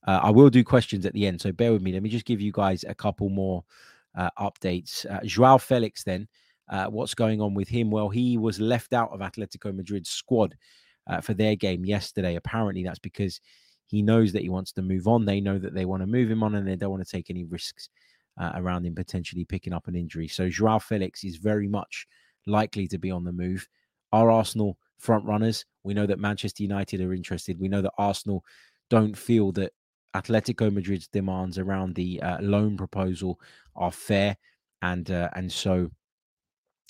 Uh, 0.07 0.20
I 0.22 0.31
will 0.31 0.50
do 0.50 0.62
questions 0.62 1.07
at 1.07 1.14
the 1.14 1.26
end, 1.26 1.40
so 1.40 1.52
bear 1.52 1.72
with 1.72 1.81
me. 1.81 1.92
Let 1.92 2.02
me 2.02 2.11
just 2.11 2.26
give 2.26 2.40
you 2.40 2.52
guys 2.52 2.85
a 2.87 2.94
couple 2.94 3.28
more 3.28 3.64
updates. 4.38 5.07
Uh, 5.11 5.20
Joao 5.24 5.59
Felix, 5.59 6.04
then, 6.04 6.28
uh, 6.68 6.87
what's 6.87 7.14
going 7.14 7.40
on 7.40 7.54
with 7.54 7.68
him? 7.68 7.90
Well, 7.90 8.09
he 8.09 8.37
was 8.37 8.61
left 8.61 8.92
out 8.92 9.11
of 9.12 9.20
Atletico 9.20 9.74
Madrid's 9.74 10.11
squad 10.11 10.57
uh, 11.07 11.20
for 11.20 11.35
their 11.35 11.57
game 11.57 11.85
yesterday. 11.85 12.37
Apparently, 12.37 12.85
that's 12.85 12.98
because 12.98 13.40
he 13.87 14.02
knows 14.02 14.33
that 14.33 14.42
he 14.42 14.48
wants 14.48 14.72
to 14.72 14.83
move 14.83 15.07
on. 15.07 15.24
They 15.24 15.40
know 15.40 15.59
that 15.59 15.74
they 15.74 15.87
want 15.87 16.02
to 16.02 16.07
move 16.07 16.31
him 16.31 16.42
on 16.42 16.54
and 16.54 16.66
they 16.66 16.76
don't 16.76 16.90
want 16.90 17.04
to 17.04 17.11
take 17.11 17.31
any 17.31 17.44
risks 17.44 17.88
uh, 18.38 18.52
around 18.57 18.85
him 18.85 18.94
potentially 18.94 19.44
picking 19.44 19.72
up 19.72 19.88
an 19.88 19.96
injury. 19.96 20.28
So, 20.28 20.48
Joao 20.48 20.78
Felix 20.78 21.24
is 21.24 21.37
very 21.37 21.68
much 21.68 22.07
likely 22.46 22.87
to 22.88 22.98
be 22.98 23.11
on 23.11 23.24
the 23.24 23.33
move. 23.33 23.66
Are 24.12 24.31
Arsenal 24.31 24.78
front 24.98 25.24
runners? 25.24 25.64
We 25.85 25.94
know 25.94 26.07
that 26.07 26.18
Manchester 26.18 26.62
United 26.62 27.00
are 27.00 27.14
interested. 27.14 27.59
We 27.59 27.68
know 27.68 27.83
that 27.83 27.92
Arsenal 27.98 28.44
don't 28.90 29.16
feel 29.16 29.52
that 29.52 29.72
Atletico 30.14 30.73
Madrid's 30.73 31.09
demands 31.09 31.59
around 31.59 31.94
the 31.94 32.21
uh, 32.23 32.40
loan 32.40 32.77
proposal 32.77 33.40
are 33.77 33.92
fair, 33.92 34.37
and 34.83 35.11
uh, 35.11 35.29
and 35.35 35.51
so 35.51 35.90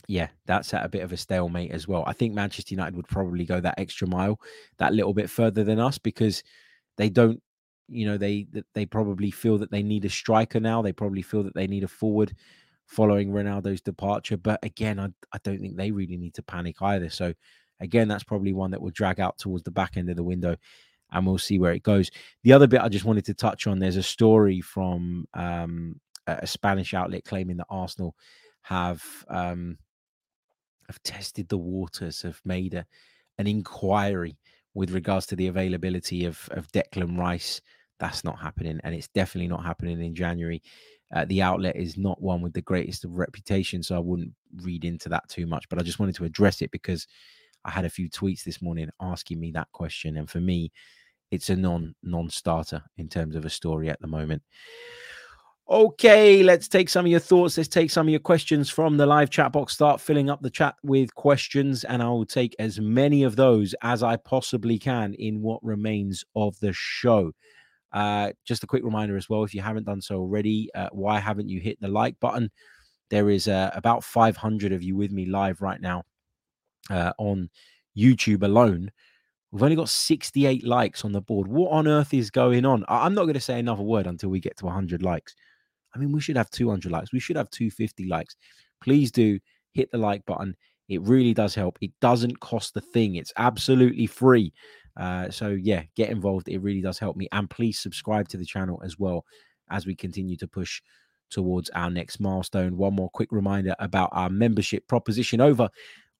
yeah, 0.07 0.29
that's 0.47 0.73
at 0.73 0.85
a 0.85 0.89
bit 0.89 1.03
of 1.03 1.13
a 1.13 1.17
stalemate 1.17 1.71
as 1.71 1.87
well. 1.87 2.03
I 2.07 2.15
think 2.15 2.35
Manchester 2.35 2.75
United 2.75 2.97
would 2.97 3.09
probably 3.09 3.45
go 3.45 3.61
that 3.61 3.79
extra 3.79 4.09
mile, 4.09 4.41
that 4.79 4.95
little 4.95 5.13
bit 5.13 5.29
further 5.29 5.65
than 5.65 5.79
us, 5.79 5.99
because 5.99 6.43
they 6.97 7.11
don't, 7.11 7.43
you 7.89 8.07
know, 8.07 8.17
they 8.17 8.47
they 8.75 8.87
probably 8.87 9.31
feel 9.31 9.59
that 9.59 9.71
they 9.71 9.83
need 9.83 10.05
a 10.05 10.11
striker 10.11 10.61
now. 10.61 10.81
They 10.83 10.93
probably 10.93 11.23
feel 11.23 11.43
that 11.43 11.55
they 11.55 11.67
need 11.67 11.85
a 11.85 11.89
forward 11.89 12.35
following 12.87 13.31
Ronaldo's 13.31 13.83
departure. 13.83 14.39
But 14.39 14.61
again, 14.63 14.99
I, 14.99 15.09
I 15.33 15.39
don't 15.45 15.61
think 15.61 15.77
they 15.77 15.91
really 15.91 16.17
need 16.17 16.35
to 16.35 16.43
panic 16.43 16.77
either. 16.81 17.11
So 17.11 17.35
again, 17.81 18.09
that's 18.09 18.25
probably 18.25 18.55
one 18.55 18.71
that 18.71 18.81
will 18.81 18.91
drag 18.91 19.21
out 19.21 19.39
towards 19.39 19.65
the 19.65 19.71
back 19.71 19.97
end 19.97 20.09
of 20.09 20.17
the 20.17 20.25
window 20.25 20.57
and 21.13 21.27
we'll 21.27 21.39
see 21.39 21.59
where 21.59 21.73
it 21.73 21.83
goes. 21.83 22.11
The 22.43 22.53
other 22.53 22.67
bit 22.67 22.81
I 22.81 22.89
just 22.89 23.05
wanted 23.05 23.25
to 23.27 23.35
touch 23.35 23.67
on 23.67 23.79
there's 23.79 23.97
a 23.97 24.03
story 24.03 24.61
from 24.61 25.27
um, 25.35 26.01
a 26.27 26.47
Spanish 26.47 26.95
outlet 26.95 27.25
claiming 27.25 27.57
that 27.57 27.67
Arsenal 27.71 28.15
have 28.63 29.03
um, 29.29 29.79
have 30.87 31.03
tested 31.03 31.49
the 31.49 31.59
waters, 31.59 32.23
have 32.23 32.41
made 32.45 32.75
a, 32.75 32.87
an 33.39 33.47
inquiry 33.47 34.39
with 34.75 34.91
regards 34.91 35.27
to 35.27 35.37
the 35.37 35.47
availability 35.47 36.25
of, 36.25 36.49
of 36.53 36.71
Declan 36.73 37.19
Rice. 37.19 37.61
That's 37.99 38.25
not 38.25 38.39
happening, 38.39 38.81
and 38.85 38.95
it's 38.95 39.09
definitely 39.09 39.49
not 39.49 39.65
happening 39.65 40.01
in 40.03 40.15
January. 40.15 40.63
Uh, 41.15 41.25
the 41.25 41.43
outlet 41.43 41.77
is 41.77 41.97
not 41.97 42.21
one 42.21 42.43
with 42.43 42.53
the 42.53 42.63
greatest 42.63 43.05
of 43.05 43.19
reputation, 43.19 43.83
so 43.83 43.97
I 43.97 44.01
wouldn't 44.01 44.33
read 44.63 44.85
into 44.85 45.09
that 45.09 45.29
too 45.29 45.47
much. 45.47 45.69
But 45.69 45.79
I 45.79 45.83
just 45.83 45.99
wanted 45.99 46.15
to 46.17 46.25
address 46.25 46.63
it 46.63 46.71
because 46.71 47.07
I 47.65 47.71
had 47.71 47.85
a 47.85 47.91
few 47.91 48.09
tweets 48.09 48.45
this 48.45 48.63
morning 48.63 48.89
asking 49.01 49.41
me 49.41 49.51
that 49.53 49.69
question, 49.73 50.17
and 50.17 50.29
for 50.29 50.41
me, 50.41 50.71
it's 51.31 51.51
a 51.51 51.57
non 51.57 51.95
non-starter 52.03 52.83
in 52.97 53.09
terms 53.09 53.37
of 53.37 53.45
a 53.45 53.51
story 53.51 53.89
at 53.89 54.01
the 54.01 54.07
moment. 54.07 54.43
Okay, 55.71 56.43
let's 56.43 56.67
take 56.67 56.89
some 56.89 57.05
of 57.05 57.11
your 57.11 57.21
thoughts. 57.21 57.59
Let's 57.59 57.69
take 57.69 57.91
some 57.91 58.07
of 58.07 58.11
your 58.11 58.21
questions 58.21 58.71
from 58.71 58.97
the 58.97 59.05
live 59.05 59.29
chat 59.29 59.53
box. 59.53 59.75
Start 59.75 60.01
filling 60.01 60.31
up 60.31 60.41
the 60.41 60.49
chat 60.49 60.77
with 60.83 61.15
questions, 61.15 61.85
and 61.85 62.03
I 62.03 62.09
will 62.09 62.25
take 62.25 62.57
as 62.59 62.81
many 62.81 63.23
of 63.23 63.37
those 63.37 63.75
as 63.83 64.03
I 64.03 64.17
possibly 64.17 64.79
can 64.79 65.13
in 65.15 65.43
what 65.43 65.63
remains 65.63 66.25
of 66.35 66.59
the 66.61 66.73
show. 66.73 67.33
Uh, 67.93 68.33
just 68.47 68.65
a 68.65 68.67
quick 68.67 68.83
reminder 68.83 69.17
as 69.17 69.29
well 69.29 69.45
if 69.45 69.55
you 69.55 69.61
haven't 69.61 69.85
done 69.85 70.01
so 70.01 70.17
already, 70.17 70.71
uh, 70.75 70.89
why 70.93 71.19
haven't 71.19 71.49
you 71.49 71.61
hit 71.61 71.79
the 71.81 71.89
like 71.89 72.19
button? 72.19 72.51
There 73.11 73.29
is 73.29 73.47
uh, 73.47 73.71
about 73.75 74.05
500 74.05 74.73
of 74.73 74.83
you 74.83 74.97
with 74.97 75.13
me 75.13 75.27
live 75.27 75.61
right 75.61 75.81
now 75.81 76.05
uh, 76.91 77.13
on 77.19 77.51
YouTube 77.97 78.43
alone. 78.43 78.91
We've 79.51 79.63
only 79.63 79.77
got 79.77 79.89
68 79.89 80.65
likes 80.65 81.05
on 81.05 81.13
the 81.13 81.23
board. 81.23 81.49
What 81.49 81.73
on 81.73 81.89
earth 81.89 82.13
is 82.13 82.31
going 82.31 82.67
on? 82.67 82.85
I'm 82.89 83.15
not 83.15 83.23
going 83.23 83.35
to 83.35 83.41
say 83.41 83.59
another 83.59 83.83
word 83.83 84.07
until 84.07 84.29
we 84.29 84.41
get 84.41 84.57
to 84.59 84.67
100 84.67 85.03
likes. 85.03 85.35
I 85.95 85.99
mean, 85.99 86.13
we 86.13 86.21
should 86.21 86.37
have 86.37 86.51
200 86.51 86.93
likes. 86.93 87.13
We 87.13 87.21
should 87.21 87.37
have 87.37 87.51
250 87.51 88.07
likes. 88.07 88.37
Please 88.83 89.11
do 89.11 89.39
hit 89.73 89.91
the 89.91 89.99
like 89.99 90.25
button. 90.27 90.55
It 90.89 91.01
really 91.03 91.35
does 91.35 91.55
help. 91.55 91.79
It 91.81 91.93
doesn't 92.01 92.41
cost 92.41 92.77
a 92.77 92.81
thing. 92.81 93.17
It's 93.17 93.33
absolutely 93.37 94.07
free. 94.07 94.53
Uh, 94.99 95.31
so 95.31 95.51
yeah, 95.51 95.83
get 95.97 96.11
involved. 96.11 96.49
It 96.49 96.61
really 96.61 96.81
does 96.83 96.99
help 96.99 97.17
me. 97.17 97.29
And 97.33 97.49
please 97.49 97.79
subscribe 97.79 98.29
to 98.29 98.37
the 98.37 98.45
channel 98.45 98.81
as 98.85 98.99
well 98.99 99.25
as 99.71 99.87
we 99.87 99.95
continue 99.95 100.37
to 100.39 100.49
push 100.49 100.83
towards 101.31 101.71
our 101.71 101.91
next 101.91 102.21
milestone. 102.21 102.77
One 102.77 102.95
more 102.95 103.11
quick 103.11 103.33
reminder 103.33 103.75
about 103.79 104.11
our 104.13 104.31
membership 104.31 104.87
proposition 104.89 105.41
over 105.41 105.69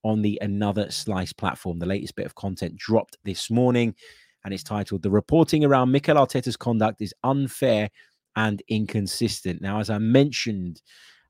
on 0.03 0.21
the 0.21 0.37
Another 0.41 0.89
Slice 0.91 1.33
platform. 1.33 1.79
The 1.79 1.85
latest 1.85 2.15
bit 2.15 2.25
of 2.25 2.35
content 2.35 2.75
dropped 2.77 3.17
this 3.23 3.49
morning 3.49 3.95
and 4.43 4.53
it's 4.53 4.63
titled 4.63 5.03
The 5.03 5.09
Reporting 5.09 5.65
Around 5.65 5.91
Mikel 5.91 6.15
Arteta's 6.15 6.57
Conduct 6.57 7.01
is 7.01 7.13
Unfair 7.23 7.89
and 8.35 8.61
Inconsistent. 8.69 9.61
Now, 9.61 9.79
as 9.79 9.89
I 9.89 9.97
mentioned 9.97 10.81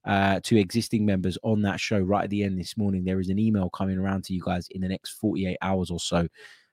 uh, 0.05 0.39
to 0.43 0.57
existing 0.57 1.05
members 1.05 1.37
on 1.43 1.61
that 1.63 1.79
show 1.79 1.99
right 1.99 2.25
at 2.25 2.29
the 2.29 2.43
end 2.43 2.59
this 2.59 2.77
morning, 2.77 3.03
there 3.03 3.19
is 3.19 3.29
an 3.29 3.39
email 3.39 3.69
coming 3.69 3.97
around 3.97 4.23
to 4.25 4.33
you 4.33 4.41
guys 4.43 4.67
in 4.69 4.81
the 4.81 4.87
next 4.87 5.11
48 5.11 5.57
hours 5.61 5.89
or 5.89 5.99
so 5.99 6.27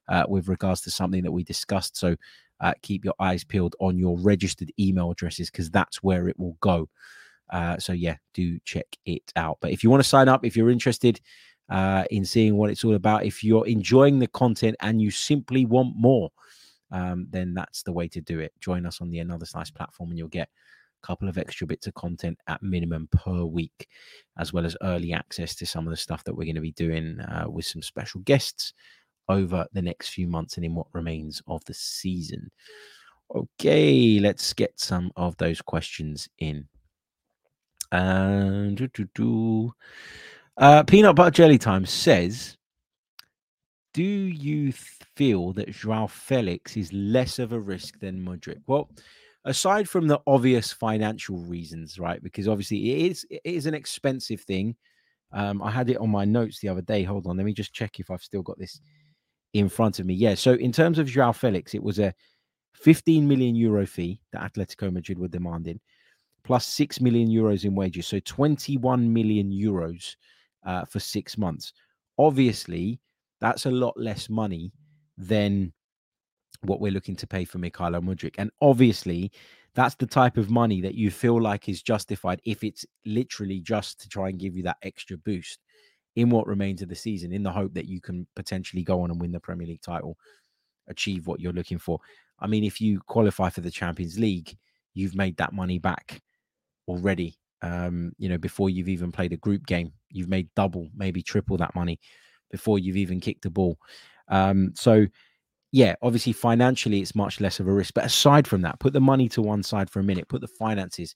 uh, 0.09 0.25
with 0.29 0.49
regards 0.49 0.83
to 0.83 0.91
something 0.91 1.23
that 1.23 1.33
we 1.33 1.43
discussed. 1.43 1.97
So 1.97 2.17
uh, 2.61 2.75
keep 2.83 3.05
your 3.05 3.15
eyes 3.19 3.45
peeled 3.45 3.77
on 3.81 3.99
your 3.99 4.19
registered 4.19 4.73
email 4.79 5.11
addresses 5.11 5.51
because 5.51 5.71
that's 5.71 6.03
where 6.03 6.29
it 6.29 6.39
will 6.39 6.57
go. 6.61 6.89
Uh, 7.51 7.79
so 7.79 7.93
yeah, 7.93 8.17
do 8.35 8.59
check 8.65 8.87
it 9.05 9.33
out. 9.37 9.59
But 9.61 9.71
if 9.71 9.85
you 9.85 9.91
want 9.91 10.03
to 10.03 10.09
sign 10.09 10.29
up, 10.29 10.45
if 10.45 10.57
you're 10.57 10.71
interested, 10.71 11.21
uh, 11.69 12.05
in 12.11 12.25
seeing 12.25 12.57
what 12.57 12.71
it's 12.71 12.85
all 12.85 12.95
about. 12.95 13.25
If 13.25 13.43
you're 13.43 13.67
enjoying 13.67 14.19
the 14.19 14.29
content 14.29 14.77
and 14.81 15.01
you 15.01 15.11
simply 15.11 15.65
want 15.65 15.97
more, 15.97 16.31
um, 16.93 17.27
then 17.31 17.55
that's 17.55 17.83
the 17.83 17.93
way 17.93 18.09
to 18.09 18.21
do 18.21 18.39
it. 18.41 18.53
Join 18.61 18.87
us 18.87 19.01
on 19.01 19.11
the 19.11 19.19
Another 19.19 19.47
Slice 19.47 19.71
platform 19.71 20.11
and 20.11 20.19
you'll 20.19 20.29
get 20.29 20.49
a 21.03 21.07
couple 21.07 21.29
of 21.29 21.39
extra 21.39 21.67
bits 21.67 21.87
of 21.87 21.95
content 21.95 22.39
at 22.47 22.63
minimum 22.63 23.09
per 23.11 23.45
week, 23.45 23.89
as 24.39 24.53
well 24.53 24.65
as 24.65 24.77
early 24.83 25.13
access 25.13 25.55
to 25.57 25.67
some 25.67 25.87
of 25.87 25.91
the 25.91 25.97
stuff 25.97 26.23
that 26.25 26.35
we're 26.35 26.45
going 26.45 26.55
to 26.55 26.61
be 26.61 26.73
doing 26.73 27.21
uh, 27.21 27.47
with 27.49 27.65
some 27.65 27.83
special 27.83 28.21
guests 28.21 28.73
over 29.29 29.67
the 29.73 29.83
next 29.83 30.11
few 30.11 30.29
months 30.29 30.57
and 30.57 30.65
in 30.65 30.75
what 30.75 30.87
remains 30.93 31.43
of 31.49 31.65
the 31.65 31.75
season. 31.75 32.51
Okay, 33.35 34.21
let's 34.21 34.53
get 34.53 34.79
some 34.79 35.11
of 35.17 35.37
those 35.37 35.61
questions 35.61 36.29
in. 36.39 36.69
And 37.93 38.91
do, 39.15 39.73
uh, 40.57 40.83
Peanut 40.85 41.17
Butter 41.17 41.31
Jelly 41.31 41.59
Time 41.59 41.87
says, 41.87 42.57
"Do 43.95 44.03
you 44.03 44.73
feel 44.73 45.53
that 45.55 45.73
Joao 45.73 46.07
Felix 46.07 46.77
is 46.77 46.93
less 46.93 47.39
of 47.39 47.53
a 47.53 47.61
risk 47.61 47.99
than 48.01 48.25
Mudryk?" 48.25 48.63
Well, 48.67 48.91
aside 49.45 49.89
from 49.89 50.09
the 50.09 50.21
obvious 50.27 50.73
financial 50.73 51.39
reasons, 51.39 51.99
right? 51.99 52.23
Because 52.23 52.49
obviously 52.49 52.91
it 52.93 53.11
is 53.11 53.27
it 53.31 53.41
is 53.45 53.67
an 53.67 53.75
expensive 53.75 54.41
thing. 54.41 54.77
Um, 55.33 55.63
I 55.63 55.71
had 55.71 55.91
it 55.91 55.99
on 55.99 56.11
my 56.11 56.25
notes 56.25 56.61
the 56.61 56.69
other 56.69 56.83
day. 56.83 57.03
Hold 57.03 57.27
on, 57.27 57.37
let 57.37 57.47
me 57.47 57.53
just 57.53 57.73
check 57.75 57.99
if 57.99 58.11
I've 58.11 58.23
still 58.23 58.43
got 58.43 58.59
this 58.59 58.81
in 59.55 59.69
front 59.69 59.99
of 59.99 60.07
me. 60.07 60.15
Yeah. 60.15 60.35
So 60.35 60.55
in 60.55 60.73
terms 60.73 60.99
of 60.99 61.07
Joao 61.07 61.33
Felix, 61.33 61.75
it 61.75 61.83
was 61.83 61.99
a 61.99 62.15
15 62.75 63.27
million 63.27 63.55
euro 63.55 63.87
fee 63.87 64.21
that 64.33 64.53
Atletico 64.53 64.93
Madrid 64.93 65.19
were 65.19 65.29
demanding, 65.29 65.81
plus 66.45 66.67
six 66.67 67.01
million 67.01 67.29
euros 67.29 67.65
in 67.65 67.75
wages. 67.75 68.07
So 68.07 68.21
21 68.21 69.13
million 69.13 69.51
euros 69.51 70.17
uh, 70.67 70.85
for 70.85 71.01
six 71.01 71.39
months. 71.39 71.73
Obviously, 72.19 73.01
that's 73.41 73.67
a 73.67 73.71
lot 73.71 73.99
less 73.99 74.29
money 74.29 74.73
than 75.17 75.73
what 76.63 76.81
we're 76.81 76.93
looking 76.93 77.17
to 77.17 77.27
pay 77.27 77.45
for 77.45 77.59
Mykhailo 77.59 78.03
Mudryk. 78.03 78.35
And 78.39 78.51
obviously, 78.61 79.31
that's 79.75 79.95
the 79.95 80.07
type 80.07 80.37
of 80.37 80.51
money 80.51 80.81
that 80.81 80.95
you 80.95 81.11
feel 81.11 81.41
like 81.41 81.69
is 81.69 81.83
justified 81.83 82.41
if 82.45 82.65
it's 82.65 82.85
literally 83.05 83.61
just 83.61 84.01
to 84.01 84.09
try 84.09 84.29
and 84.29 84.39
give 84.39 84.57
you 84.57 84.63
that 84.65 84.79
extra 84.83 85.17
boost 85.19 85.61
in 86.17 86.31
what 86.31 86.47
remains 86.47 86.81
of 86.81 86.89
the 86.89 86.95
season, 86.95 87.33
in 87.33 87.43
the 87.43 87.53
hope 87.53 87.75
that 87.75 87.87
you 87.87 88.01
can 88.01 88.27
potentially 88.35 88.83
go 88.83 89.03
on 89.03 89.11
and 89.11 89.21
win 89.21 89.33
the 89.33 89.41
Premier 89.41 89.67
League 89.67 89.83
title, 89.83 90.17
achieve 90.89 91.27
what 91.27 91.41
you're 91.41 91.53
looking 91.53 91.79
for. 91.79 92.01
I 92.41 92.47
mean, 92.47 92.65
if 92.65 92.81
you 92.81 93.01
qualify 93.01 93.51
for 93.51 93.61
the 93.61 93.71
Champions 93.71 94.19
League, 94.19 94.57
you've 94.95 95.15
made 95.15 95.37
that 95.37 95.53
money 95.53 95.79
back 95.79 96.23
already. 96.89 97.39
Um, 97.63 98.13
you 98.19 98.29
know, 98.29 98.39
before 98.39 98.71
you've 98.71 98.89
even 98.89 99.13
played 99.13 99.33
a 99.33 99.37
group 99.39 99.67
game, 99.67 99.93
you've 100.11 100.29
made 100.29 100.49
double, 100.55 100.89
maybe 100.95 101.23
triple 101.23 101.57
that 101.57 101.75
money 101.75 101.99
before 102.51 102.79
you've 102.79 102.97
even 102.97 103.21
kicked 103.21 103.43
the 103.43 103.51
ball. 103.51 103.79
Um, 104.29 104.73
so 104.75 105.07
yeah, 105.73 105.95
obviously 106.03 106.33
financially 106.33 107.01
it's 107.01 107.15
much 107.15 107.41
less 107.41 107.61
of 107.61 107.69
a 107.69 107.73
risk. 107.73 107.95
But 107.95 108.05
aside 108.05 108.47
from 108.47 108.63
that, 108.63 108.79
put 108.81 108.93
the 108.93 109.01
money 109.01 109.29
to 109.31 109.43
one 109.43 109.63
side 109.63 109.91
for 109.91 110.01
a 110.01 110.05
minute, 110.05 110.29
put 110.29 110.41
the 110.41 110.49
finances 110.49 111.15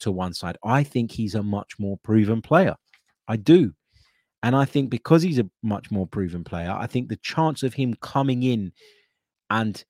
to 0.00 0.10
one 0.10 0.34
side. 0.34 0.56
I 0.64 0.82
think 0.82 1.12
he's 1.12 1.34
a 1.34 1.42
much 1.42 1.78
more 1.78 1.98
proven 1.98 2.42
player. 2.42 2.74
I 3.28 3.36
do. 3.36 3.72
And 4.42 4.56
I 4.56 4.64
think 4.64 4.90
because 4.90 5.22
he's 5.22 5.38
a 5.38 5.48
much 5.62 5.90
more 5.90 6.06
proven 6.06 6.42
player, 6.42 6.72
I 6.76 6.86
think 6.86 7.08
the 7.08 7.16
chance 7.16 7.62
of 7.62 7.74
him 7.74 7.94
coming 8.00 8.42
in 8.42 8.72
and 9.50 9.84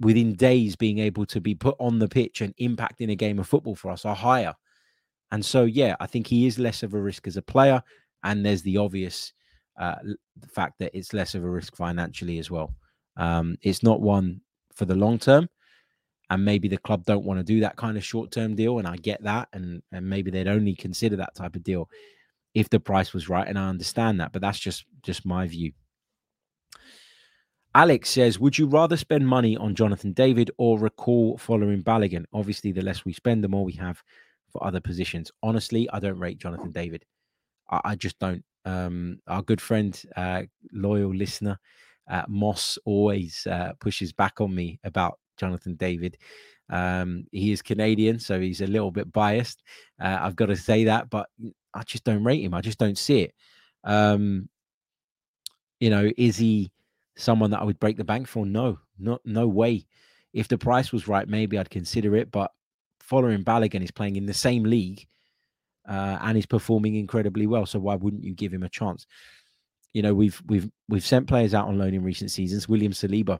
within 0.00 0.34
days 0.34 0.76
being 0.76 0.98
able 0.98 1.24
to 1.26 1.40
be 1.40 1.54
put 1.54 1.76
on 1.78 1.98
the 1.98 2.08
pitch 2.08 2.40
and 2.40 2.54
impacting 2.56 3.10
a 3.10 3.14
game 3.14 3.38
of 3.38 3.48
football 3.48 3.74
for 3.74 3.90
us 3.90 4.04
are 4.04 4.14
higher. 4.14 4.54
And 5.34 5.44
so, 5.44 5.64
yeah, 5.64 5.96
I 5.98 6.06
think 6.06 6.28
he 6.28 6.46
is 6.46 6.60
less 6.60 6.84
of 6.84 6.94
a 6.94 7.00
risk 7.00 7.26
as 7.26 7.36
a 7.36 7.42
player. 7.42 7.82
And 8.22 8.46
there's 8.46 8.62
the 8.62 8.76
obvious 8.76 9.32
uh, 9.76 9.96
fact 10.48 10.74
that 10.78 10.96
it's 10.96 11.12
less 11.12 11.34
of 11.34 11.42
a 11.42 11.50
risk 11.50 11.74
financially 11.74 12.38
as 12.38 12.52
well. 12.52 12.72
Um, 13.16 13.56
it's 13.60 13.82
not 13.82 14.00
one 14.00 14.42
for 14.76 14.84
the 14.84 14.94
long 14.94 15.18
term. 15.18 15.48
And 16.30 16.44
maybe 16.44 16.68
the 16.68 16.78
club 16.78 17.04
don't 17.04 17.24
want 17.24 17.40
to 17.40 17.44
do 17.44 17.58
that 17.62 17.74
kind 17.74 17.96
of 17.96 18.04
short 18.04 18.30
term 18.30 18.54
deal. 18.54 18.78
And 18.78 18.86
I 18.86 18.94
get 18.94 19.24
that. 19.24 19.48
And, 19.52 19.82
and 19.90 20.08
maybe 20.08 20.30
they'd 20.30 20.46
only 20.46 20.76
consider 20.76 21.16
that 21.16 21.34
type 21.34 21.56
of 21.56 21.64
deal 21.64 21.88
if 22.54 22.70
the 22.70 22.78
price 22.78 23.12
was 23.12 23.28
right. 23.28 23.48
And 23.48 23.58
I 23.58 23.68
understand 23.68 24.20
that. 24.20 24.30
But 24.30 24.40
that's 24.40 24.60
just 24.60 24.84
just 25.02 25.26
my 25.26 25.48
view. 25.48 25.72
Alex 27.74 28.08
says, 28.08 28.38
Would 28.38 28.56
you 28.56 28.68
rather 28.68 28.96
spend 28.96 29.26
money 29.26 29.56
on 29.56 29.74
Jonathan 29.74 30.12
David 30.12 30.52
or 30.58 30.78
recall 30.78 31.38
Folarin 31.38 31.82
Balogun? 31.82 32.24
Obviously, 32.32 32.70
the 32.70 32.82
less 32.82 33.04
we 33.04 33.12
spend, 33.12 33.42
the 33.42 33.48
more 33.48 33.64
we 33.64 33.72
have 33.72 34.00
for 34.54 34.64
other 34.64 34.80
positions. 34.80 35.30
Honestly, 35.42 35.90
I 35.92 35.98
don't 35.98 36.18
rate 36.18 36.38
Jonathan 36.38 36.70
David. 36.70 37.04
I, 37.68 37.80
I 37.84 37.94
just 37.96 38.18
don't. 38.20 38.42
Um, 38.64 39.18
our 39.26 39.42
good 39.42 39.60
friend, 39.60 40.00
uh, 40.16 40.42
loyal 40.72 41.14
listener, 41.14 41.58
uh, 42.08 42.22
Moss 42.28 42.78
always 42.86 43.46
uh, 43.50 43.72
pushes 43.80 44.12
back 44.12 44.40
on 44.40 44.54
me 44.54 44.78
about 44.84 45.18
Jonathan 45.36 45.74
David. 45.74 46.16
Um, 46.70 47.26
he 47.32 47.52
is 47.52 47.60
Canadian, 47.60 48.18
so 48.18 48.40
he's 48.40 48.62
a 48.62 48.66
little 48.66 48.90
bit 48.90 49.12
biased. 49.12 49.62
Uh, 50.00 50.18
I've 50.20 50.36
got 50.36 50.46
to 50.46 50.56
say 50.56 50.84
that, 50.84 51.10
but 51.10 51.28
I 51.74 51.82
just 51.82 52.04
don't 52.04 52.24
rate 52.24 52.42
him. 52.42 52.54
I 52.54 52.60
just 52.60 52.78
don't 52.78 52.96
see 52.96 53.22
it. 53.22 53.34
Um, 53.82 54.48
you 55.80 55.90
know, 55.90 56.10
is 56.16 56.36
he 56.36 56.70
someone 57.16 57.50
that 57.50 57.60
I 57.60 57.64
would 57.64 57.80
break 57.80 57.96
the 57.96 58.04
bank 58.04 58.28
for? 58.28 58.46
No, 58.46 58.78
not 58.98 59.20
no 59.24 59.46
way. 59.46 59.84
If 60.32 60.48
the 60.48 60.56
price 60.56 60.92
was 60.92 61.06
right, 61.08 61.28
maybe 61.28 61.58
I'd 61.58 61.68
consider 61.68 62.16
it. 62.16 62.30
But 62.30 62.50
Folarin 63.08 63.44
Balogun 63.44 63.82
is 63.82 63.90
playing 63.90 64.16
in 64.16 64.26
the 64.26 64.34
same 64.34 64.64
league 64.64 65.06
uh, 65.88 66.18
and 66.22 66.36
he's 66.36 66.46
performing 66.46 66.96
incredibly 66.96 67.46
well. 67.46 67.66
So 67.66 67.78
why 67.78 67.96
wouldn't 67.96 68.24
you 68.24 68.34
give 68.34 68.52
him 68.52 68.62
a 68.62 68.68
chance? 68.68 69.06
You 69.92 70.02
know, 70.02 70.14
we've 70.14 70.40
we've 70.46 70.68
we've 70.88 71.06
sent 71.06 71.28
players 71.28 71.54
out 71.54 71.68
on 71.68 71.78
loan 71.78 71.94
in 71.94 72.02
recent 72.02 72.30
seasons. 72.30 72.68
William 72.68 72.92
Saliba, 72.92 73.38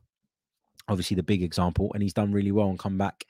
obviously 0.88 1.16
the 1.16 1.22
big 1.22 1.42
example, 1.42 1.90
and 1.94 2.02
he's 2.02 2.12
done 2.12 2.32
really 2.32 2.52
well 2.52 2.68
and 2.68 2.78
come 2.78 2.98
back 2.98 3.24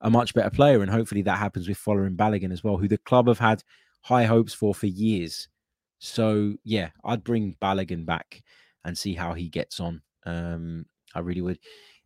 a 0.00 0.10
much 0.10 0.34
better 0.34 0.50
player. 0.50 0.82
And 0.82 0.90
hopefully 0.90 1.22
that 1.22 1.38
happens 1.38 1.68
with 1.68 1.78
Folarin 1.78 2.16
Balogun 2.16 2.52
as 2.52 2.62
well, 2.62 2.76
who 2.76 2.88
the 2.88 2.98
club 2.98 3.28
have 3.28 3.38
had 3.38 3.62
high 4.02 4.24
hopes 4.24 4.52
for 4.52 4.74
for 4.74 4.86
years. 4.86 5.48
So 5.98 6.54
yeah, 6.64 6.90
I'd 7.04 7.24
bring 7.24 7.56
Balogun 7.62 8.04
back 8.04 8.42
and 8.84 8.96
see 8.96 9.14
how 9.14 9.34
he 9.34 9.48
gets 9.48 9.80
on. 9.80 10.02
Um, 10.26 10.86
I 11.14 11.20
really 11.20 11.40
would. 11.40 11.58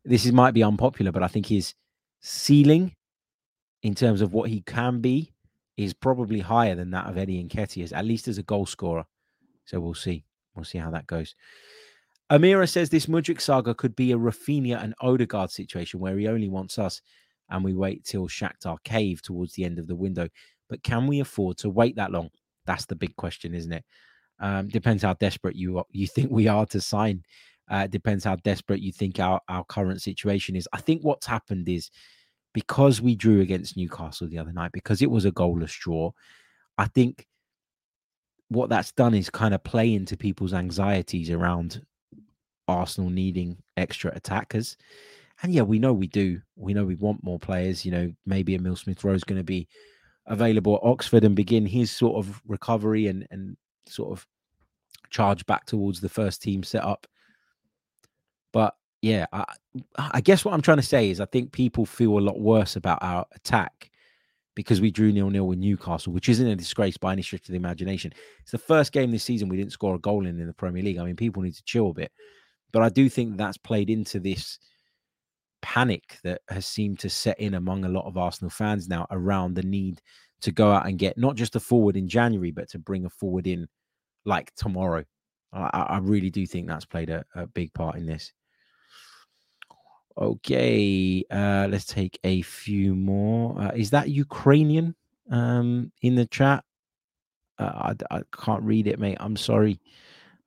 This 0.04 0.26
is, 0.26 0.32
might 0.32 0.54
be 0.54 0.62
unpopular, 0.62 1.12
but 1.12 1.22
I 1.22 1.28
think 1.28 1.46
his 1.46 1.74
ceiling 2.20 2.94
in 3.82 3.94
terms 3.94 4.20
of 4.20 4.32
what 4.32 4.50
he 4.50 4.60
can 4.62 5.00
be 5.00 5.32
is 5.76 5.92
probably 5.92 6.40
higher 6.40 6.74
than 6.74 6.90
that 6.90 7.06
of 7.06 7.18
Eddie 7.18 7.42
Nketiah, 7.42 7.92
at 7.92 8.04
least 8.04 8.28
as 8.28 8.38
a 8.38 8.42
goal 8.42 8.66
scorer. 8.66 9.04
So 9.64 9.80
we'll 9.80 9.94
see. 9.94 10.24
We'll 10.54 10.64
see 10.64 10.78
how 10.78 10.90
that 10.90 11.06
goes. 11.06 11.34
Amira 12.30 12.68
says 12.68 12.88
this 12.88 13.06
Mudryk 13.06 13.40
saga 13.40 13.74
could 13.74 13.96
be 13.96 14.12
a 14.12 14.18
Raphinha 14.18 14.82
and 14.82 14.94
Odegaard 15.00 15.50
situation 15.50 16.00
where 16.00 16.16
he 16.16 16.28
only 16.28 16.48
wants 16.48 16.78
us 16.78 17.02
and 17.50 17.62
we 17.62 17.74
wait 17.74 18.04
till 18.04 18.28
Shakhtar 18.28 18.82
cave 18.84 19.20
towards 19.22 19.52
the 19.52 19.64
end 19.64 19.78
of 19.78 19.86
the 19.86 19.96
window. 19.96 20.28
But 20.68 20.82
can 20.82 21.06
we 21.06 21.20
afford 21.20 21.58
to 21.58 21.70
wait 21.70 21.96
that 21.96 22.12
long? 22.12 22.30
That's 22.64 22.86
the 22.86 22.96
big 22.96 23.14
question, 23.16 23.54
isn't 23.54 23.72
it? 23.72 23.84
Um, 24.40 24.68
depends 24.68 25.02
how 25.02 25.14
desperate 25.14 25.56
you 25.56 25.78
are, 25.78 25.84
you 25.90 26.06
think 26.06 26.30
we 26.30 26.48
are 26.48 26.66
to 26.66 26.80
sign. 26.80 27.22
Uh, 27.70 27.86
depends 27.86 28.24
how 28.24 28.36
desperate 28.36 28.80
you 28.80 28.92
think 28.92 29.20
our, 29.20 29.40
our 29.48 29.64
current 29.64 30.02
situation 30.02 30.56
is. 30.56 30.68
I 30.72 30.80
think 30.80 31.02
what's 31.02 31.26
happened 31.26 31.68
is 31.68 31.90
because 32.52 33.00
we 33.00 33.14
drew 33.14 33.40
against 33.40 33.76
Newcastle 33.76 34.28
the 34.28 34.38
other 34.38 34.52
night, 34.52 34.72
because 34.72 35.02
it 35.02 35.10
was 35.10 35.24
a 35.24 35.32
goalless 35.32 35.76
draw, 35.78 36.12
I 36.78 36.86
think 36.86 37.26
what 38.48 38.68
that's 38.68 38.92
done 38.92 39.14
is 39.14 39.30
kind 39.30 39.54
of 39.54 39.64
play 39.64 39.94
into 39.94 40.16
people's 40.16 40.52
anxieties 40.52 41.30
around 41.30 41.84
Arsenal 42.68 43.10
needing 43.10 43.56
extra 43.76 44.12
attackers. 44.14 44.76
And 45.42 45.52
yeah, 45.52 45.62
we 45.62 45.78
know 45.78 45.92
we 45.92 46.06
do. 46.06 46.40
We 46.56 46.74
know 46.74 46.84
we 46.84 46.94
want 46.94 47.24
more 47.24 47.38
players. 47.38 47.84
You 47.84 47.92
know, 47.92 48.12
maybe 48.26 48.54
Emil 48.54 48.76
Smith 48.76 49.02
Rowe 49.02 49.14
is 49.14 49.24
going 49.24 49.40
to 49.40 49.44
be 49.44 49.66
available 50.26 50.76
at 50.76 50.86
Oxford 50.86 51.24
and 51.24 51.34
begin 51.34 51.66
his 51.66 51.90
sort 51.90 52.16
of 52.24 52.40
recovery 52.46 53.08
and 53.08 53.26
and 53.30 53.56
sort 53.86 54.12
of 54.12 54.26
charge 55.10 55.44
back 55.46 55.66
towards 55.66 56.00
the 56.00 56.08
first 56.08 56.42
team 56.42 56.62
setup. 56.62 57.06
But 58.52 58.74
yeah, 59.02 59.26
I, 59.32 59.44
I 59.98 60.20
guess 60.20 60.44
what 60.44 60.54
I'm 60.54 60.62
trying 60.62 60.78
to 60.78 60.82
say 60.82 61.10
is 61.10 61.20
I 61.20 61.26
think 61.26 61.52
people 61.52 61.84
feel 61.84 62.18
a 62.18 62.20
lot 62.20 62.40
worse 62.40 62.76
about 62.76 63.02
our 63.02 63.26
attack 63.34 63.90
because 64.54 64.80
we 64.80 64.90
drew 64.90 65.12
nil 65.12 65.28
nil 65.28 65.46
with 65.48 65.58
Newcastle, 65.58 66.12
which 66.12 66.28
isn't 66.28 66.46
a 66.46 66.54
disgrace 66.54 66.96
by 66.96 67.12
any 67.12 67.22
stretch 67.22 67.42
of 67.42 67.48
the 67.48 67.56
imagination. 67.56 68.12
It's 68.42 68.52
the 68.52 68.58
first 68.58 68.92
game 68.92 69.10
this 69.10 69.24
season 69.24 69.48
we 69.48 69.56
didn't 69.56 69.72
score 69.72 69.96
a 69.96 69.98
goal 69.98 70.26
in 70.26 70.40
in 70.40 70.46
the 70.46 70.52
Premier 70.52 70.84
League. 70.84 70.98
I 70.98 71.04
mean, 71.04 71.16
people 71.16 71.42
need 71.42 71.54
to 71.54 71.64
chill 71.64 71.90
a 71.90 71.94
bit, 71.94 72.12
but 72.72 72.82
I 72.82 72.88
do 72.90 73.08
think 73.08 73.36
that's 73.36 73.58
played 73.58 73.90
into 73.90 74.20
this 74.20 74.58
panic 75.62 76.18
that 76.22 76.42
has 76.48 76.66
seemed 76.66 77.00
to 77.00 77.10
set 77.10 77.40
in 77.40 77.54
among 77.54 77.84
a 77.84 77.88
lot 77.88 78.06
of 78.06 78.16
Arsenal 78.16 78.50
fans 78.50 78.88
now 78.88 79.06
around 79.10 79.54
the 79.54 79.62
need 79.62 80.00
to 80.42 80.52
go 80.52 80.70
out 80.70 80.86
and 80.86 80.98
get 80.98 81.18
not 81.18 81.34
just 81.34 81.56
a 81.56 81.60
forward 81.60 81.96
in 81.96 82.08
January, 82.08 82.52
but 82.52 82.68
to 82.68 82.78
bring 82.78 83.04
a 83.04 83.10
forward 83.10 83.48
in 83.48 83.66
like 84.24 84.54
tomorrow. 84.54 85.04
I, 85.52 85.86
I 85.88 85.98
really 85.98 86.30
do 86.30 86.46
think 86.46 86.68
that's 86.68 86.84
played 86.84 87.10
a, 87.10 87.24
a 87.34 87.46
big 87.46 87.74
part 87.74 87.96
in 87.96 88.06
this. 88.06 88.32
Okay, 90.18 91.24
uh, 91.30 91.68
let's 91.70 91.86
take 91.86 92.18
a 92.24 92.42
few 92.42 92.94
more. 92.94 93.58
Uh, 93.60 93.72
is 93.74 93.90
that 93.90 94.10
Ukrainian 94.10 94.94
um, 95.30 95.90
in 96.02 96.14
the 96.14 96.26
chat? 96.26 96.64
Uh, 97.58 97.94
I, 98.10 98.16
I 98.16 98.22
can't 98.36 98.62
read 98.62 98.86
it, 98.86 98.98
mate. 98.98 99.16
I'm 99.20 99.36
sorry. 99.36 99.80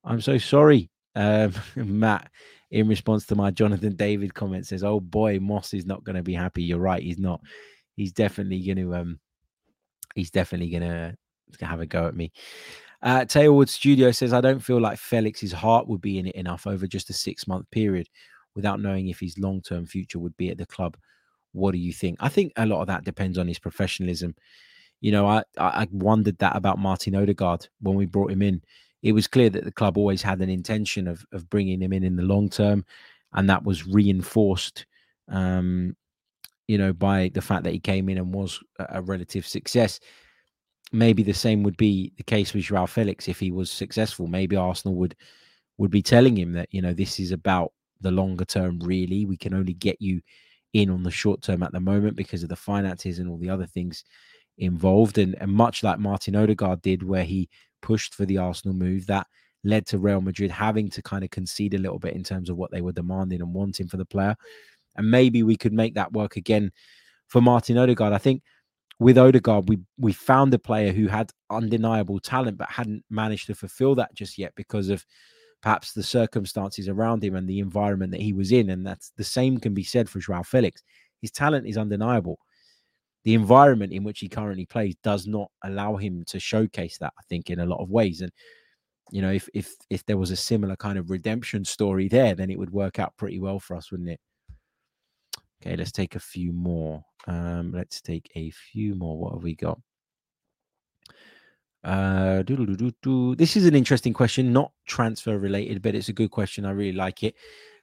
I'm 0.03 0.22
so 0.22 0.38
sorry. 0.38 0.89
Um, 1.16 1.53
Matt, 1.76 2.30
in 2.72 2.88
response 2.88 3.26
to 3.28 3.36
my 3.36 3.49
Jonathan 3.49 3.95
David 3.95 4.34
comment, 4.34 4.68
says, 4.68 4.84
"Oh 4.84 4.99
boy, 4.99 5.39
Moss 5.39 5.74
is 5.74 5.86
not 5.86 6.03
going 6.03 6.16
to 6.16 6.24
be 6.24 6.34
happy." 6.34 6.63
You're 6.63 6.78
right. 6.78 7.01
He's 7.01 7.20
not. 7.20 7.41
He's 7.95 8.11
definitely 8.11 8.63
going 8.63 8.78
to. 8.78 8.95
Um, 8.95 9.20
he's 10.13 10.32
definitely 10.32 10.70
going 10.70 10.84
to 10.84 11.16
have 11.66 11.80
a 11.80 11.86
go 11.86 12.07
at 12.07 12.16
me. 12.16 12.32
Uh, 13.01 13.26
Taylorwood 13.26 13.70
Studio 13.70 14.11
says, 14.11 14.34
I 14.34 14.41
don't 14.41 14.59
feel 14.59 14.82
like 14.82 14.97
Felix's 14.97 15.51
heart 15.51 15.88
would 15.88 16.01
be 16.01 16.18
in 16.18 16.26
it 16.26 16.36
enough 16.36 16.66
over 16.66 16.88
just 16.88 17.09
a 17.11 17.13
six 17.13 17.47
month 17.47 17.70
period 17.70 18.07
without 18.56 18.80
knowing 18.80 19.08
if 19.08 19.20
his 19.20 19.38
long 19.38 19.62
term 19.62 19.86
future 19.86 20.20
would 20.20 20.36
be 20.38 20.49
at 20.49 20.58
the 20.58 20.66
club. 20.66 20.97
What 21.51 21.72
do 21.72 21.78
you 21.78 21.93
think? 21.93 22.18
I 22.20 22.30
think 22.30 22.53
a 22.58 22.66
lot 22.66 22.82
of 22.82 22.88
that 22.88 23.06
depends 23.06 23.38
on 23.38 23.47
his 23.47 23.60
professionalism. 23.60 24.36
You 25.01 25.12
know, 25.12 25.28
I, 25.28 25.43
I 25.58 25.88
wondered 25.91 26.38
that 26.39 26.56
about 26.56 26.80
Martin 26.80 27.16
Odegaard 27.16 27.68
when 27.82 27.95
we 27.95 28.06
brought 28.06 28.32
him 28.32 28.41
in. 28.41 28.62
It 29.03 29.12
was 29.12 29.28
clear 29.28 29.49
that 29.51 29.64
the 29.64 29.72
club 29.72 29.97
always 29.97 30.22
had 30.22 30.41
an 30.41 30.49
intention 30.49 31.08
of, 31.08 31.26
of 31.32 31.49
bringing 31.49 31.82
him 31.82 31.93
in 31.93 32.03
in 32.03 32.16
the 32.16 32.24
long 32.24 32.49
term, 32.49 32.86
and 33.34 33.49
that 33.49 33.64
was 33.64 33.86
reinforced, 33.86 34.86
um, 35.30 35.95
you 36.68 36.78
know, 36.78 36.91
by 36.91 37.30
the 37.34 37.41
fact 37.41 37.64
that 37.66 37.74
he 37.74 37.80
came 37.80 38.10
in 38.10 38.18
and 38.18 38.34
was 38.34 38.60
a, 38.80 39.01
relative 39.01 39.45
success 39.45 39.99
maybe 40.91 41.24
the 41.24 41.34
same 41.34 41.64
would 41.64 41.78
be 41.78 42.14
the 42.18 42.24
case 42.24 42.53
with 42.53 42.64
Joao 42.64 42.86
Felix 42.86 43.28
if 43.28 43.39
he 43.39 43.51
was 43.51 43.72
successful. 43.72 44.28
Maybe 44.28 44.56
Arsenal 44.56 44.95
would 44.95 45.16
would 45.78 45.91
be 45.91 46.01
telling 46.01 46.38
him 46.38 46.53
that 46.53 46.70
you 46.72 46.82
know 46.82 46.93
this 46.93 47.20
is 47.20 47.32
about 47.32 47.74
the 48.02 48.12
longer 48.12 48.46
term. 48.46 48.80
Really, 48.80 49.26
we 49.26 49.38
can 49.38 49.54
only 49.54 49.74
get 49.74 50.02
you 50.02 50.22
in 50.74 50.89
on 50.89 51.04
the 51.04 51.12
short 51.12 51.41
term 51.41 51.64
at 51.64 51.72
the 51.72 51.80
moment 51.80 52.18
because 52.18 52.43
of 52.43 52.50
the 52.50 52.56
finances 52.56 53.20
and 53.20 53.30
all 53.30 53.38
the 53.38 53.50
other 53.50 53.66
things 53.66 54.04
involved. 54.58 55.18
And, 55.18 55.36
and 55.39 55.52
much 55.52 55.84
like 55.84 56.00
Martin 56.00 56.36
Odegaard 56.36 56.82
did, 56.82 57.04
where 57.04 57.24
he 57.24 57.50
pushed 57.82 58.14
for 58.14 58.26
the 58.26 58.38
Arsenal 58.38 58.76
move, 58.76 59.08
that 59.08 59.28
led 59.64 59.86
to 59.88 59.98
Real 59.98 60.22
Madrid 60.22 60.52
having 60.52 60.89
to 60.91 61.02
kind 61.02 61.24
of 61.24 61.32
concede 61.32 61.74
a 61.74 61.80
little 61.80 62.00
bit 62.00 62.14
in 62.14 62.24
terms 62.24 62.50
of 62.50 62.58
what 62.58 62.72
they 62.72 62.82
were 62.82 62.91
demanding 62.91 63.41
and 63.41 63.54
wanting 63.54 63.88
for 63.88 63.98
the 63.98 64.06
player. 64.06 64.36
And 64.96 65.10
maybe 65.10 65.43
we 65.43 65.58
could 65.58 65.74
make 65.74 65.96
that 65.96 66.14
work 66.14 66.38
again 66.38 66.72
for 67.28 67.41
Martin 67.41 67.78
Odegaard. 67.78 68.14
I 68.14 68.18
think 68.18 68.43
with 69.00 69.18
Odegaard, 69.18 69.68
we 69.68 69.80
we 69.98 70.14
found 70.14 70.54
a 70.54 70.60
player 70.60 70.93
who 70.93 71.08
had 71.08 71.32
undeniable 71.50 72.20
talent 72.20 72.58
but 72.58 72.70
hadn't 72.70 73.04
managed 73.10 73.48
to 73.48 73.56
fulfill 73.56 73.96
that 73.96 74.14
just 74.14 74.38
yet 74.38 74.54
because 74.56 74.89
of 74.89 75.06
perhaps 75.66 75.93
the 75.93 76.03
circumstances 76.03 76.88
around 76.89 77.24
him 77.26 77.36
and 77.36 77.49
the 77.49 77.59
environment 77.59 78.11
that 78.13 78.22
he 78.22 78.34
was 78.34 78.53
in. 78.53 78.70
And 78.72 78.86
that's 78.88 79.11
the 79.18 79.26
same 79.26 79.59
can 79.59 79.74
be 79.74 79.84
said 79.84 80.09
for 80.09 80.20
Joao 80.20 80.43
Felix. 80.43 80.84
His 81.22 81.32
talent 81.32 81.68
is 81.68 81.78
undeniable. 81.78 82.39
the 83.26 83.34
environment 83.34 83.91
in 83.91 84.03
which 84.03 84.20
he 84.20 84.30
currently 84.30 84.66
plays 84.66 84.95
does 85.03 85.28
not 85.28 85.49
allow 85.63 85.95
him 85.97 86.24
to 86.28 86.39
showcase 86.39 86.97
that. 86.99 87.13
I 87.18 87.24
think 87.28 87.49
in 87.49 87.59
a 87.59 87.66
lot 87.66 87.82
of 87.82 87.89
ways, 87.89 88.22
and 88.22 88.32
you 89.11 89.22
know, 89.22 89.32
if 89.32 89.49
if 89.53 89.74
if 89.89 90.05
there 90.05 90.18
was 90.18 90.32
a 90.32 90.36
similar 90.36 90.76
kind 90.78 90.97
of 90.99 91.09
redemption 91.09 91.66
story 91.66 92.07
there, 92.07 92.36
then 92.36 92.51
it 92.51 92.59
would 92.59 92.72
work 92.72 92.99
out 92.99 93.18
pretty 93.18 93.39
well 93.39 93.59
for 93.59 93.76
us, 93.76 93.91
wouldn't 93.91 94.09
it? 94.09 94.20
Okay, 95.61 95.76
let's 95.76 95.91
take 95.91 96.16
a 96.16 96.20
few 96.20 96.53
more. 96.53 97.03
Um, 97.28 97.72
let's 97.74 98.01
take 98.01 98.30
a 98.36 98.51
few 98.51 98.95
more. 98.95 99.18
What 99.18 99.34
have 99.34 99.43
we 99.43 99.55
got? 99.55 99.80
Uh, 101.86 102.41
this 103.38 103.55
is 103.55 103.67
an 103.67 103.75
interesting 103.75 104.11
question, 104.11 104.51
not 104.51 104.71
transfer 104.88 105.38
related, 105.38 105.83
but 105.83 105.93
it's 105.93 106.09
a 106.09 106.13
good 106.13 106.31
question. 106.31 106.65
I 106.65 106.71
really 106.71 106.97
like 106.97 107.21
it. 107.21 107.36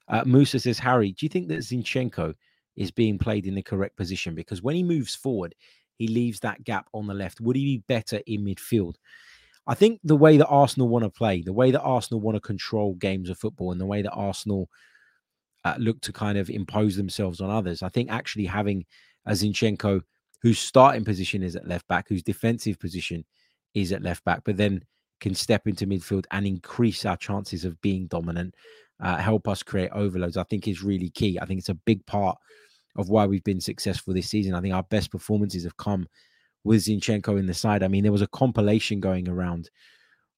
Uh, 0.09 0.25
Musa 0.27 0.59
says, 0.59 0.81
Harry, 0.81 1.13
do 1.13 1.25
you 1.25 1.31
think 1.31 1.47
that 1.49 1.61
Zinchenko 1.61 2.35
is 2.75 2.91
being 2.91 3.17
played 3.17 3.47
in 3.47 3.55
the 3.55 3.63
correct 3.63 3.97
position? 3.97 4.35
Because 4.35 4.61
when 4.61 4.75
he 4.75 4.83
moves 4.83 5.15
forward, 5.15 5.55
he 5.99 6.09
leaves 6.09 6.41
that 6.41 6.65
gap 6.65 6.89
on 6.93 7.07
the 7.07 7.15
left. 7.15 7.41
Would 7.41 7.55
he 7.55 7.77
be 7.77 7.85
better 7.87 8.21
in 8.27 8.45
midfield? 8.45 8.97
I 9.69 9.75
think 9.75 10.01
the 10.03 10.17
way 10.17 10.37
that 10.37 10.49
Arsenal 10.49 10.89
want 10.89 11.05
to 11.05 11.11
play, 11.11 11.43
the 11.43 11.53
way 11.53 11.71
that 11.71 11.83
Arsenal 11.83 12.21
want 12.21 12.35
to 12.35 12.41
control 12.41 12.95
games 12.95 13.31
of 13.31 13.39
football, 13.39 13.71
and 13.71 13.81
the 13.81 13.87
way 13.87 14.03
that 14.03 14.11
Arsenal 14.11 14.69
uh, 15.65 15.77
look 15.79 16.01
to 16.01 16.13
kind 16.13 16.39
of 16.39 16.51
impose 16.51 16.97
themselves 16.97 17.41
on 17.41 17.51
others, 17.51 17.85
I 17.85 17.89
think 17.89 18.11
actually 18.11 18.47
having 18.47 18.85
a 19.27 19.33
Zinchenko 19.33 20.03
whose 20.41 20.59
starting 20.59 21.05
position 21.05 21.45
is 21.45 21.55
at 21.55 21.69
left 21.69 21.87
back, 21.87 22.09
whose 22.09 22.25
defensive 22.25 22.81
position 22.81 23.25
is 23.75 23.93
at 23.93 24.03
left 24.03 24.25
back, 24.25 24.43
but 24.45 24.57
then 24.57 24.83
can 25.21 25.35
step 25.35 25.67
into 25.67 25.87
midfield 25.87 26.25
and 26.33 26.47
increase 26.47 27.05
our 27.05 27.17
chances 27.17 27.65
of 27.65 27.81
being 27.81 28.07
dominant, 28.09 28.55
uh, 29.01 29.17
help 29.17 29.49
us 29.49 29.63
create 29.63 29.91
overloads, 29.93 30.37
I 30.37 30.45
think 30.45 30.67
is 30.67 30.83
really 30.83 31.11
key. 31.11 31.39
I 31.41 31.47
think 31.47 31.59
it's 31.59 31.69
a 31.69 31.75
big 31.75 32.05
part 32.07 32.37
of 32.97 33.09
why 33.09 33.27
we've 33.27 33.45
been 33.45 33.61
successful 33.61 34.13
this 34.13 34.29
season. 34.29 34.55
I 34.55 34.61
think 34.61 34.75
our 34.75 34.83
best 34.83 35.11
performances 35.11 35.65
have 35.65 35.77
come 35.77 36.07
with 36.65 36.85
Zinchenko 36.85 37.39
in 37.39 37.47
the 37.47 37.55
side. 37.55 37.83
I 37.83 37.89
mean, 37.89 38.03
there 38.03 38.13
was 38.13 38.23
a 38.23 38.29
compilation 38.29 39.01
going 39.01 39.29
around 39.29 39.71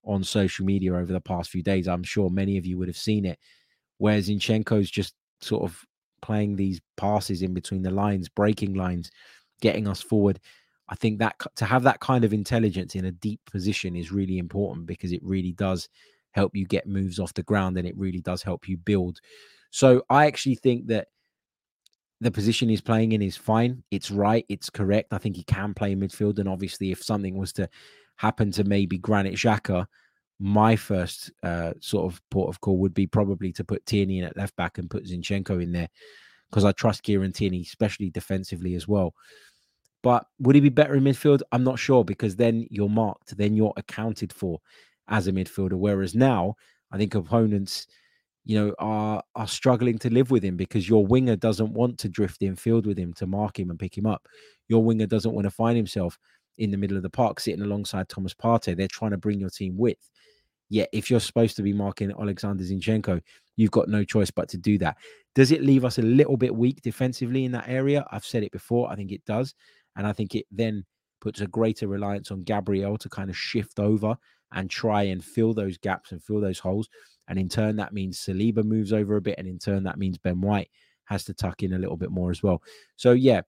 on 0.05 0.23
social 0.23 0.65
media 0.65 0.95
over 0.95 1.13
the 1.13 1.21
past 1.21 1.51
few 1.51 1.63
days. 1.63 1.89
I'm 1.89 2.03
sure 2.03 2.31
many 2.31 2.59
of 2.59 2.67
you 2.67 2.79
would 2.79 2.89
have 2.89 2.97
seen 2.97 3.25
it, 3.25 3.39
where 3.99 4.19
Zinchenko's 4.19 4.91
just 4.91 5.15
sort 5.41 5.63
of 5.63 5.83
playing 6.23 6.57
these 6.57 6.81
passes 6.97 7.43
in 7.43 7.55
between 7.55 7.83
the 7.83 7.91
lines, 7.91 8.29
breaking 8.29 8.75
lines, 8.75 9.11
getting 9.61 9.89
us 9.89 10.01
forward. 10.01 10.41
I 10.89 10.95
think 10.97 11.19
that 11.19 11.37
to 11.57 11.65
have 11.65 11.83
that 11.85 12.01
kind 12.01 12.25
of 12.25 12.33
intelligence 12.33 12.95
in 12.95 13.07
a 13.07 13.13
deep 13.13 13.41
position 13.51 13.97
is 13.97 14.13
really 14.13 14.39
important 14.39 14.87
because 14.87 15.13
it 15.13 15.23
really 15.23 15.53
does 15.53 15.89
help 16.33 16.55
you 16.55 16.67
get 16.67 16.87
moves 16.87 17.19
off 17.19 17.35
the 17.35 17.43
ground 17.43 17.79
and 17.79 17.87
it 17.87 17.97
really 17.97 18.21
does 18.21 18.43
help 18.43 18.69
you 18.69 18.77
build. 18.77 19.21
So 19.71 20.03
I 20.11 20.27
actually 20.27 20.57
think 20.57 20.87
that 20.89 21.09
the 22.21 22.31
position 22.31 22.69
he's 22.69 22.81
playing 22.81 23.13
in 23.13 23.23
is 23.23 23.37
fine. 23.37 23.83
It's 23.91 24.11
right. 24.11 24.45
It's 24.49 24.71
correct. 24.71 25.13
I 25.13 25.19
think 25.19 25.37
he 25.37 25.45
can 25.45 25.75
play 25.75 25.95
midfield. 25.95 26.39
And 26.39 26.49
obviously, 26.49 26.91
if 26.91 27.03
something 27.03 27.37
was 27.37 27.53
to 27.55 27.69
happen 28.17 28.51
to 28.53 28.65
maybe 28.65 28.99
Granit 28.99 29.35
Xhaka, 29.35 29.87
my 30.39 30.77
first 30.77 31.33
uh, 31.43 31.73
sort 31.81 32.13
of 32.13 32.21
port 32.31 32.49
of 32.49 32.61
call 32.61 32.79
would 32.79 32.95
be 32.95 33.07
probably 33.07 33.53
to 33.53 33.65
put 33.65 33.85
Tierney 33.87 34.19
in 34.19 34.25
at 34.25 34.37
left 34.37 34.57
back 34.57 34.79
and 34.79 34.91
put 34.91 35.07
Zinchenko 35.07 35.63
in 35.63 35.73
there 35.73 35.89
because 36.51 36.65
I 36.65 36.73
trust 36.73 37.03
Kieran 37.03 37.33
Tierney, 37.33 37.63
especially 37.63 38.11
defensively 38.11 38.75
as 38.75 38.87
well. 38.87 39.15
But 40.05 40.27
would 40.39 40.55
he 40.55 40.61
be 40.61 40.69
better 40.69 40.95
in 40.95 41.03
midfield? 41.03 41.41
I'm 41.51 41.65
not 41.65 41.79
sure 41.79 42.05
because 42.05 42.37
then 42.37 42.67
you're 42.71 42.91
marked, 42.91 43.39
then 43.39 43.57
you're 43.57 43.73
accounted 43.79 44.35
for 44.35 44.61
as 45.09 45.27
a 45.27 45.33
midfielder. 45.33 45.79
Whereas 45.79 46.15
now, 46.15 46.57
I 46.93 46.99
think 46.99 47.15
opponents, 47.15 47.87
you 48.45 48.61
know, 48.61 48.75
are 48.79 49.23
are 49.35 49.49
struggling 49.49 49.99
to 50.01 50.11
live 50.11 50.31
with 50.31 50.45
him 50.45 50.59
because 50.59 50.87
your 50.87 51.07
winger 51.07 51.37
doesn't 51.37 51.73
want 51.73 51.97
to 52.01 52.11
drift 52.11 52.43
in 52.43 52.55
field 52.55 52.87
with 52.87 52.99
him 52.99 53.15
to 53.15 53.27
mark 53.27 53.59
him 53.59 53.71
and 53.71 53.79
pick 53.79 53.97
him 53.97 54.05
up. 54.05 54.29
Your 54.69 54.85
winger 54.85 55.07
doesn't 55.07 55.33
want 55.33 55.47
to 55.47 55.51
find 55.51 55.75
himself 55.75 56.19
in 56.59 56.71
the 56.71 56.77
middle 56.77 56.99
of 56.99 57.03
the 57.03 57.09
park 57.11 57.41
sitting 57.41 57.63
alongside 57.63 58.11
Thomas 58.11 58.35
Partey. 58.35 58.77
They're 58.77 58.87
trying 58.89 59.13
to 59.13 59.17
bring 59.17 59.41
your 59.41 59.51
team 59.51 59.79
width. 59.79 60.11
Yet, 60.69 60.91
if 60.93 61.11
you're 61.11 61.21
supposed 61.21 61.57
to 61.57 61.63
be 61.63 61.73
marking 61.73 62.13
Alexander 62.13 62.63
Zinchenko, 62.63 63.23
you've 63.57 63.71
got 63.71 63.89
no 63.89 64.05
choice 64.05 64.31
but 64.31 64.51
to 64.51 64.59
do 64.59 64.77
that. 64.79 64.99
Does 65.35 65.51
it 65.51 65.63
leave 65.63 65.85
us 65.87 65.99
a 65.99 66.03
little 66.03 66.37
bit 66.37 66.55
weak 66.55 66.83
defensively 66.83 67.45
in 67.47 67.53
that 67.53 67.69
area? 67.69 68.07
I've 68.11 68.25
said 68.25 68.43
it 68.43 68.53
before. 68.53 68.91
I 68.91 68.97
think 68.97 69.13
it 69.13 69.25
does. 69.25 69.55
And 69.97 70.07
I 70.07 70.13
think 70.13 70.35
it 70.35 70.47
then 70.51 70.85
puts 71.21 71.41
a 71.41 71.47
greater 71.47 71.89
reliance 71.89 72.31
on 72.31 72.43
Gabriel 72.43 72.99
to 72.99 73.09
kind 73.09 73.31
of 73.31 73.37
shift 73.37 73.79
over 73.79 74.17
and 74.53 74.71
try 74.71 75.05
and 75.05 75.25
fill 75.25 75.55
those 75.55 75.79
gaps 75.79 76.13
and 76.13 76.23
fill 76.23 76.41
those 76.41 76.59
holes. 76.59 76.89
And 77.29 77.39
in 77.39 77.49
turn, 77.49 77.77
that 77.77 77.93
means 77.93 78.19
Saliba 78.19 78.63
moves 78.65 78.93
over 78.93 79.17
a 79.17 79.23
bit. 79.23 79.39
And 79.39 79.49
in 79.49 79.59
turn, 79.59 79.83
that 79.85 79.99
means 79.99 80.19
Ben 80.19 80.41
White 80.41 80.71
has 81.07 81.25
to 81.25 81.35
tuck 81.35 81.63
in 81.63 81.73
a 81.73 81.79
little 81.79 81.97
bit 81.97 82.11
more 82.11 82.31
as 82.31 82.43
well. 82.43 82.63
So, 82.97 83.13
yeah, 83.13 83.41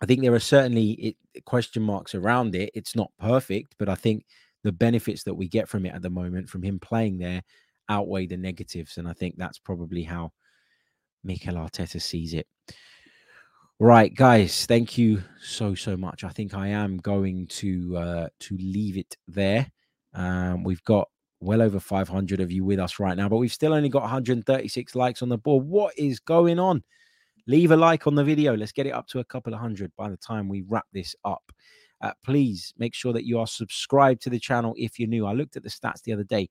I 0.00 0.06
think 0.06 0.22
there 0.22 0.34
are 0.34 0.40
certainly 0.40 1.16
question 1.44 1.82
marks 1.82 2.14
around 2.14 2.54
it. 2.54 2.70
It's 2.74 2.96
not 2.96 3.10
perfect, 3.18 3.74
but 3.78 3.88
I 3.88 3.94
think 3.94 4.24
the 4.62 4.72
benefits 4.72 5.24
that 5.24 5.34
we 5.34 5.48
get 5.48 5.68
from 5.68 5.86
it 5.86 5.94
at 5.94 6.02
the 6.02 6.10
moment, 6.10 6.48
from 6.48 6.62
him 6.62 6.78
playing 6.78 7.18
there, 7.18 7.42
outweigh 7.88 8.26
the 8.26 8.36
negatives. 8.36 8.98
And 8.98 9.06
I 9.06 9.12
think 9.12 9.34
that's 9.36 9.58
probably 9.58 10.02
how 10.02 10.32
Mikel 11.22 11.54
Arteta 11.54 12.00
sees 12.00 12.34
it. 12.34 12.46
Right, 13.84 14.14
guys, 14.14 14.64
thank 14.64 14.96
you 14.96 15.22
so 15.42 15.74
so 15.74 15.94
much. 15.94 16.24
I 16.24 16.30
think 16.30 16.54
I 16.54 16.68
am 16.68 16.96
going 16.96 17.46
to 17.48 17.94
uh, 17.98 18.28
to 18.40 18.56
leave 18.56 18.96
it 18.96 19.14
there. 19.28 19.70
Um, 20.14 20.64
we've 20.64 20.82
got 20.84 21.06
well 21.40 21.60
over 21.60 21.78
500 21.78 22.40
of 22.40 22.50
you 22.50 22.64
with 22.64 22.78
us 22.78 22.98
right 22.98 23.14
now, 23.14 23.28
but 23.28 23.36
we've 23.36 23.52
still 23.52 23.74
only 23.74 23.90
got 23.90 24.00
136 24.00 24.94
likes 24.94 25.20
on 25.20 25.28
the 25.28 25.36
board. 25.36 25.66
What 25.66 25.92
is 25.98 26.18
going 26.18 26.58
on? 26.58 26.82
Leave 27.46 27.72
a 27.72 27.76
like 27.76 28.06
on 28.06 28.14
the 28.14 28.24
video. 28.24 28.56
Let's 28.56 28.72
get 28.72 28.86
it 28.86 28.94
up 28.94 29.06
to 29.08 29.18
a 29.18 29.24
couple 29.24 29.52
of 29.52 29.60
hundred 29.60 29.92
by 29.98 30.08
the 30.08 30.16
time 30.16 30.48
we 30.48 30.64
wrap 30.66 30.86
this 30.94 31.14
up. 31.26 31.52
Uh, 32.00 32.12
please 32.24 32.72
make 32.78 32.94
sure 32.94 33.12
that 33.12 33.26
you 33.26 33.38
are 33.38 33.46
subscribed 33.46 34.22
to 34.22 34.30
the 34.30 34.40
channel 34.40 34.72
if 34.78 34.98
you're 34.98 35.10
new. 35.10 35.26
I 35.26 35.34
looked 35.34 35.56
at 35.56 35.62
the 35.62 35.68
stats 35.68 36.00
the 36.04 36.14
other 36.14 36.24
day. 36.24 36.48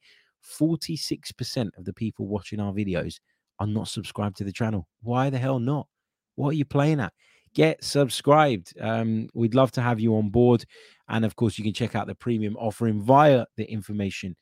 46% 0.60 1.70
of 1.80 1.84
the 1.84 1.94
people 1.94 2.28
watching 2.28 2.60
our 2.60 2.74
videos 2.74 3.16
are 3.58 3.66
not 3.66 3.88
subscribed 3.88 4.38
to 4.38 4.44
the 4.44 4.52
channel. 4.52 4.88
Why 5.02 5.32
the 5.32 5.40
hell 5.40 5.58
not? 5.58 5.88
What 6.36 6.50
are 6.50 6.54
you 6.54 6.66
playing 6.66 7.00
at? 7.00 7.14
Get 7.54 7.84
subscribed. 7.84 8.74
Um, 8.80 9.30
we'd 9.34 9.56
love 9.56 9.72
to 9.74 9.82
have 9.82 10.00
you 10.00 10.16
on 10.16 10.30
board. 10.30 10.66
And 11.08 11.24
of 11.24 11.36
course, 11.36 11.58
you 11.58 11.64
can 11.64 11.74
check 11.74 11.96
out 11.96 12.08
the 12.08 12.16
premium 12.16 12.56
offering 12.58 13.02
via 13.02 13.46
the 13.58 13.70
information 13.72 14.36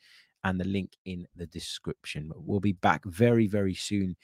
and 0.44 0.60
the 0.60 0.68
link 0.68 0.92
in 1.06 1.28
the 1.36 1.46
description. 1.48 2.32
We'll 2.36 2.62
be 2.62 2.72
back 2.72 3.04
very, 3.06 3.48
very 3.48 3.74
soon 3.74 4.16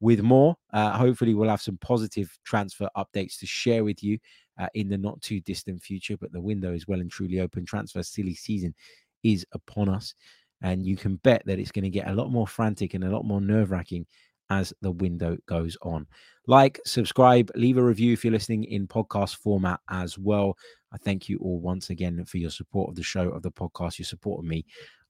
with 0.00 0.20
more. 0.20 0.56
Uh, 0.72 0.92
hopefully, 0.92 1.34
we'll 1.34 1.48
have 1.48 1.62
some 1.62 1.78
positive 1.78 2.30
transfer 2.44 2.88
updates 2.96 3.38
to 3.38 3.46
share 3.46 3.84
with 3.84 4.02
you 4.02 4.18
uh, 4.58 4.68
in 4.74 4.88
the 4.88 4.98
not 4.98 5.20
too 5.22 5.40
distant 5.40 5.82
future. 5.82 6.16
But 6.18 6.32
the 6.32 6.40
window 6.40 6.74
is 6.74 6.86
well 6.86 7.00
and 7.00 7.10
truly 7.10 7.40
open. 7.40 7.64
Transfer 7.64 8.02
silly 8.02 8.34
season 8.34 8.74
is 9.22 9.46
upon 9.52 9.88
us. 9.88 10.14
And 10.62 10.86
you 10.86 10.96
can 10.96 11.16
bet 11.16 11.42
that 11.46 11.58
it's 11.58 11.72
going 11.72 11.84
to 11.84 11.90
get 11.90 12.08
a 12.08 12.14
lot 12.14 12.30
more 12.30 12.46
frantic 12.46 12.94
and 12.94 13.04
a 13.04 13.10
lot 13.10 13.24
more 13.24 13.40
nerve 13.40 13.70
wracking 13.70 14.06
as 14.50 14.72
the 14.80 14.90
window 14.90 15.36
goes 15.46 15.76
on. 15.82 16.06
Like, 16.46 16.80
subscribe, 16.84 17.50
leave 17.54 17.76
a 17.76 17.82
review 17.82 18.12
if 18.12 18.24
you're 18.24 18.32
listening 18.32 18.64
in 18.64 18.86
podcast 18.86 19.36
format 19.36 19.80
as 19.90 20.18
well. 20.18 20.56
I 20.92 20.98
thank 20.98 21.28
you 21.28 21.38
all 21.38 21.58
once 21.58 21.90
again 21.90 22.24
for 22.24 22.38
your 22.38 22.50
support 22.50 22.90
of 22.90 22.94
the 22.94 23.02
show, 23.02 23.28
of 23.30 23.42
the 23.42 23.50
podcast, 23.50 23.98
your 23.98 24.06
support 24.06 24.40
of 24.40 24.44
me. 24.44 24.64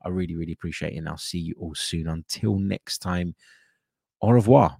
I 0.04 0.08
really, 0.08 0.34
really 0.34 0.52
appreciate 0.52 0.94
it. 0.94 0.98
And 0.98 1.08
I'll 1.08 1.18
see 1.18 1.38
you 1.38 1.54
all 1.58 1.74
soon. 1.74 2.08
Until 2.08 2.58
next 2.58 2.98
time, 2.98 3.34
au 4.22 4.30
revoir. 4.30 4.78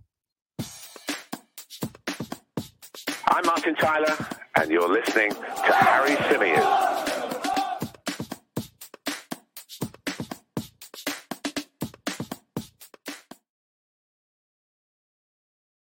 I'm 3.29 3.45
Martin 3.45 3.75
Tyler, 3.75 4.17
and 4.55 4.71
you're 4.71 4.89
listening 4.89 5.31
to 5.33 5.73
Harry 5.73 6.17
Symeou. 6.17 6.96